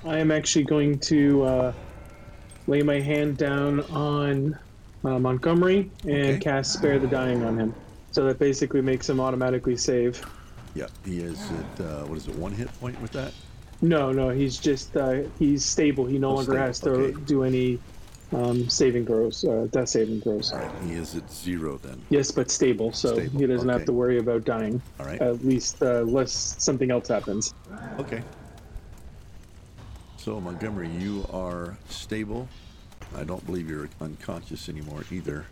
I 0.06 0.18
am 0.18 0.32
actually 0.32 0.66
going 0.66 1.00
to 1.00 1.44
uh, 1.44 1.74
lay 2.68 2.82
my 2.82 3.00
hand 3.00 3.38
down 3.38 3.82
on 3.82 4.58
uh, 5.06 5.20
Montgomery 5.20 5.92
and 6.06 6.32
Okay. 6.36 6.40
cast 6.40 6.74
Spare 6.74 7.00
the 7.00 7.08
Dying 7.08 7.44
on 7.44 7.58
him. 7.58 7.76
So 8.12 8.26
that 8.26 8.40
basically 8.40 8.82
makes 8.82 9.08
him 9.08 9.20
automatically 9.20 9.78
save. 9.78 10.26
Yep, 10.74 10.92
he 11.06 11.20
is 11.20 11.52
at 11.52 11.86
uh, 11.86 12.06
what 12.06 12.18
is 12.18 12.28
it, 12.28 12.36
one 12.36 12.52
hit 12.52 12.74
point 12.80 13.00
with 13.02 13.12
that? 13.12 13.32
No, 13.82 14.12
no, 14.12 14.30
he's 14.30 14.58
just 14.58 14.96
uh, 14.98 15.22
he's 15.38 15.64
stable. 15.64 16.06
He 16.06 16.18
no 16.18 16.32
Oh, 16.32 16.36
longer 16.36 16.52
stable, 16.54 16.66
has 16.66 16.80
to 16.82 16.90
okay. 16.92 17.22
do 17.26 17.44
any 17.44 17.80
um, 18.34 18.70
saving 18.70 19.06
throws, 19.06 19.44
uh, 19.46 19.68
death 19.72 19.90
saving 19.90 20.22
throws. 20.22 20.52
All 20.52 20.60
right, 20.60 20.72
he 20.86 20.94
is 20.94 21.16
at 21.16 21.32
zero 21.32 21.78
then. 21.82 22.02
Yes, 22.10 22.30
but 22.32 22.52
stable, 22.52 22.92
so 22.92 23.14
Stable, 23.14 23.40
he 23.40 23.48
doesn't 23.48 23.70
have 23.70 23.86
to 23.86 23.94
worry 23.94 24.20
about 24.20 24.44
dying. 24.46 24.82
All 25.00 25.06
right, 25.06 25.22
At 25.22 25.44
least 25.46 25.82
uh, 25.82 26.02
unless 26.04 26.56
something 26.60 26.92
else 26.92 27.08
happens. 27.08 27.54
okay. 28.00 28.22
So 30.18 30.40
Montgomery, 30.42 30.90
you 30.90 31.26
are 31.32 31.78
stable. 31.88 32.48
I 33.16 33.24
don't 33.24 33.44
believe 33.46 33.70
you're 33.70 33.90
unconscious 34.02 34.70
anymore 34.70 35.04
either. 35.12 35.46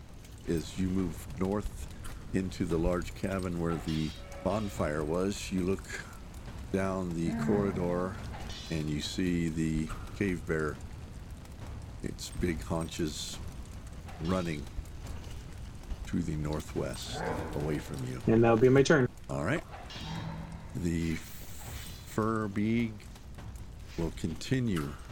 As 0.48 0.78
you 0.78 0.86
move 0.88 1.26
north 1.40 1.88
into 2.34 2.64
the 2.64 2.76
large 2.78 3.14
cabin 3.14 3.60
where 3.60 3.74
the 3.86 4.08
bonfire 4.44 5.02
was, 5.02 5.50
you 5.50 5.62
look 5.62 5.82
down 6.72 7.14
the 7.14 7.30
uh-huh. 7.30 7.46
corridor 7.46 8.14
and 8.70 8.88
you 8.88 9.00
see 9.00 9.48
the 9.48 9.88
cave 10.18 10.44
bear, 10.46 10.76
its 12.02 12.30
big 12.40 12.62
haunches 12.62 13.38
running 14.24 14.62
to 16.06 16.22
the 16.22 16.36
northwest 16.36 17.20
away 17.56 17.78
from 17.78 17.96
you. 18.08 18.20
And 18.32 18.42
that'll 18.42 18.56
be 18.56 18.68
my 18.68 18.82
turn. 18.82 19.08
All 19.30 19.44
right. 19.44 19.62
The 20.76 21.16
Verbeeg 22.14 22.92
will 23.96 24.12
continue 24.16 24.88
its 24.88 24.88
assault. 24.88 24.88
Or 24.88 25.07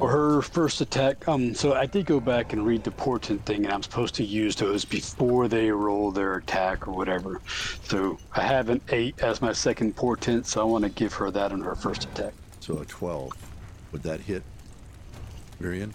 her 0.00 0.42
first 0.42 0.80
attack. 0.80 1.26
Um, 1.28 1.54
so 1.54 1.74
I 1.74 1.86
did 1.86 2.06
go 2.06 2.20
back 2.20 2.52
and 2.52 2.64
read 2.66 2.84
the 2.84 2.90
portent 2.90 3.44
thing, 3.44 3.64
and 3.64 3.72
I'm 3.72 3.82
supposed 3.82 4.14
to 4.16 4.24
use 4.24 4.56
those 4.56 4.84
before 4.84 5.48
they 5.48 5.70
roll 5.70 6.10
their 6.10 6.36
attack 6.36 6.86
or 6.86 6.92
whatever. 6.92 7.40
So 7.84 8.18
I 8.34 8.42
have 8.42 8.68
an 8.68 8.80
eight 8.90 9.20
as 9.22 9.40
my 9.40 9.52
second 9.52 9.96
portent, 9.96 10.46
so 10.46 10.60
I 10.60 10.64
want 10.64 10.84
to 10.84 10.90
give 10.90 11.12
her 11.14 11.30
that 11.30 11.52
on 11.52 11.60
her 11.60 11.74
first 11.74 12.04
attack. 12.04 12.32
So 12.60 12.78
a 12.78 12.84
12. 12.84 13.32
Would 13.92 14.02
that 14.02 14.20
hit 14.20 14.42
Virion? 15.60 15.92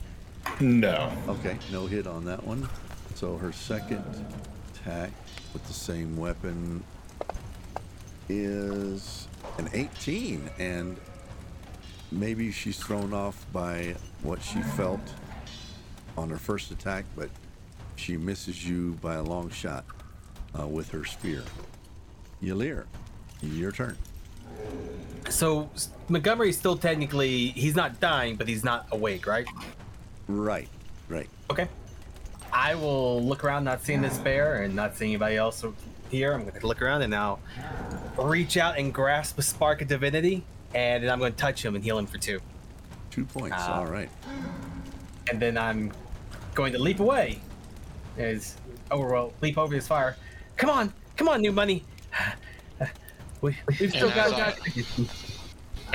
No. 0.59 1.11
Okay, 1.27 1.57
no 1.71 1.85
hit 1.85 2.07
on 2.07 2.25
that 2.25 2.43
one. 2.45 2.67
So 3.15 3.37
her 3.37 3.51
second 3.51 4.03
attack 4.73 5.11
with 5.53 5.65
the 5.67 5.73
same 5.73 6.17
weapon 6.17 6.83
is 8.29 9.27
an 9.57 9.69
18. 9.73 10.49
And 10.59 10.97
maybe 12.11 12.51
she's 12.51 12.77
thrown 12.77 13.13
off 13.13 13.45
by 13.51 13.95
what 14.23 14.41
she 14.41 14.61
felt 14.61 15.01
on 16.17 16.29
her 16.29 16.37
first 16.37 16.71
attack, 16.71 17.05
but 17.15 17.29
she 17.95 18.17
misses 18.17 18.67
you 18.67 18.97
by 19.01 19.15
a 19.15 19.23
long 19.23 19.49
shot 19.49 19.85
uh, 20.59 20.67
with 20.67 20.89
her 20.91 21.05
spear. 21.05 21.43
Yalir, 22.43 22.85
your 23.41 23.71
turn. 23.71 23.97
So 25.29 25.69
Montgomery's 26.09 26.57
still 26.57 26.77
technically 26.77 27.47
he's 27.49 27.75
not 27.75 27.99
dying, 27.99 28.35
but 28.35 28.47
he's 28.47 28.63
not 28.63 28.87
awake, 28.91 29.27
right? 29.27 29.47
Right, 30.27 30.67
right. 31.09 31.29
Okay. 31.49 31.67
I 32.53 32.75
will 32.75 33.23
look 33.23 33.43
around, 33.45 33.63
not 33.63 33.81
seeing 33.83 34.01
this 34.01 34.17
bear 34.17 34.63
and 34.63 34.75
not 34.75 34.97
seeing 34.97 35.11
anybody 35.11 35.37
else 35.37 35.63
here. 36.09 36.33
I'm 36.33 36.41
going 36.41 36.59
to 36.59 36.67
look 36.67 36.81
around 36.81 37.01
and 37.01 37.11
now 37.11 37.39
reach 38.17 38.57
out 38.57 38.77
and 38.77 38.93
grasp 38.93 39.37
a 39.39 39.41
spark 39.41 39.81
of 39.81 39.87
divinity, 39.87 40.43
and 40.73 41.03
then 41.03 41.09
I'm 41.11 41.19
going 41.19 41.31
to 41.33 41.37
touch 41.37 41.63
him 41.63 41.75
and 41.75 41.83
heal 41.83 41.97
him 41.97 42.05
for 42.05 42.17
two. 42.17 42.39
Two 43.09 43.25
points. 43.25 43.57
Ah. 43.59 43.79
All 43.79 43.87
right. 43.87 44.09
And 45.29 45.39
then 45.39 45.57
I'm 45.57 45.91
going 46.53 46.73
to 46.73 46.79
leap 46.79 46.99
away. 46.99 47.39
As 48.17 48.55
over, 48.89 49.07
well, 49.11 49.33
leap 49.41 49.57
over 49.57 49.73
his 49.73 49.87
fire. 49.87 50.17
Come 50.57 50.69
on, 50.69 50.93
come 51.15 51.27
on, 51.29 51.41
new 51.41 51.51
money. 51.51 51.83
We, 53.41 53.57
we've 53.79 53.89
still 53.89 54.05
And 54.05 54.13
got. 54.13 54.27
as 54.27 54.75
got 54.75 55.15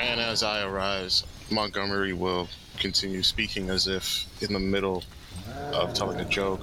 And 0.01 0.20
as 0.20 0.43
I 0.43 0.64
arise, 0.64 1.22
Montgomery 1.49 2.12
will 2.12 2.49
continue 2.77 3.22
speaking 3.22 3.70
as 3.70 3.87
if 3.87 4.27
in 4.43 4.53
the 4.53 4.59
middle 4.59 5.05
of 5.72 5.95
telling 5.95 6.18
a 6.18 6.24
joke. 6.24 6.61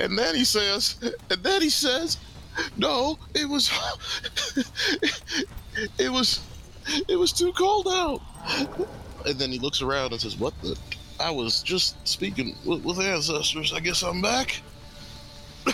And 0.00 0.18
then 0.18 0.34
he 0.34 0.44
says, 0.44 0.96
and 1.30 1.40
then 1.44 1.62
he 1.62 1.70
says, 1.70 2.18
no, 2.76 3.18
it 3.34 3.48
was, 3.48 3.70
it 5.98 6.10
was, 6.10 6.40
it 7.08 7.16
was 7.16 7.32
too 7.32 7.52
cold 7.52 7.88
out. 7.88 8.20
And 9.26 9.38
then 9.38 9.50
he 9.50 9.58
looks 9.58 9.82
around 9.82 10.12
and 10.12 10.20
says, 10.20 10.36
what 10.38 10.52
the? 10.62 10.78
I 11.20 11.30
was 11.30 11.62
just 11.62 11.96
speaking 12.06 12.56
with, 12.64 12.84
with 12.84 12.98
ancestors. 12.98 13.72
I 13.72 13.80
guess 13.80 14.02
I'm 14.02 14.20
back. 14.20 14.60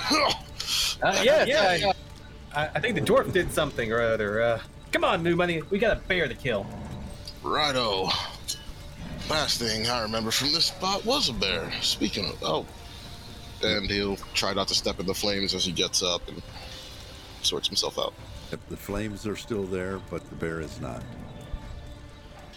Uh, 1.03 1.21
yeah, 1.25 1.45
yeah. 1.45 1.93
I, 2.55 2.69
I 2.75 2.81
think 2.81 2.95
the 2.95 3.01
dwarf 3.01 3.33
did 3.33 3.53
something 3.53 3.91
or 3.91 4.01
other. 4.01 4.41
Uh, 4.41 4.61
come 4.93 5.03
on, 5.03 5.23
new 5.23 5.35
money. 5.35 5.63
We 5.71 5.79
got 5.79 5.97
a 5.97 6.01
bear 6.01 6.29
to 6.29 6.35
kill. 6.35 6.67
Righto. 7.43 8.11
Last 9.29 9.59
thing 9.59 9.89
I 9.89 10.03
remember 10.03 10.31
from 10.31 10.53
this 10.53 10.67
spot 10.67 11.05
was 11.05 11.29
a 11.29 11.33
bear. 11.33 11.73
Speaking 11.81 12.27
of, 12.27 12.43
oh. 12.43 12.67
And 13.63 13.91
he'll 13.91 14.17
try 14.35 14.53
not 14.53 14.69
to 14.69 14.75
step 14.75 15.01
in 15.01 15.07
the 15.07 15.15
flames 15.15 15.55
as 15.55 15.65
he 15.65 15.73
gets 15.73 16.03
up 16.03 16.27
and 16.29 16.43
sorts 17.43 17.67
himself 17.67 17.99
out. 17.99 18.15
Yep, 18.51 18.61
the 18.69 18.77
flames 18.77 19.27
are 19.27 19.37
still 19.37 19.65
there, 19.65 20.01
but 20.11 20.29
the 20.29 20.37
bear 20.37 20.61
is 20.61 20.81
not. 20.81 21.03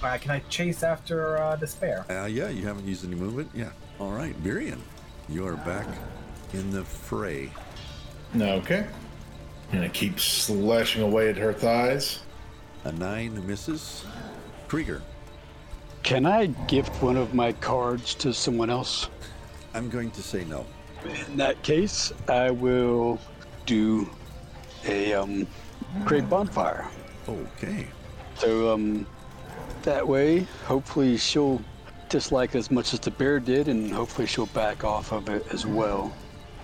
All 0.01 0.09
right, 0.09 0.19
can 0.19 0.31
I 0.31 0.39
chase 0.49 0.83
after 0.83 1.37
uh, 1.37 1.55
this 1.55 1.75
bear? 1.75 2.05
Uh, 2.09 2.25
yeah, 2.25 2.49
you 2.49 2.65
haven't 2.65 2.87
used 2.87 3.05
any 3.05 3.15
movement? 3.15 3.49
Yeah. 3.53 3.69
All 3.99 4.11
right, 4.11 4.35
Virion, 4.43 4.79
you 5.29 5.45
are 5.47 5.55
back 5.57 5.87
in 6.53 6.71
the 6.71 6.83
fray. 6.83 7.51
Okay. 8.35 8.87
Gonna 9.71 9.89
keep 9.89 10.19
slashing 10.19 11.03
away 11.03 11.29
at 11.29 11.37
her 11.37 11.53
thighs. 11.53 12.19
A 12.85 12.91
nine 12.91 13.45
misses. 13.47 14.03
Krieger, 14.67 15.01
Can 16.01 16.25
I 16.25 16.47
gift 16.67 17.01
one 17.01 17.15
of 17.15 17.33
my 17.33 17.53
cards 17.53 18.15
to 18.15 18.33
someone 18.33 18.69
else? 18.69 19.09
I'm 19.73 19.89
going 19.89 20.11
to 20.11 20.21
say 20.21 20.43
no. 20.45 20.65
In 21.27 21.37
that 21.37 21.61
case, 21.63 22.11
I 22.27 22.51
will 22.51 23.19
do 23.65 24.09
a 24.85 25.13
um, 25.13 25.47
create 26.05 26.29
bonfire. 26.29 26.87
Okay. 27.27 27.87
So 28.35 28.73
um, 28.73 29.05
that 29.83 30.07
way, 30.07 30.47
hopefully 30.65 31.17
she'll 31.17 31.61
dislike 32.09 32.55
as 32.55 32.69
much 32.69 32.93
as 32.93 32.99
the 32.99 33.11
bear 33.11 33.39
did, 33.39 33.67
and 33.67 33.91
hopefully 33.91 34.27
she'll 34.27 34.45
back 34.47 34.83
off 34.83 35.11
of 35.11 35.29
it 35.29 35.45
as 35.51 35.65
well. 35.65 36.13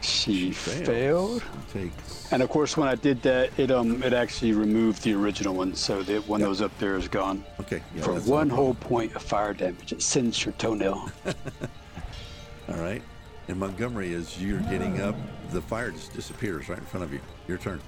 She, 0.02 0.52
fails. 0.52 0.88
failed. 0.88 1.44
Takes. 1.74 2.32
And 2.32 2.42
of 2.42 2.50
course, 2.50 2.78
when 2.78 2.88
I 2.88 2.96
did 2.96 3.22
that, 3.24 3.52
it 3.60 3.70
um 3.70 4.02
it 4.02 4.14
actually 4.14 4.54
removed 4.54 5.04
the 5.04 5.14
original 5.14 5.54
one, 5.54 5.76
so 5.76 6.04
that 6.04 6.26
one 6.28 6.42
that 6.42 6.48
was 6.48 6.62
up 6.62 6.78
there 6.80 6.96
is 6.96 7.08
gone. 7.08 7.44
Okay. 7.60 7.82
Yeah, 7.96 8.04
For 8.04 8.14
one 8.22 8.50
whole 8.50 8.76
point 8.76 9.16
of 9.16 9.22
fire 9.22 9.54
damage, 9.54 9.92
it 9.92 10.02
sends 10.02 10.46
your 10.46 10.54
toenail. 10.54 11.10
All 12.70 12.76
right. 12.76 13.02
And 13.50 13.60
Montgomery, 13.60 14.14
as 14.14 14.42
you're 14.42 14.62
getting 14.62 15.02
up, 15.02 15.16
the 15.52 15.62
fire 15.62 15.92
just 15.92 16.14
disappears 16.14 16.70
right 16.70 16.78
in 16.78 16.86
front 16.86 17.04
of 17.04 17.12
you. 17.12 17.20
Your 17.48 17.58
turn. 17.58 17.82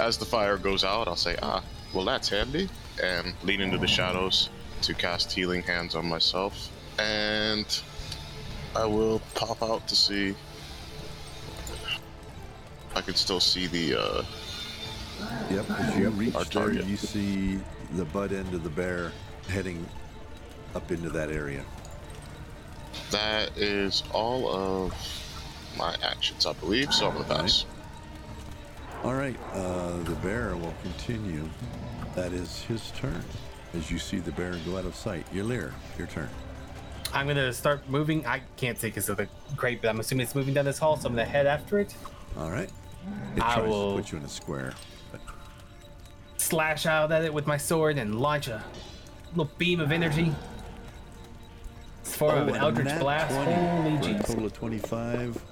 As 0.00 0.18
the 0.18 0.24
fire 0.24 0.56
goes 0.58 0.84
out, 0.84 1.08
I'll 1.08 1.16
say, 1.16 1.36
ah, 1.42 1.62
well, 1.92 2.04
that's 2.04 2.28
handy. 2.28 2.68
And 3.02 3.34
lean 3.42 3.60
into 3.60 3.78
the 3.78 3.86
shadows 3.86 4.50
to 4.82 4.94
cast 4.94 5.32
healing 5.32 5.62
hands 5.62 5.94
on 5.94 6.06
myself. 6.06 6.70
And 6.98 7.66
I 8.76 8.84
will 8.84 9.20
pop 9.34 9.62
out 9.62 9.86
to 9.88 9.96
see. 9.96 10.34
I 12.94 13.00
can 13.00 13.14
still 13.14 13.40
see 13.40 13.66
the. 13.66 14.00
uh 14.00 14.24
Yep. 15.50 15.70
As 15.70 15.96
you 15.96 16.08
reach 16.10 16.34
Our 16.34 16.44
there, 16.44 16.62
target. 16.64 16.84
you 16.86 16.96
see 16.96 17.60
the 17.92 18.04
butt 18.06 18.32
end 18.32 18.52
of 18.54 18.64
the 18.64 18.70
bear 18.70 19.12
heading 19.48 19.86
up 20.74 20.90
into 20.90 21.10
that 21.10 21.30
area. 21.30 21.64
That 23.10 23.56
is 23.56 24.02
all 24.12 24.48
of 24.48 24.94
my 25.78 25.94
actions, 26.02 26.44
I 26.46 26.54
believe. 26.54 26.92
So 26.92 27.08
I'm 27.08 27.12
gonna 27.14 27.24
pass. 27.42 27.66
All 29.04 29.14
right. 29.14 29.36
Uh, 29.52 29.96
the 30.04 30.14
bear 30.16 30.56
will 30.56 30.74
continue. 30.82 31.48
That 32.14 32.32
is 32.32 32.62
his 32.64 32.90
turn. 32.92 33.22
As 33.74 33.90
you 33.90 33.98
see 33.98 34.18
the 34.18 34.32
bear 34.32 34.54
go 34.66 34.76
out 34.76 34.84
of 34.84 34.94
sight, 34.94 35.24
Yalir, 35.32 35.72
your 35.98 36.06
turn. 36.06 36.28
I'm 37.12 37.26
gonna 37.26 37.52
start 37.52 37.88
moving. 37.88 38.26
I 38.26 38.42
can't 38.56 38.78
see 38.78 38.88
because 38.88 39.08
of 39.08 39.16
the 39.16 39.28
crate, 39.56 39.80
but 39.82 39.88
I'm 39.88 40.00
assuming 40.00 40.24
it's 40.24 40.34
moving 40.34 40.54
down 40.54 40.64
this 40.64 40.78
hall, 40.78 40.96
so 40.96 41.08
I'm 41.08 41.14
gonna 41.14 41.24
head 41.28 41.46
after 41.46 41.78
it. 41.80 41.94
All 42.38 42.50
right. 42.50 42.70
It 43.36 43.42
I 43.42 43.54
tries 43.56 43.68
will- 43.68 43.96
to 43.96 44.02
put 44.02 44.12
you 44.12 44.18
in 44.18 44.24
a 44.24 44.28
square. 44.28 44.72
But 45.10 45.20
Slash 46.36 46.86
out 46.86 47.10
at 47.12 47.24
it 47.24 47.32
with 47.34 47.46
my 47.46 47.56
sword 47.56 47.98
and 47.98 48.20
launch 48.20 48.48
a 48.48 48.62
little 49.30 49.50
beam 49.58 49.80
of 49.80 49.90
energy. 49.92 50.32
It's 52.02 52.14
form 52.16 52.36
of 52.42 52.48
Oh, 52.48 52.52
an 52.54 52.60
Eldritch 52.60 52.98
Blast. 52.98 53.34
20 53.34 53.52
Holy 53.52 53.90
jeez. 54.14 54.26
total 54.26 54.46
of 54.46 54.52
25. 54.52 55.42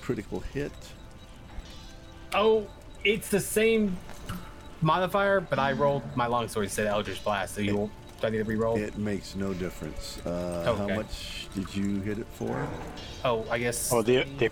Critical 0.00 0.40
hit. 0.40 0.72
Oh, 2.34 2.66
it's 3.04 3.28
the 3.28 3.40
same 3.40 3.96
modifier, 4.82 5.40
but 5.40 5.58
I 5.58 5.72
rolled 5.72 6.02
my 6.16 6.26
longsword 6.26 6.64
instead 6.64 6.86
of 6.86 6.92
Eldritch 6.92 7.22
Blast, 7.24 7.54
so 7.54 7.60
you 7.60 7.76
won't. 7.76 7.92
Do 8.20 8.26
I 8.26 8.30
need 8.30 8.38
to 8.38 8.44
re-roll? 8.44 8.76
It 8.76 8.98
makes 8.98 9.34
no 9.34 9.54
difference. 9.54 10.18
Uh, 10.26 10.74
How 10.76 10.86
much 10.94 11.48
did 11.54 11.74
you 11.74 12.00
hit 12.02 12.18
it 12.18 12.26
for? 12.34 12.68
Oh, 13.24 13.46
I 13.50 13.58
guess. 13.58 13.90
Oh, 13.92 14.02
the, 14.02 14.24
the, 14.38 14.50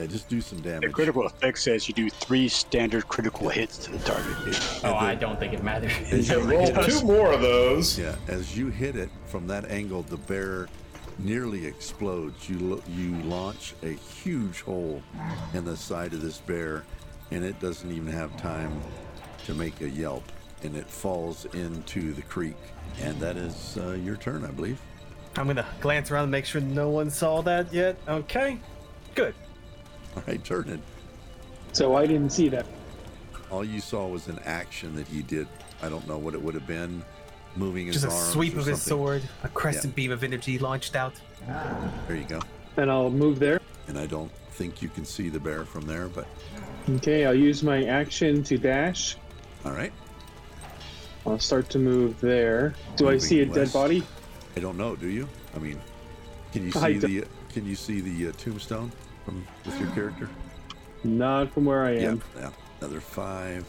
Yeah, 0.00 0.06
just 0.06 0.30
do 0.30 0.40
some 0.40 0.58
the 0.62 0.70
damage. 0.70 0.92
critical 0.92 1.26
effect 1.26 1.58
says 1.58 1.88
you 1.88 1.94
do 1.94 2.08
three 2.08 2.48
standard 2.48 3.06
critical 3.06 3.50
hits 3.50 3.76
to 3.84 3.92
the 3.92 3.98
target. 3.98 4.58
oh, 4.84 4.94
I 4.94 5.14
don't 5.14 5.38
think 5.38 5.52
it 5.52 5.62
matters. 5.62 5.92
You 6.30 6.40
Roll 6.40 6.66
two 6.84 7.02
more 7.02 7.32
of 7.34 7.42
those. 7.42 7.98
Yeah, 7.98 8.16
as 8.28 8.56
you 8.56 8.68
hit 8.68 8.96
it 8.96 9.10
from 9.26 9.46
that 9.48 9.70
angle, 9.70 10.00
the 10.02 10.16
bear 10.16 10.66
nearly 11.18 11.66
explodes. 11.66 12.48
You 12.48 12.58
lo- 12.58 12.82
you 12.88 13.14
launch 13.24 13.74
a 13.82 13.92
huge 13.92 14.62
hole 14.62 15.02
in 15.52 15.66
the 15.66 15.76
side 15.76 16.14
of 16.14 16.22
this 16.22 16.38
bear, 16.38 16.84
and 17.30 17.44
it 17.44 17.58
doesn't 17.60 17.90
even 17.90 18.12
have 18.12 18.36
time 18.36 18.80
to 19.44 19.54
make 19.54 19.80
a 19.80 19.88
yelp, 19.88 20.24
and 20.62 20.76
it 20.76 20.86
falls 20.86 21.44
into 21.46 22.12
the 22.12 22.22
creek. 22.22 22.56
And 23.00 23.18
that 23.20 23.36
is 23.36 23.78
uh, 23.80 23.92
your 23.92 24.16
turn, 24.16 24.44
I 24.44 24.50
believe. 24.50 24.80
I'm 25.36 25.46
gonna 25.46 25.66
glance 25.80 26.10
around 26.10 26.24
and 26.24 26.32
make 26.32 26.46
sure 26.46 26.60
no 26.60 26.88
one 26.88 27.10
saw 27.10 27.42
that 27.42 27.72
yet. 27.72 27.96
Okay, 28.08 28.58
good. 29.14 29.34
All 30.16 30.22
right, 30.26 30.42
turn 30.42 30.68
it. 30.68 30.80
So 31.72 31.94
I 31.94 32.06
didn't 32.06 32.30
see 32.30 32.48
that. 32.48 32.66
All 33.50 33.64
you 33.64 33.80
saw 33.80 34.06
was 34.06 34.28
an 34.28 34.40
action 34.44 34.96
that 34.96 35.06
he 35.06 35.22
did. 35.22 35.46
I 35.82 35.88
don't 35.88 36.06
know 36.08 36.16
what 36.16 36.34
it 36.34 36.40
would 36.40 36.54
have 36.54 36.66
been. 36.66 37.04
Moving 37.54 37.86
his 37.86 38.02
Just 38.02 38.06
a 38.06 38.10
sweep 38.10 38.56
or 38.56 38.60
of 38.60 38.66
his 38.66 38.82
sword, 38.82 39.22
a 39.42 39.48
crescent 39.48 39.94
beam 39.94 40.10
of 40.10 40.22
energy 40.24 40.58
launched 40.58 40.94
out. 40.96 41.14
There 42.06 42.16
you 42.16 42.24
go. 42.24 42.40
And 42.76 42.90
I'll 42.90 43.10
move 43.10 43.38
there. 43.38 43.60
And 43.88 43.98
I 43.98 44.06
don't 44.06 44.30
think 44.50 44.82
you 44.82 44.88
can 44.88 45.04
see 45.04 45.28
the 45.28 45.40
bear 45.40 45.64
from 45.64 45.86
there, 45.86 46.08
but 46.08 46.26
Okay, 46.88 47.26
I'll 47.26 47.34
use 47.34 47.62
my 47.62 47.84
action 47.84 48.42
to 48.44 48.58
dash. 48.58 49.16
all 49.64 49.72
right. 49.72 49.92
I'll 51.26 51.40
start 51.40 51.68
to 51.70 51.78
move 51.80 52.20
there. 52.20 52.74
Do 52.96 53.08
I 53.08 53.18
see 53.18 53.40
a 53.40 53.46
dead 53.46 53.72
body? 53.72 54.04
I 54.56 54.60
don't 54.60 54.76
know. 54.76 54.94
Do 54.94 55.08
you? 55.08 55.28
I 55.56 55.58
mean, 55.58 55.80
can 56.52 56.62
you 56.64 56.72
I 56.76 56.92
see 56.92 56.98
don't- 57.00 57.10
the 57.10 57.24
Can 57.52 57.66
you 57.66 57.74
see 57.74 58.00
the 58.00 58.28
uh, 58.28 58.32
tombstone 58.32 58.92
from 59.24 59.44
with 59.64 59.78
your 59.80 59.90
character? 59.90 60.28
Not 61.02 61.52
from 61.52 61.64
where 61.64 61.84
I 61.84 61.96
am. 61.96 62.22
Yeah. 62.36 62.50
Another 62.80 63.00
five 63.00 63.64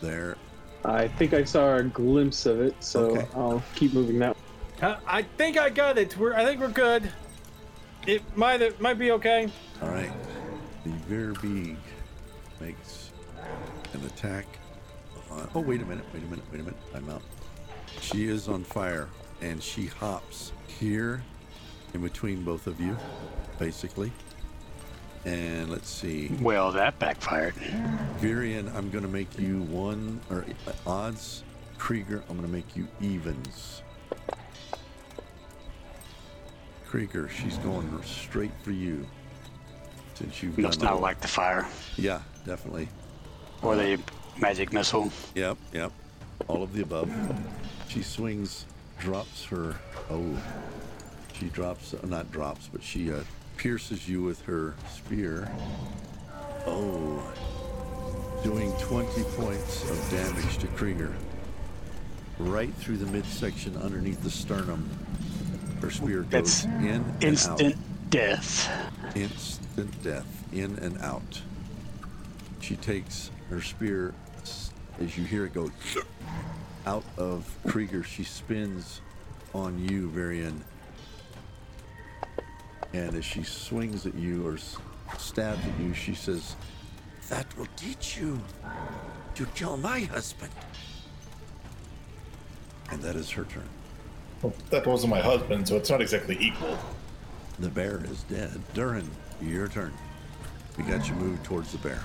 there. 0.00 0.36
I 0.84 1.08
think 1.08 1.32
I 1.34 1.42
saw 1.44 1.76
a 1.76 1.82
glimpse 1.82 2.46
of 2.46 2.60
it, 2.60 2.74
so 2.80 3.06
Okay. 3.16 3.26
I'll 3.34 3.62
keep 3.74 3.94
moving 3.94 4.18
that. 4.20 4.36
Uh, 4.80 4.96
I 5.06 5.22
think 5.22 5.56
I 5.58 5.70
got 5.70 5.98
it. 5.98 6.16
We're. 6.16 6.34
I 6.34 6.44
think 6.44 6.60
we're 6.60 6.68
good. 6.68 7.10
It 8.06 8.22
might. 8.36 8.62
It 8.62 8.80
might 8.80 8.98
be 8.98 9.10
okay. 9.12 9.48
All 9.80 9.88
right. 9.88 10.12
The 10.84 10.90
Verbeeg 11.12 11.76
makes 12.62 13.10
an 13.92 14.04
attack. 14.06 14.46
On, 15.30 15.48
oh, 15.54 15.60
wait 15.60 15.82
a 15.82 15.84
minute. 15.84 16.04
Wait 16.14 16.22
a 16.22 16.26
minute. 16.26 16.44
Wait 16.52 16.60
a 16.60 16.64
minute. 16.64 16.80
I'm 16.94 17.08
out. 17.10 17.22
She 18.00 18.28
is 18.28 18.48
on 18.48 18.64
fire, 18.64 19.08
and 19.40 19.62
she 19.62 19.86
hops 19.86 20.52
here, 20.66 21.22
in 21.94 22.02
between 22.02 22.42
both 22.42 22.66
of 22.66 22.80
you, 22.80 22.96
basically. 23.58 24.12
And 25.24 25.70
let's 25.70 25.88
see. 25.88 26.30
Well, 26.40 26.72
that 26.72 26.98
backfired. 26.98 27.54
Virian, 28.20 28.74
I'm 28.74 28.90
going 28.90 29.04
to 29.04 29.10
make 29.10 29.38
you 29.38 29.62
one 29.62 30.20
or 30.30 30.44
uh, 30.66 30.72
odds. 30.86 31.44
Krieger, 31.78 32.22
I'm 32.28 32.36
going 32.36 32.48
to 32.48 32.52
make 32.52 32.76
you 32.76 32.88
evens. 33.00 33.82
Krieger, 36.86 37.28
she's 37.28 37.56
going 37.58 38.02
straight 38.02 38.52
for 38.62 38.72
you. 38.72 39.06
Since 40.14 40.42
you've 40.42 40.58
Must 40.58 40.80
done 40.80 40.90
not 40.90 41.00
like 41.00 41.20
the 41.20 41.28
fire 41.28 41.66
Yeah, 41.96 42.20
definitely. 42.46 42.88
or 43.62 43.76
the 43.76 43.98
magic 44.38 44.72
missile. 44.72 45.10
Yep, 45.34 45.56
yep. 45.72 45.92
All 46.48 46.62
of 46.62 46.72
the 46.72 46.82
above. 46.82 47.10
She 47.88 48.02
swings, 48.02 48.66
drops 48.98 49.44
her. 49.46 49.76
Oh, 50.10 50.36
she 51.32 51.46
drops. 51.46 51.94
Uh, 51.94 51.98
not 52.06 52.30
drops, 52.32 52.68
but 52.72 52.82
she 52.82 53.12
uh, 53.12 53.20
pierces 53.56 54.08
you 54.08 54.22
with 54.22 54.40
her 54.42 54.74
spear. 54.92 55.50
Oh, 56.66 57.22
doing 58.44 58.72
20 58.80 59.22
points 59.36 59.88
of 59.90 60.10
damage 60.10 60.58
to 60.58 60.66
Krieger. 60.68 61.14
Right 62.38 62.72
through 62.74 62.96
the 62.98 63.06
midsection 63.06 63.76
underneath 63.76 64.22
the 64.22 64.30
sternum. 64.30 64.88
Her 65.80 65.90
spear 65.90 66.22
goes 66.22 66.30
That's 66.30 66.64
in 66.64 66.70
and 66.84 67.22
Instant 67.22 67.74
out. 67.76 67.80
Death. 68.12 68.70
Instant 69.16 70.02
death, 70.04 70.44
in 70.52 70.78
and 70.80 71.00
out. 71.00 71.40
She 72.60 72.76
takes 72.76 73.30
her 73.48 73.60
spear, 73.60 74.14
as 75.00 75.16
you 75.16 75.24
hear 75.24 75.46
it 75.46 75.54
go 75.54 75.70
out 76.86 77.04
of 77.16 77.48
Krieger, 77.66 78.02
she 78.02 78.22
spins 78.22 79.00
on 79.54 79.78
you, 79.78 80.10
Varian. 80.10 80.62
And 82.92 83.16
as 83.16 83.24
she 83.24 83.42
swings 83.42 84.06
at 84.06 84.14
you 84.14 84.46
or 84.46 84.58
stabs 85.18 85.66
at 85.66 85.80
you, 85.80 85.94
she 85.94 86.14
says, 86.14 86.54
That 87.30 87.46
will 87.56 87.68
teach 87.76 88.18
you 88.18 88.38
to 89.36 89.46
kill 89.46 89.78
my 89.78 90.00
husband. 90.00 90.52
And 92.90 93.00
that 93.02 93.16
is 93.16 93.30
her 93.30 93.44
turn. 93.44 93.68
Well, 94.42 94.52
that 94.68 94.86
wasn't 94.86 95.12
my 95.12 95.20
husband, 95.20 95.66
so 95.66 95.76
it's 95.76 95.88
not 95.88 96.02
exactly 96.02 96.36
equal. 96.38 96.76
The 97.58 97.68
bear 97.68 98.02
is 98.04 98.22
dead. 98.24 98.60
Durin, 98.74 99.08
your 99.40 99.68
turn. 99.68 99.92
We 100.76 100.84
got 100.84 101.08
you 101.08 101.14
moved 101.14 101.44
towards 101.44 101.72
the 101.72 101.78
bear. 101.78 102.02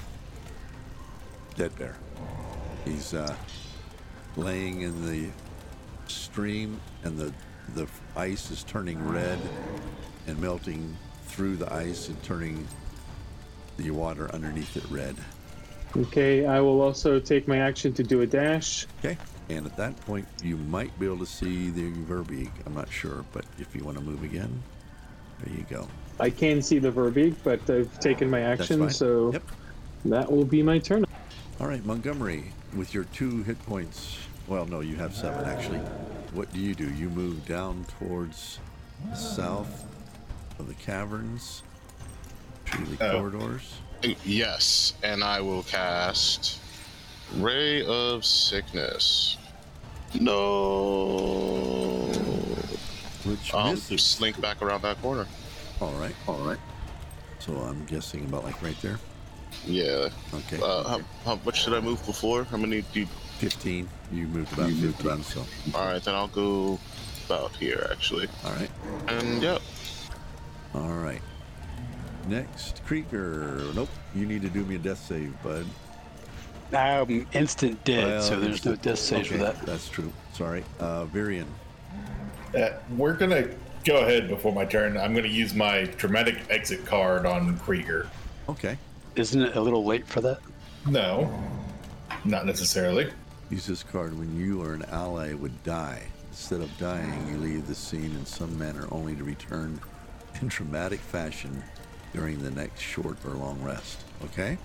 Dead 1.56 1.76
bear. 1.78 1.96
He's 2.86 3.14
uh, 3.14 3.36
laying 4.36 4.82
in 4.82 5.06
the 5.06 5.30
stream, 6.08 6.80
and 7.04 7.18
the 7.18 7.34
the 7.76 7.88
ice 8.16 8.50
is 8.50 8.64
turning 8.64 9.06
red 9.08 9.40
and 10.26 10.40
melting 10.40 10.96
through 11.26 11.58
the 11.58 11.72
ice 11.74 12.08
and 12.08 12.22
turning 12.24 12.66
the 13.78 13.92
water 13.92 14.34
underneath 14.34 14.78
it 14.78 14.86
red. 14.90 15.16
Okay, 15.96 16.46
I 16.46 16.60
will 16.60 16.82
also 16.82 17.20
take 17.20 17.48
my 17.48 17.58
action 17.58 17.94
to 17.94 18.04
do 18.04 18.22
a 18.22 18.28
dash. 18.28 18.88
Okay. 19.00 19.18
And 19.50 19.66
at 19.66 19.78
that 19.78 20.00
point, 20.02 20.28
you 20.44 20.58
might 20.58 20.98
be 21.00 21.06
able 21.06 21.20
to 21.20 21.26
see 21.26 21.70
the 21.70 21.92
Verbeeg. 21.92 22.52
I'm 22.66 22.74
not 22.74 22.92
sure, 22.92 23.24
but 23.32 23.46
if 23.60 23.74
you 23.76 23.84
want 23.84 23.98
to 23.98 24.04
move 24.04 24.24
again, 24.24 24.62
there 25.44 25.54
you 25.56 25.66
go. 25.70 25.88
I 26.20 26.30
can 26.30 26.62
see 26.62 26.80
the 26.80 26.92
Verbeeg, 26.92 27.36
but 27.44 27.70
I've 27.70 28.00
taken 28.00 28.30
my 28.30 28.42
action, 28.42 28.90
so 28.90 29.32
Yep. 29.34 29.44
that 30.06 30.32
will 30.32 30.46
be 30.46 30.64
my 30.64 30.80
turn. 30.80 31.06
All 31.60 31.68
right, 31.68 31.84
Montgomery, 31.86 32.52
with 32.76 32.94
your 32.94 33.04
two 33.06 33.44
hit 33.44 33.64
points. 33.66 34.18
Well, 34.48 34.66
no, 34.66 34.80
you 34.80 34.96
have 34.96 35.16
seven 35.16 35.46
actually. 35.46 35.80
What 36.34 36.52
do 36.54 36.60
you 36.60 36.74
do? 36.76 36.92
You 36.94 37.10
move 37.10 37.46
down 37.46 37.86
towards 38.00 38.60
the 39.10 39.16
south 39.16 39.86
of 40.60 40.68
the 40.68 40.74
caverns 40.76 41.64
to 42.72 42.86
the 42.86 43.06
Oh. 43.12 43.20
corridors. 43.20 43.76
Yes, 44.24 44.94
and 45.04 45.24
I 45.24 45.42
will 45.42 45.64
cast 45.64 46.60
Ray 47.38 47.84
of 47.86 48.24
Sickness. 48.26 49.38
No. 50.20 51.97
Which 53.48 53.54
Um, 53.54 53.72
misses. 53.76 54.04
slink 54.04 54.40
back 54.42 54.62
around 54.62 54.82
that 54.84 55.02
corner. 55.02 55.26
All 55.80 55.94
right, 55.94 56.16
all 56.28 56.40
right. 56.40 56.60
So 57.40 57.54
I'm 57.58 57.86
guessing 57.86 58.26
about 58.26 58.44
like 58.44 58.62
right 58.62 58.80
there. 58.82 59.00
Yeah. 59.66 60.10
Okay. 60.34 60.60
Uh, 60.62 60.84
how, 60.84 61.02
how 61.24 61.40
much 61.46 61.64
did 61.66 61.74
I 61.74 61.80
move 61.80 62.06
before? 62.06 62.44
How 62.44 62.58
many 62.58 62.82
do 62.94 63.02
you... 63.02 63.08
15. 63.40 63.88
You 64.12 64.28
moved 64.28 64.52
about 64.54 64.72
15, 64.72 65.24
so. 65.24 65.46
All 65.76 65.86
right, 65.86 66.04
then 66.04 66.16
I'll 66.16 66.28
go 66.28 66.80
about 67.28 67.52
here, 67.56 67.88
actually. 67.92 68.28
All 68.44 68.52
right. 68.54 68.70
And 69.08 69.42
yeah, 69.44 69.60
All 70.74 70.90
right. 70.94 71.22
Next, 72.28 72.84
Krieger. 72.86 73.62
Nope. 73.76 73.90
You 74.16 74.26
need 74.26 74.42
to 74.42 74.50
do 74.50 74.66
me 74.66 74.76
a 74.76 74.80
death 74.80 75.00
save, 75.06 75.34
bud. 75.44 75.66
I'm 76.74 77.26
instant 77.32 77.82
dead, 77.86 78.08
Well, 78.08 78.22
so 78.22 78.40
there's 78.40 78.66
no 78.66 78.76
death 78.76 79.00
save 79.00 79.28
for 79.28 79.38
that. 79.38 79.62
That's 79.66 79.88
true. 79.88 80.12
Sorry. 80.34 80.64
Uh, 80.80 81.06
Virion. 81.06 81.46
Uh, 82.58 82.74
we're 82.98 83.14
gonna 83.14 83.48
go 83.86 83.98
ahead 83.98 84.28
before 84.28 84.52
my 84.52 84.66
turn. 84.66 84.98
I'm 84.98 85.14
gonna 85.14 85.28
use 85.28 85.54
my 85.54 85.84
dramatic 85.98 86.38
exit 86.50 86.86
card 86.86 87.26
on 87.26 87.58
Krieger. 87.60 88.10
Okay. 88.50 88.78
Isn't 89.16 89.44
it 89.44 89.56
a 89.56 89.62
little 89.62 89.86
late 89.86 90.08
for 90.08 90.22
that? 90.22 90.40
No, 90.88 91.32
not 92.26 92.46
necessarily. 92.46 93.12
Use 93.52 93.68
this 93.68 93.84
card 93.84 94.18
when 94.18 94.36
you 94.40 94.62
or 94.62 94.74
an 94.74 94.86
ally 94.92 95.34
would 95.34 95.64
die. 95.64 96.02
Instead 96.32 96.62
of 96.62 96.76
dying, 96.78 97.28
you 97.30 97.38
leave 97.38 97.68
the 97.68 97.76
scene 97.76 98.16
in 98.16 98.26
some 98.26 98.58
manner 98.58 98.88
only 98.92 99.16
to 99.16 99.24
return 99.24 99.80
in 100.42 100.48
dramatic 100.48 101.00
fashion 101.00 101.64
during 102.14 102.42
the 102.42 102.52
next 102.52 102.82
short 102.82 103.18
or 103.26 103.32
long 103.32 103.62
rest. 103.62 104.00
Okay? 104.26 104.58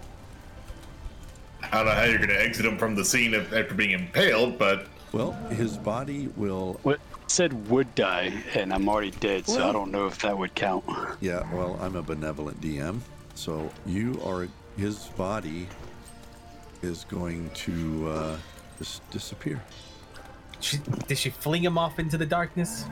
I 1.62 1.76
don't 1.76 1.86
know 1.86 1.92
how 1.92 2.04
you're 2.04 2.18
gonna 2.18 2.34
exit 2.34 2.64
him 2.64 2.78
from 2.78 2.94
the 2.94 3.04
scene 3.04 3.34
of, 3.34 3.52
after 3.52 3.74
being 3.74 3.92
impaled, 3.92 4.58
but 4.58 4.86
Well, 5.12 5.32
his 5.50 5.76
body 5.76 6.28
will. 6.36 6.80
What 6.82 6.98
said 7.32 7.70
would 7.70 7.94
die, 7.94 8.30
and 8.54 8.72
I'm 8.74 8.88
already 8.88 9.10
dead, 9.12 9.46
so 9.46 9.66
I 9.66 9.72
don't 9.72 9.90
know 9.90 10.06
if 10.06 10.18
that 10.20 10.36
would 10.36 10.54
count. 10.54 10.84
Yeah, 11.20 11.42
well, 11.54 11.78
I'm 11.80 11.96
a 11.96 12.02
benevolent 12.02 12.60
DM. 12.60 13.00
So 13.34 13.70
you 13.86 14.20
are. 14.24 14.46
His 14.76 15.06
body 15.16 15.66
is 16.82 17.04
going 17.04 17.50
to 17.50 18.08
uh, 18.10 18.36
just 18.78 19.08
disappear. 19.10 19.62
She, 20.60 20.78
did 21.06 21.18
she 21.18 21.30
fling 21.30 21.64
him 21.64 21.76
off 21.76 21.98
into 21.98 22.16
the 22.18 22.26
darkness? 22.26 22.84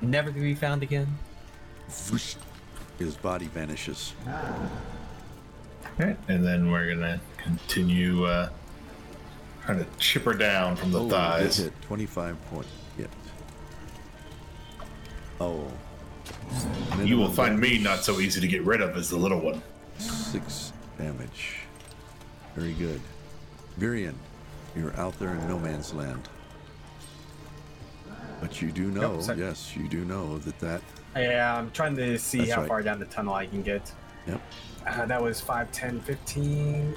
Never 0.00 0.32
to 0.32 0.40
be 0.40 0.54
found 0.54 0.82
again? 0.82 1.06
His 2.98 3.16
body 3.20 3.46
vanishes. 3.46 4.14
and 5.98 6.16
then 6.44 6.70
we're 6.70 6.94
gonna 6.94 7.20
continue 7.36 8.24
uh, 8.24 8.48
trying 9.64 9.78
to 9.78 9.86
chip 9.98 10.24
her 10.24 10.34
down 10.34 10.76
from 10.76 10.92
the 10.92 11.00
Oh, 11.00 11.04
good 11.04 11.12
thighs. 11.12 11.56
hit. 11.58 11.82
25 11.82 12.50
point 12.50 12.66
hit. 15.40 15.46
Oh. 15.46 15.66
You 17.04 17.16
will 17.16 17.28
Minimum 17.28 17.32
find 17.32 17.60
me 17.60 17.78
not 17.78 18.04
so 18.04 18.20
easy 18.20 18.40
to 18.40 18.46
get 18.46 18.62
rid 18.62 18.80
of 18.80 18.96
as 18.96 19.08
the 19.08 19.16
little 19.16 19.40
one. 19.40 19.62
Six 19.98 20.72
damage. 20.98 21.60
Very 22.54 22.72
good. 22.74 23.00
Virion, 23.78 24.14
you're 24.76 24.94
out 24.96 25.18
there 25.18 25.30
in 25.30 25.48
no 25.48 25.58
man's 25.58 25.94
land. 25.94 26.28
But 28.40 28.60
you 28.60 28.70
do 28.72 28.90
know, 28.90 29.20
sorry. 29.20 29.38
yes, 29.38 29.76
you 29.76 29.88
do 29.88 30.04
know 30.04 30.38
that 30.38 30.58
that. 30.60 30.82
Yeah, 31.14 31.56
I'm 31.56 31.70
trying 31.72 31.96
to 31.96 32.18
see 32.18 32.48
how 32.48 32.60
right. 32.60 32.68
far 32.68 32.82
down 32.82 32.98
the 32.98 33.06
tunnel 33.06 33.34
I 33.34 33.46
can 33.46 33.62
get. 33.62 33.92
Yep. 34.26 34.40
Uh, 34.86 35.06
that 35.06 35.22
was 35.22 35.40
5, 35.40 35.70
10, 35.72 36.00
15. 36.00 36.96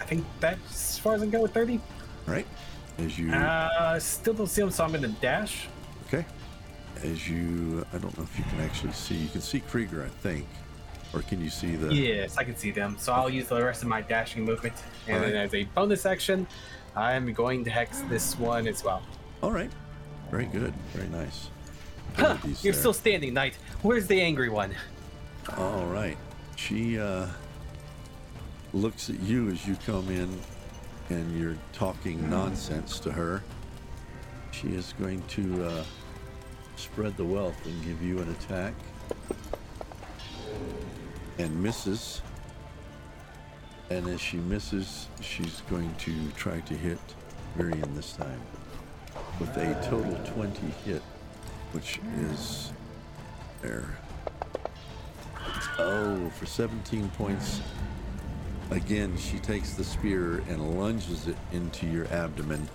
I 0.00 0.04
think 0.04 0.24
that's 0.40 0.94
as 0.94 0.98
far 0.98 1.14
as 1.14 1.22
I 1.22 1.24
can 1.24 1.30
go 1.30 1.42
with 1.42 1.54
30. 1.54 1.74
All 1.76 2.34
right. 2.34 2.46
As 2.98 3.18
you. 3.18 3.32
Uh, 3.32 3.98
still 3.98 4.34
don't 4.34 4.46
see 4.48 4.62
him, 4.62 4.70
so 4.70 4.84
I'm 4.84 4.90
going 4.90 5.02
to 5.02 5.08
dash. 5.20 5.68
As 7.02 7.28
you, 7.28 7.84
I 7.92 7.98
don't 7.98 8.16
know 8.18 8.24
if 8.24 8.38
you 8.38 8.44
can 8.44 8.60
actually 8.60 8.92
see. 8.92 9.14
You 9.14 9.28
can 9.28 9.40
see 9.40 9.60
Krieger, 9.60 10.04
I 10.04 10.08
think, 10.08 10.46
or 11.14 11.22
can 11.22 11.40
you 11.40 11.48
see 11.48 11.76
the? 11.76 11.94
Yes, 11.94 12.36
I 12.36 12.44
can 12.44 12.56
see 12.56 12.70
them. 12.70 12.96
So 12.98 13.12
I'll 13.12 13.30
use 13.30 13.48
the 13.48 13.62
rest 13.62 13.82
of 13.82 13.88
my 13.88 14.02
dashing 14.02 14.44
movement. 14.44 14.74
And 15.06 15.16
Alright. 15.16 15.32
then 15.32 15.40
as 15.42 15.54
a 15.54 15.64
bonus 15.74 16.04
action, 16.04 16.46
I'm 16.94 17.32
going 17.32 17.64
to 17.64 17.70
hex 17.70 18.00
this 18.02 18.38
one 18.38 18.66
as 18.68 18.84
well. 18.84 19.02
All 19.42 19.52
right. 19.52 19.70
Very 20.30 20.46
good. 20.46 20.74
Very 20.92 21.08
nice. 21.08 21.48
Huh, 22.16 22.36
you're 22.44 22.54
there. 22.54 22.72
still 22.72 22.92
standing, 22.92 23.32
Knight. 23.34 23.56
Where's 23.82 24.06
the 24.06 24.20
angry 24.20 24.48
one? 24.48 24.74
All 25.56 25.86
right. 25.86 26.18
She 26.56 26.98
uh, 26.98 27.26
looks 28.72 29.08
at 29.08 29.18
you 29.20 29.48
as 29.48 29.66
you 29.66 29.76
come 29.86 30.08
in, 30.10 30.38
and 31.08 31.40
you're 31.40 31.56
talking 31.72 32.28
nonsense 32.28 33.00
to 33.00 33.12
her. 33.12 33.42
She 34.52 34.68
is 34.68 34.92
going 35.00 35.22
to 35.28 35.64
uh, 35.64 35.84
spread 36.80 37.16
the 37.16 37.24
wealth 37.24 37.64
and 37.66 37.84
give 37.84 38.02
you 38.02 38.18
an 38.18 38.30
attack, 38.30 38.74
and 41.38 41.62
misses. 41.62 42.22
And 43.90 44.06
as 44.08 44.20
she 44.20 44.36
misses, 44.36 45.08
she's 45.20 45.62
going 45.68 45.94
to 45.96 46.14
try 46.36 46.60
to 46.60 46.74
hit 46.74 46.98
Miriam 47.56 47.94
this 47.94 48.12
time 48.12 48.40
with 49.38 49.56
a 49.56 49.74
total 49.88 50.14
20 50.32 50.60
hit, 50.84 51.02
which 51.72 52.00
is 52.18 52.72
there. 53.62 53.98
Oh, 55.78 56.30
for 56.30 56.46
17 56.46 57.08
points. 57.10 57.60
Again, 58.70 59.16
she 59.18 59.38
takes 59.38 59.72
the 59.72 59.82
spear 59.82 60.44
and 60.48 60.78
lunges 60.78 61.26
it 61.26 61.36
into 61.52 61.86
your 61.86 62.06
abdomen. 62.08 62.68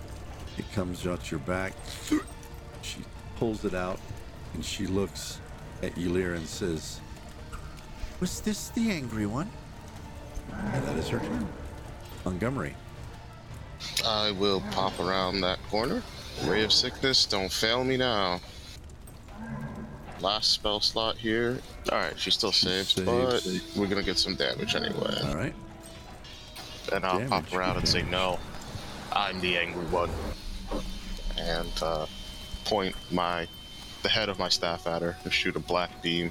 It 0.58 0.70
comes 0.72 1.06
out 1.06 1.30
your 1.30 1.40
back. 1.40 1.72
She 2.82 2.98
pulls 3.36 3.64
it 3.64 3.74
out 3.74 3.98
and 4.54 4.64
she 4.64 4.86
looks 4.86 5.40
at 5.82 5.94
Ylir 5.94 6.36
and 6.36 6.46
says, 6.46 7.00
Was 8.20 8.40
this 8.40 8.70
the 8.70 8.90
angry 8.90 9.26
one? 9.26 9.50
And 10.52 10.84
that 10.84 10.96
is 10.96 11.08
her 11.08 11.18
turn. 11.18 11.48
Montgomery. 12.24 12.74
I 14.04 14.32
will 14.32 14.62
pop 14.72 14.98
around 14.98 15.40
that 15.42 15.62
corner. 15.68 16.02
Ray 16.44 16.64
of 16.64 16.72
Sickness, 16.72 17.26
don't 17.26 17.52
fail 17.52 17.84
me 17.84 17.96
now. 17.96 18.40
Last 20.20 20.52
spell 20.52 20.80
slot 20.80 21.16
here. 21.16 21.60
Alright, 21.90 22.18
she 22.18 22.30
still 22.30 22.52
saves, 22.52 22.94
saves. 22.94 23.06
but 23.06 23.78
we're 23.78 23.86
gonna 23.86 24.02
get 24.02 24.18
some 24.18 24.34
damage 24.34 24.74
anyway. 24.74 25.20
All 25.24 25.36
right. 25.36 25.54
And 26.92 27.04
I'll 27.04 27.26
pop 27.28 27.52
around 27.52 27.76
and 27.76 27.88
say, 27.88 28.02
no, 28.02 28.38
I'm 29.12 29.40
the 29.40 29.58
angry 29.58 29.84
one. 29.86 30.10
And 31.38 31.70
uh, 31.82 32.06
point 32.66 32.94
my 33.10 33.48
the 34.02 34.08
head 34.08 34.28
of 34.28 34.38
my 34.38 34.48
staff 34.48 34.86
at 34.86 35.02
her 35.02 35.16
and 35.24 35.32
shoot 35.32 35.56
a 35.56 35.60
black 35.60 36.02
beam 36.02 36.30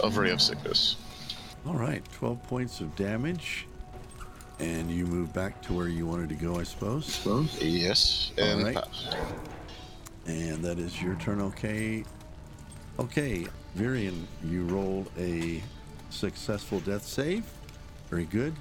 of 0.00 0.12
mm-hmm. 0.12 0.20
Ray 0.20 0.30
of 0.30 0.40
Sickness. 0.40 0.96
All 1.66 1.74
right. 1.74 2.02
12 2.12 2.42
points 2.44 2.80
of 2.80 2.94
damage. 2.96 3.66
And 4.58 4.90
you 4.90 5.04
move 5.04 5.32
back 5.34 5.60
to 5.62 5.74
where 5.74 5.88
you 5.88 6.06
wanted 6.06 6.30
to 6.30 6.34
go, 6.34 6.58
I 6.58 6.62
suppose. 6.62 7.20
Yes, 7.60 8.32
and 8.38 8.60
Alright. 8.60 8.74
pass. 8.76 9.14
And 10.26 10.64
that 10.64 10.78
is 10.78 11.02
your 11.02 11.14
turn, 11.16 11.42
okay? 11.42 12.04
Okay, 12.98 13.46
Virian, 13.76 14.24
you 14.42 14.64
rolled 14.64 15.10
a 15.18 15.62
successful 16.08 16.80
death 16.80 17.04
save. 17.04 17.44
Very 18.08 18.24
good. 18.24 18.54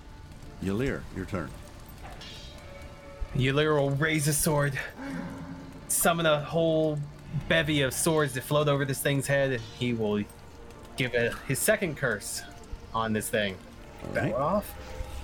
Yalir, 0.62 1.02
your 1.16 1.26
turn. 1.26 1.50
Ylir 3.36 3.80
will 3.80 3.92
raise 3.92 4.26
his 4.26 4.38
sword, 4.38 4.78
summon 5.88 6.26
a 6.26 6.40
whole 6.40 6.98
bevy 7.50 7.82
of 7.82 7.94
swords 7.94 8.34
that 8.34 8.44
float 8.44 8.68
over 8.68 8.86
this 8.86 9.00
thing's 9.00 9.28
head, 9.28 9.52
and 9.52 9.62
he 9.78 9.94
will 9.94 10.24
give 10.98 11.14
a, 11.14 11.32
his 11.48 11.60
second 11.60 11.98
curse 11.98 12.42
on 12.94 13.14
this 13.14 13.30
thing. 13.30 13.56
All 14.08 14.14
That 14.14 14.24
right. 14.24 14.34
off. 14.34 14.74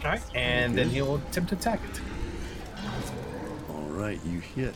All 0.04 0.12
right, 0.12 0.22
and 0.36 0.76
then 0.78 0.90
he 0.90 1.02
will 1.02 1.18
attempt 1.18 1.50
to 1.50 1.56
attack 1.56 1.80
it. 1.92 2.02
All 3.70 3.82
right, 3.90 4.20
you 4.26 4.40
hit. 4.40 4.74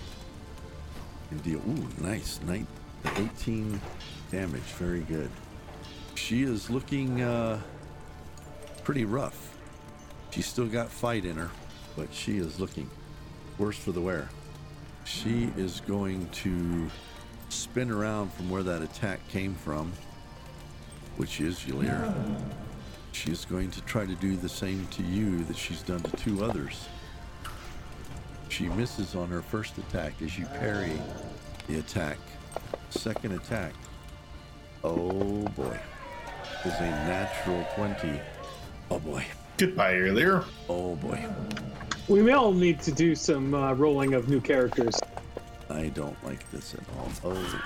You 1.32 1.38
deal. 1.40 1.58
Ooh, 1.68 1.88
nice. 2.00 2.40
Night, 2.44 2.68
18 3.18 3.82
damage. 4.32 4.62
Very 4.62 5.02
good. 5.02 5.30
She 6.14 6.44
is 6.44 6.70
looking 6.70 7.22
uh, 7.22 7.60
pretty 8.84 9.04
rough. 9.06 9.58
She's 10.30 10.46
still 10.46 10.68
got 10.68 10.90
fight 10.90 11.26
in 11.26 11.36
her, 11.38 11.50
but 11.96 12.14
she 12.14 12.38
is 12.38 12.60
looking 12.60 12.90
worse 13.58 13.78
for 13.78 13.92
the 13.92 14.02
wear. 14.02 14.30
She 15.06 15.52
is 15.56 15.82
going 15.82 16.28
to 16.30 16.90
spin 17.50 17.92
around 17.92 18.34
from 18.34 18.50
where 18.50 18.64
that 18.64 18.82
attack 18.82 19.26
came 19.30 19.54
from, 19.54 19.94
which 21.18 21.40
is 21.40 21.60
Yalir. 21.60 22.14
She's 23.12 23.46
going 23.46 23.72
to 23.72 23.82
try 23.82 24.06
to 24.06 24.16
do 24.16 24.36
the 24.36 24.50
same 24.50 24.88
to 24.88 25.04
you 25.04 25.44
that 25.46 25.56
she's 25.56 25.84
done 25.84 26.02
to 26.02 26.12
two 26.18 26.44
others. 26.44 26.88
She 28.50 28.68
misses 28.70 29.16
on 29.16 29.30
her 29.30 29.42
first 29.42 29.78
attack 29.78 30.14
as 30.22 30.38
you 30.38 30.46
parry 30.46 31.00
the 31.68 31.80
attack. 31.80 32.18
Second 32.90 33.34
attack. 33.34 33.74
Oh 34.84 35.42
boy. 35.56 35.80
Is 36.66 36.74
a 36.74 36.90
natural 36.90 37.66
20. 37.76 38.20
Oh 38.90 39.00
boy. 39.00 39.24
Goodbye, 39.58 39.96
earlier. 39.96 40.44
Oh 40.68 40.96
boy. 40.96 41.24
We 42.08 42.22
may 42.22 42.34
all 42.34 42.54
need 42.54 42.82
to 42.82 42.92
do 42.92 43.16
some 43.16 43.54
uh, 43.54 43.74
rolling 43.74 44.14
of 44.14 44.30
new 44.30 44.40
characters. 44.40 45.00
I 45.70 45.88
don't 45.88 46.22
like 46.24 46.50
this 46.52 46.76
at 46.76 46.82
all. 46.98 47.10
Oh. 47.24 47.62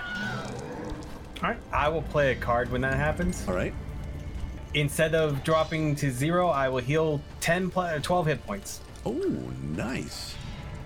All 1.43 1.49
right, 1.49 1.57
I 1.73 1.89
will 1.89 2.01
play 2.03 2.31
a 2.31 2.35
card 2.35 2.71
when 2.71 2.81
that 2.81 2.95
happens. 2.95 3.45
All 3.47 3.53
right. 3.53 3.73
Instead 4.73 5.15
of 5.15 5.43
dropping 5.43 5.95
to 5.97 6.11
zero, 6.11 6.47
I 6.49 6.69
will 6.69 6.79
heal 6.79 7.21
10 7.41 7.71
pl- 7.71 7.81
uh, 7.81 7.99
12 7.99 8.27
hit 8.27 8.45
points. 8.45 8.81
Oh, 9.05 9.13
nice. 9.75 10.35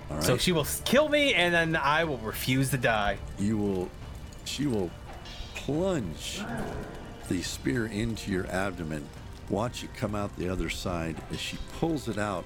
All 0.10 0.18
right. 0.18 0.26
So 0.26 0.38
she 0.38 0.52
will 0.52 0.66
kill 0.86 1.10
me, 1.10 1.34
and 1.34 1.54
then 1.54 1.76
I 1.76 2.06
will 2.06 2.18
refuse 2.20 2.70
to 2.72 2.78
die. 2.78 3.18
you 3.38 3.58
will 3.58 3.90
she 4.46 4.68
will 4.68 4.92
plunge 5.56 6.42
the 7.30 7.42
spear 7.42 7.86
into 7.86 8.32
your 8.32 8.46
abdomen. 8.48 9.08
Watch 9.50 9.84
it 9.84 9.96
come 9.96 10.16
out 10.16 10.36
the 10.38 10.50
other 10.50 10.70
side. 10.70 11.16
As 11.32 11.40
she 11.40 11.58
pulls 11.80 12.08
it 12.08 12.18
out, 12.18 12.44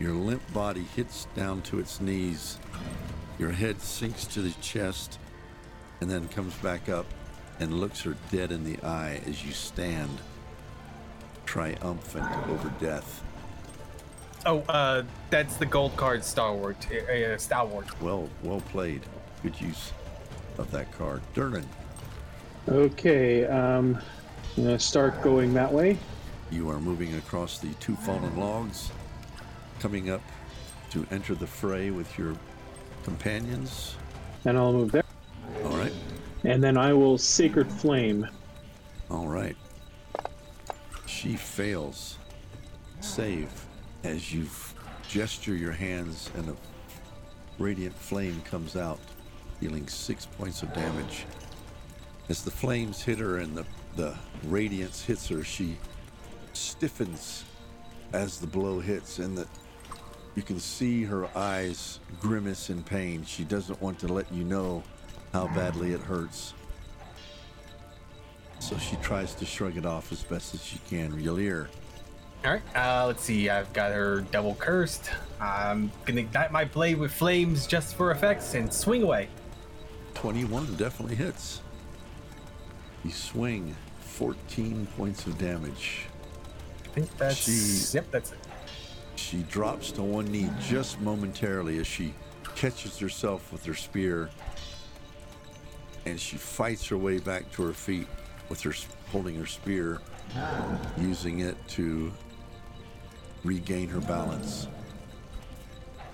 your 0.00 0.12
limp 0.14 0.42
body 0.52 0.82
hits 0.96 1.26
down 1.36 1.62
to 1.62 1.78
its 1.78 2.00
knees. 2.00 2.58
Your 3.38 3.50
head 3.52 3.80
sinks 3.80 4.24
to 4.26 4.42
the 4.42 4.52
chest 4.60 5.18
and 6.00 6.10
then 6.10 6.26
comes 6.28 6.54
back 6.56 6.88
up 6.88 7.06
and 7.60 7.74
looks 7.74 8.00
her 8.02 8.16
dead 8.32 8.50
in 8.50 8.64
the 8.64 8.78
eye 8.82 9.20
as 9.26 9.44
you 9.44 9.52
stand 9.52 10.10
triumphant 11.44 12.26
over 12.48 12.72
death. 12.80 13.22
Oh, 14.46 14.60
uh, 14.70 15.02
that's 15.28 15.56
the 15.56 15.66
gold 15.66 15.94
card 15.96 16.24
stalwart. 16.24 16.86
Uh, 16.90 17.12
uh, 17.12 17.36
stalwart. 17.38 18.00
Well, 18.00 18.28
well 18.42 18.62
played. 18.72 19.02
Good 19.42 19.60
use 19.60 19.92
of 20.58 20.70
that 20.70 20.90
card. 20.92 21.20
Durnan, 21.34 21.64
Okay, 22.68 23.46
um, 23.46 23.98
I'm 24.56 24.64
gonna 24.64 24.78
start 24.78 25.20
going 25.22 25.52
that 25.54 25.70
way. 25.72 25.98
you 26.50 26.68
are 26.70 26.78
moving 26.80 27.14
across 27.16 27.58
the 27.58 27.72
two 27.74 27.96
fallen 27.96 28.36
logs, 28.38 28.90
coming 29.80 30.10
up 30.10 30.22
to 30.90 31.06
enter 31.10 31.34
the 31.34 31.46
fray 31.46 31.90
with 31.90 32.18
your 32.18 32.34
companions. 33.02 33.96
And 34.44 34.56
I'll 34.56 34.72
move 34.72 34.92
there. 34.92 35.04
All 35.64 35.76
right. 35.76 35.92
And 36.44 36.62
then 36.62 36.76
I 36.76 36.92
will 36.92 37.18
Sacred 37.18 37.70
Flame. 37.70 38.26
All 39.10 39.26
right. 39.26 39.56
She 41.06 41.36
fails. 41.36 42.18
Save 43.00 43.50
as 44.04 44.32
you 44.32 44.46
gesture 45.08 45.54
your 45.54 45.72
hands 45.72 46.30
and 46.36 46.48
a 46.50 46.56
radiant 47.58 47.94
flame 47.94 48.40
comes 48.42 48.76
out, 48.76 49.00
dealing 49.60 49.86
six 49.88 50.26
points 50.26 50.62
of 50.62 50.72
damage. 50.72 51.26
As 52.28 52.42
the 52.42 52.50
flames 52.50 53.02
hit 53.02 53.18
her 53.18 53.38
and 53.38 53.56
the, 53.56 53.66
the 53.96 54.14
radiance 54.44 55.04
hits 55.04 55.28
her, 55.28 55.42
she 55.42 55.76
stiffens 56.52 57.44
as 58.12 58.38
the 58.38 58.46
blow 58.46 58.80
hits, 58.80 59.18
and 59.18 59.36
that 59.36 59.48
you 60.34 60.42
can 60.42 60.60
see 60.60 61.04
her 61.04 61.28
eyes 61.36 62.00
grimace 62.20 62.70
in 62.70 62.82
pain. 62.82 63.24
She 63.24 63.44
doesn't 63.44 63.80
want 63.82 63.98
to 64.00 64.08
let 64.08 64.30
you 64.32 64.44
know 64.44 64.82
how 65.32 65.46
badly 65.48 65.92
it 65.92 66.00
hurts. 66.00 66.54
So 68.58 68.76
she 68.78 68.96
tries 68.96 69.34
to 69.36 69.46
shrug 69.46 69.76
it 69.76 69.86
off 69.86 70.12
as 70.12 70.22
best 70.22 70.54
as 70.54 70.62
she 70.64 70.78
can. 70.88 71.12
Yalir, 71.12 71.68
All 72.44 72.52
right. 72.52 72.62
Uh, 72.76 73.06
let's 73.06 73.22
see. 73.22 73.48
I've 73.48 73.72
got 73.72 73.92
her 73.92 74.20
double 74.20 74.54
cursed. 74.54 75.10
I'm 75.40 75.90
gonna 76.04 76.20
ignite 76.20 76.52
my 76.52 76.64
blade 76.66 76.98
with 76.98 77.12
flames 77.12 77.66
just 77.66 77.94
for 77.96 78.10
effects 78.10 78.54
and 78.54 78.72
swing 78.72 79.02
away. 79.02 79.28
21 80.14 80.74
definitely 80.76 81.16
hits. 81.16 81.62
You 83.04 83.10
swing 83.10 83.74
14 84.00 84.86
points 84.96 85.26
of 85.26 85.38
damage. 85.38 86.02
I 86.84 86.88
think 86.88 87.16
that's. 87.16 87.36
She- 87.36 87.96
Yep, 87.96 88.10
that's 88.10 88.32
it. 88.32 88.38
She 89.20 89.42
drops 89.44 89.92
to 89.92 90.02
one 90.02 90.26
knee 90.26 90.50
just 90.60 90.98
momentarily 91.00 91.78
as 91.78 91.86
she 91.86 92.14
catches 92.56 92.98
herself 92.98 93.52
with 93.52 93.64
her 93.66 93.74
spear 93.74 94.28
and 96.06 96.18
she 96.18 96.36
fights 96.36 96.88
her 96.88 96.96
way 96.98 97.18
back 97.18 97.50
to 97.52 97.62
her 97.62 97.72
feet 97.72 98.08
with 98.48 98.60
her 98.62 98.72
holding 99.12 99.36
her 99.36 99.46
spear, 99.46 100.00
using 100.98 101.40
it 101.40 101.56
to 101.68 102.10
regain 103.44 103.88
her 103.88 104.00
balance. 104.00 104.66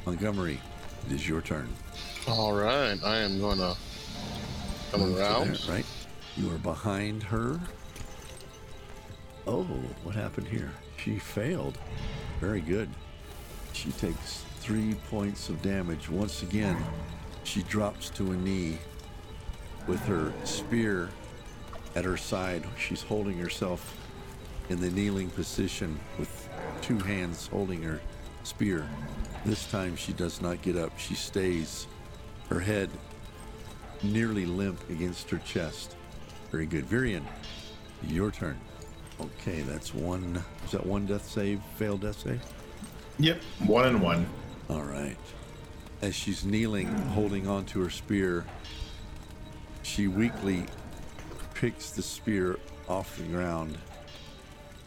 Montgomery, 0.04 0.60
it 1.06 1.12
is 1.12 1.26
your 1.28 1.40
turn. 1.40 1.68
All 2.28 2.52
right, 2.54 2.98
I 3.02 3.18
am 3.18 3.40
gonna 3.40 3.74
come 4.90 5.00
Move 5.00 5.16
to 5.16 5.22
around. 5.22 5.68
right? 5.68 5.86
You 6.36 6.50
are 6.52 6.58
behind 6.58 7.22
her. 7.22 7.58
Oh, 9.46 9.62
what 10.02 10.14
happened 10.14 10.48
here? 10.48 10.70
She 10.96 11.18
failed. 11.18 11.78
Very 12.40 12.60
good. 12.60 12.88
She 13.72 13.92
takes 13.92 14.42
three 14.58 14.94
points 15.08 15.48
of 15.48 15.62
damage. 15.62 16.08
Once 16.08 16.42
again, 16.42 16.76
she 17.44 17.62
drops 17.62 18.10
to 18.10 18.32
a 18.32 18.36
knee 18.36 18.78
with 19.86 20.00
her 20.06 20.32
spear 20.44 21.10
at 21.94 22.04
her 22.04 22.16
side. 22.16 22.64
She's 22.76 23.02
holding 23.02 23.38
herself 23.38 23.96
in 24.68 24.80
the 24.80 24.90
kneeling 24.90 25.30
position 25.30 26.00
with 26.18 26.48
two 26.82 26.98
hands 26.98 27.46
holding 27.46 27.82
her 27.82 28.00
spear. 28.42 28.88
This 29.44 29.70
time 29.70 29.94
she 29.94 30.12
does 30.12 30.42
not 30.42 30.60
get 30.62 30.76
up. 30.76 30.98
She 30.98 31.14
stays, 31.14 31.86
her 32.48 32.60
head 32.60 32.90
nearly 34.02 34.44
limp 34.44 34.88
against 34.90 35.30
her 35.30 35.38
chest. 35.38 35.94
Very 36.50 36.66
good. 36.66 36.84
Virian, 36.88 37.22
your 38.02 38.32
turn. 38.32 38.58
Okay, 39.20 39.62
that's 39.62 39.94
one. 39.94 40.42
Is 40.64 40.72
that 40.72 40.84
one 40.84 41.06
death 41.06 41.26
save? 41.26 41.62
Failed 41.76 42.02
death 42.02 42.20
save? 42.20 42.42
Yep, 43.18 43.40
one 43.66 43.86
and 43.86 44.02
one. 44.02 44.26
All 44.68 44.82
right. 44.82 45.16
As 46.02 46.14
she's 46.14 46.44
kneeling, 46.44 46.88
holding 46.88 47.48
onto 47.48 47.82
her 47.82 47.88
spear, 47.88 48.44
she 49.82 50.08
weakly 50.08 50.66
picks 51.54 51.90
the 51.90 52.02
spear 52.02 52.58
off 52.88 53.16
the 53.16 53.24
ground 53.24 53.78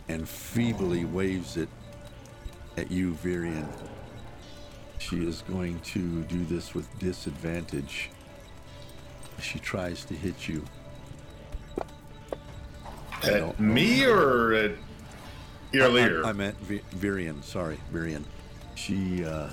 and 0.08 0.30
feebly 0.30 1.06
waves 1.06 1.58
it 1.58 1.70
at 2.78 2.92
you, 2.92 3.14
Virian. 3.24 3.68
She 5.00 5.26
is 5.26 5.42
going 5.42 5.80
to 5.80 6.22
do 6.24 6.46
this 6.46 6.76
with 6.76 6.88
disadvantage. 7.00 8.12
She 9.42 9.58
tries 9.58 10.06
to 10.06 10.14
hit 10.14 10.48
you. 10.48 10.64
At 13.24 13.60
me 13.60 14.06
or 14.06 14.54
at 14.54 14.72
your 15.72 15.90
leader? 15.90 16.26
I, 16.26 16.30
I 16.30 16.34
meant 16.34 16.58
Vi- 16.62 16.82
Virian. 16.96 17.44
Sorry, 17.44 17.78
Virian. 17.94 18.24
She 18.76 19.26
uh, 19.26 19.50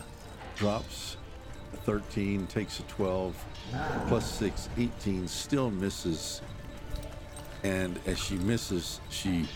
drops 0.56 1.16
a 1.72 1.76
13, 1.78 2.46
takes 2.46 2.78
a 2.80 2.82
12, 2.84 3.44
plus 4.08 4.30
6, 4.38 4.68
18, 4.78 5.26
still 5.28 5.70
misses. 5.70 6.40
And 7.64 7.98
as 8.06 8.18
she 8.18 8.36
misses, 8.36 9.00
she 9.10 9.48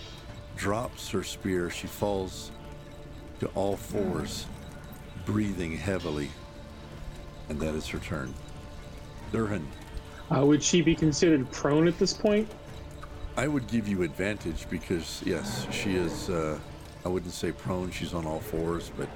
drops 0.57 1.09
her 1.11 1.23
spear. 1.23 1.71
She 1.71 1.87
falls 1.87 2.51
to 3.39 3.47
all 3.55 3.77
fours, 3.77 4.47
breathing 5.25 5.77
heavily. 5.77 6.31
And 7.49 7.61
that 7.61 7.75
is 7.75 7.87
her 7.89 7.99
turn. 7.99 8.35
Durhan, 9.33 9.65
Uh, 10.35 10.45
would 10.45 10.63
she 10.63 10.83
be 10.83 10.95
considered 10.95 11.51
prone 11.53 11.87
at 11.87 11.99
this 11.99 12.13
point? 12.13 12.49
I 13.37 13.49
would 13.49 13.67
give 13.69 13.89
you 13.89 14.03
advantage 14.03 14.69
because, 14.69 15.23
yes, 15.25 15.67
she 15.71 15.95
is, 15.95 16.29
uh, 16.31 16.59
I 17.05 17.09
wouldn't 17.09 17.33
say 17.33 17.53
prone, 17.53 17.91
she's 17.91 18.13
on 18.13 18.27
all 18.27 18.41
fours, 18.41 18.91
but 18.97 19.09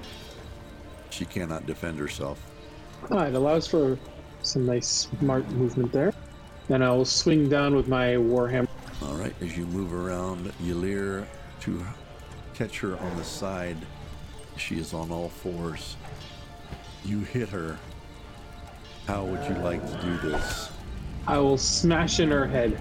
she 1.10 1.24
cannot 1.24 1.66
defend 1.66 1.98
herself. 1.98 2.40
Ah, 3.10 3.24
it 3.24 3.34
allows 3.34 3.66
for 3.66 3.98
some 4.42 4.66
nice 4.66 5.08
smart 5.20 5.48
movement 5.50 5.92
there. 5.92 6.12
Then 6.68 6.82
I'll 6.82 7.04
swing 7.04 7.48
down 7.48 7.74
with 7.74 7.88
my 7.88 8.14
warhammer. 8.14 8.68
All 9.02 9.14
right, 9.14 9.34
as 9.42 9.56
you 9.56 9.66
move 9.66 9.92
around 9.92 10.52
Yalir 10.62 11.26
to 11.60 11.84
catch 12.54 12.78
her 12.80 12.96
on 12.98 13.16
the 13.16 13.24
side, 13.24 13.76
she 14.56 14.78
is 14.78 14.94
on 14.94 15.10
all 15.10 15.28
fours. 15.28 15.96
You 17.04 17.20
hit 17.20 17.48
her. 17.50 17.76
How 19.06 19.24
would 19.24 19.44
you 19.44 19.62
like 19.62 19.84
to 19.84 20.02
do 20.02 20.30
this? 20.30 20.70
I 21.26 21.38
will 21.38 21.58
smash 21.58 22.20
in 22.20 22.30
her 22.30 22.46
head. 22.46 22.80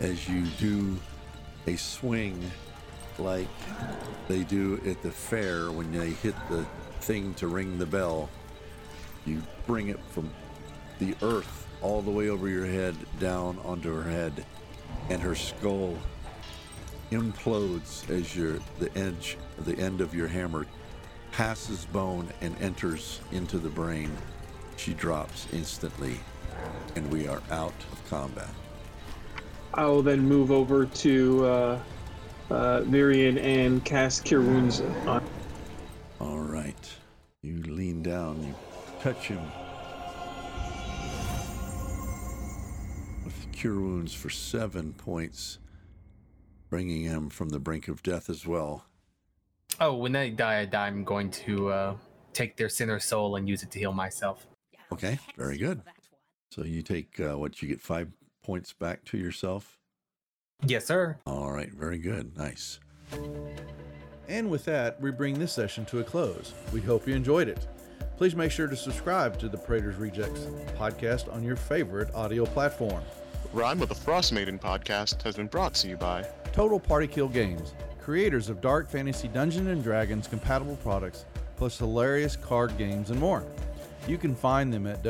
As 0.00 0.26
you 0.26 0.46
do 0.58 0.98
a 1.66 1.76
swing 1.76 2.50
like 3.18 3.48
they 4.28 4.44
do 4.44 4.80
at 4.86 5.02
the 5.02 5.10
fair 5.10 5.70
when 5.70 5.92
they 5.92 6.10
hit 6.10 6.34
the 6.48 6.64
thing 7.02 7.34
to 7.34 7.46
ring 7.46 7.76
the 7.76 7.84
bell, 7.84 8.30
you 9.26 9.42
bring 9.66 9.88
it 9.88 10.00
from 10.08 10.30
the 11.00 11.14
earth 11.20 11.66
all 11.82 12.00
the 12.00 12.10
way 12.10 12.30
over 12.30 12.48
your 12.48 12.64
head 12.64 12.96
down 13.18 13.58
onto 13.62 13.94
her 13.94 14.10
head, 14.10 14.46
and 15.10 15.20
her 15.20 15.34
skull 15.34 15.98
implodes 17.10 18.08
as 18.08 18.34
your 18.34 18.58
the 18.78 18.90
edge 18.96 19.36
the 19.58 19.76
end 19.78 20.00
of 20.00 20.14
your 20.14 20.28
hammer 20.28 20.66
passes 21.30 21.84
bone 21.84 22.26
and 22.40 22.56
enters 22.62 23.20
into 23.32 23.58
the 23.58 23.68
brain. 23.68 24.10
She 24.78 24.94
drops 24.94 25.46
instantly, 25.52 26.18
and 26.96 27.10
we 27.12 27.28
are 27.28 27.42
out 27.50 27.74
of 27.92 28.08
combat. 28.08 28.48
I 29.74 29.84
will 29.86 30.02
then 30.02 30.20
move 30.20 30.50
over 30.50 30.86
to 30.86 31.46
uh, 31.46 31.78
uh, 32.50 32.80
Virian 32.82 33.40
and 33.40 33.84
cast 33.84 34.24
Cure 34.24 34.40
Wounds 34.40 34.80
on. 35.06 35.24
All 36.20 36.40
right. 36.40 36.92
You 37.42 37.62
lean 37.62 38.02
down, 38.02 38.42
you 38.42 38.54
touch 39.00 39.28
him 39.28 39.40
with 43.24 43.52
cure 43.52 43.80
wounds 43.80 44.12
for 44.12 44.28
seven 44.28 44.92
points, 44.92 45.58
bringing 46.68 47.02
him 47.04 47.30
from 47.30 47.48
the 47.48 47.58
brink 47.58 47.88
of 47.88 48.02
death 48.02 48.28
as 48.28 48.46
well. 48.46 48.84
Oh, 49.80 49.94
when 49.94 50.12
they 50.12 50.28
die, 50.28 50.58
I 50.58 50.64
die. 50.66 50.88
I'm 50.88 51.04
going 51.04 51.30
to 51.30 51.68
uh, 51.70 51.96
take 52.34 52.56
their 52.56 52.68
sinner 52.68 52.98
soul 52.98 53.36
and 53.36 53.48
use 53.48 53.62
it 53.62 53.70
to 53.70 53.78
heal 53.78 53.92
myself. 53.92 54.46
Okay, 54.92 55.18
very 55.38 55.56
good. 55.56 55.80
So 56.50 56.64
you 56.64 56.82
take 56.82 57.18
uh, 57.20 57.38
what 57.38 57.62
you 57.62 57.68
get 57.68 57.80
five 57.80 58.08
points 58.50 58.72
back 58.72 59.04
to 59.04 59.16
yourself. 59.16 59.78
Yes, 60.66 60.84
sir. 60.84 61.16
All 61.24 61.52
right, 61.52 61.72
very 61.72 61.98
good. 61.98 62.36
Nice. 62.36 62.80
And 64.26 64.50
with 64.50 64.64
that, 64.64 65.00
we 65.00 65.12
bring 65.12 65.38
this 65.38 65.52
session 65.52 65.84
to 65.84 66.00
a 66.00 66.02
close. 66.02 66.52
We 66.72 66.80
hope 66.80 67.06
you 67.06 67.14
enjoyed 67.14 67.46
it. 67.46 67.64
Please 68.16 68.34
make 68.34 68.50
sure 68.50 68.66
to 68.66 68.74
subscribe 68.74 69.38
to 69.38 69.48
the 69.48 69.56
Praetors 69.56 69.94
Rejects 69.94 70.48
podcast 70.76 71.32
on 71.32 71.44
your 71.44 71.54
favorite 71.54 72.12
audio 72.12 72.44
platform. 72.44 73.04
Rime 73.52 73.78
with 73.78 73.90
the 73.90 73.94
Frost 73.94 74.32
Maiden 74.32 74.58
podcast 74.58 75.22
has 75.22 75.36
been 75.36 75.46
brought 75.46 75.74
to 75.74 75.88
you 75.88 75.96
by 75.96 76.26
Total 76.52 76.80
Party 76.80 77.06
Kill 77.06 77.28
Games, 77.28 77.72
creators 78.00 78.48
of 78.48 78.60
dark 78.60 78.90
fantasy 78.90 79.28
Dungeons 79.28 79.68
and 79.68 79.84
Dragons 79.84 80.26
compatible 80.26 80.74
products, 80.82 81.24
plus 81.56 81.78
hilarious 81.78 82.34
card 82.34 82.76
games 82.76 83.10
and 83.10 83.20
more. 83.20 83.44
You 84.08 84.18
can 84.18 84.34
find 84.34 84.72
them 84.72 84.88
at 84.88 85.04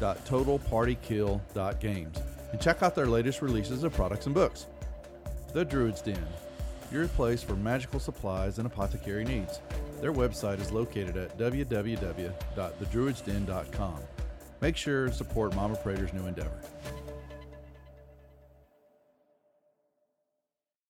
www.totalpartykill.games 0.00 2.22
and 2.52 2.60
check 2.60 2.82
out 2.82 2.94
their 2.94 3.06
latest 3.06 3.40
releases 3.42 3.82
of 3.84 3.92
products 3.92 4.24
and 4.26 4.34
books. 4.34 4.66
The 5.52 5.64
Druid's 5.64 6.02
Den, 6.02 6.24
your 6.92 7.08
place 7.08 7.42
for 7.42 7.56
magical 7.56 7.98
supplies 7.98 8.58
and 8.58 8.66
apothecary 8.66 9.24
needs. 9.24 9.60
Their 10.00 10.12
website 10.12 10.60
is 10.60 10.70
located 10.70 11.16
at 11.16 11.36
www.thedruidsden.com. 11.38 13.98
Make 14.60 14.76
sure 14.76 15.06
to 15.06 15.12
support 15.12 15.54
Mama 15.54 15.76
Prater's 15.76 16.12
new 16.12 16.26
endeavor. 16.26 16.60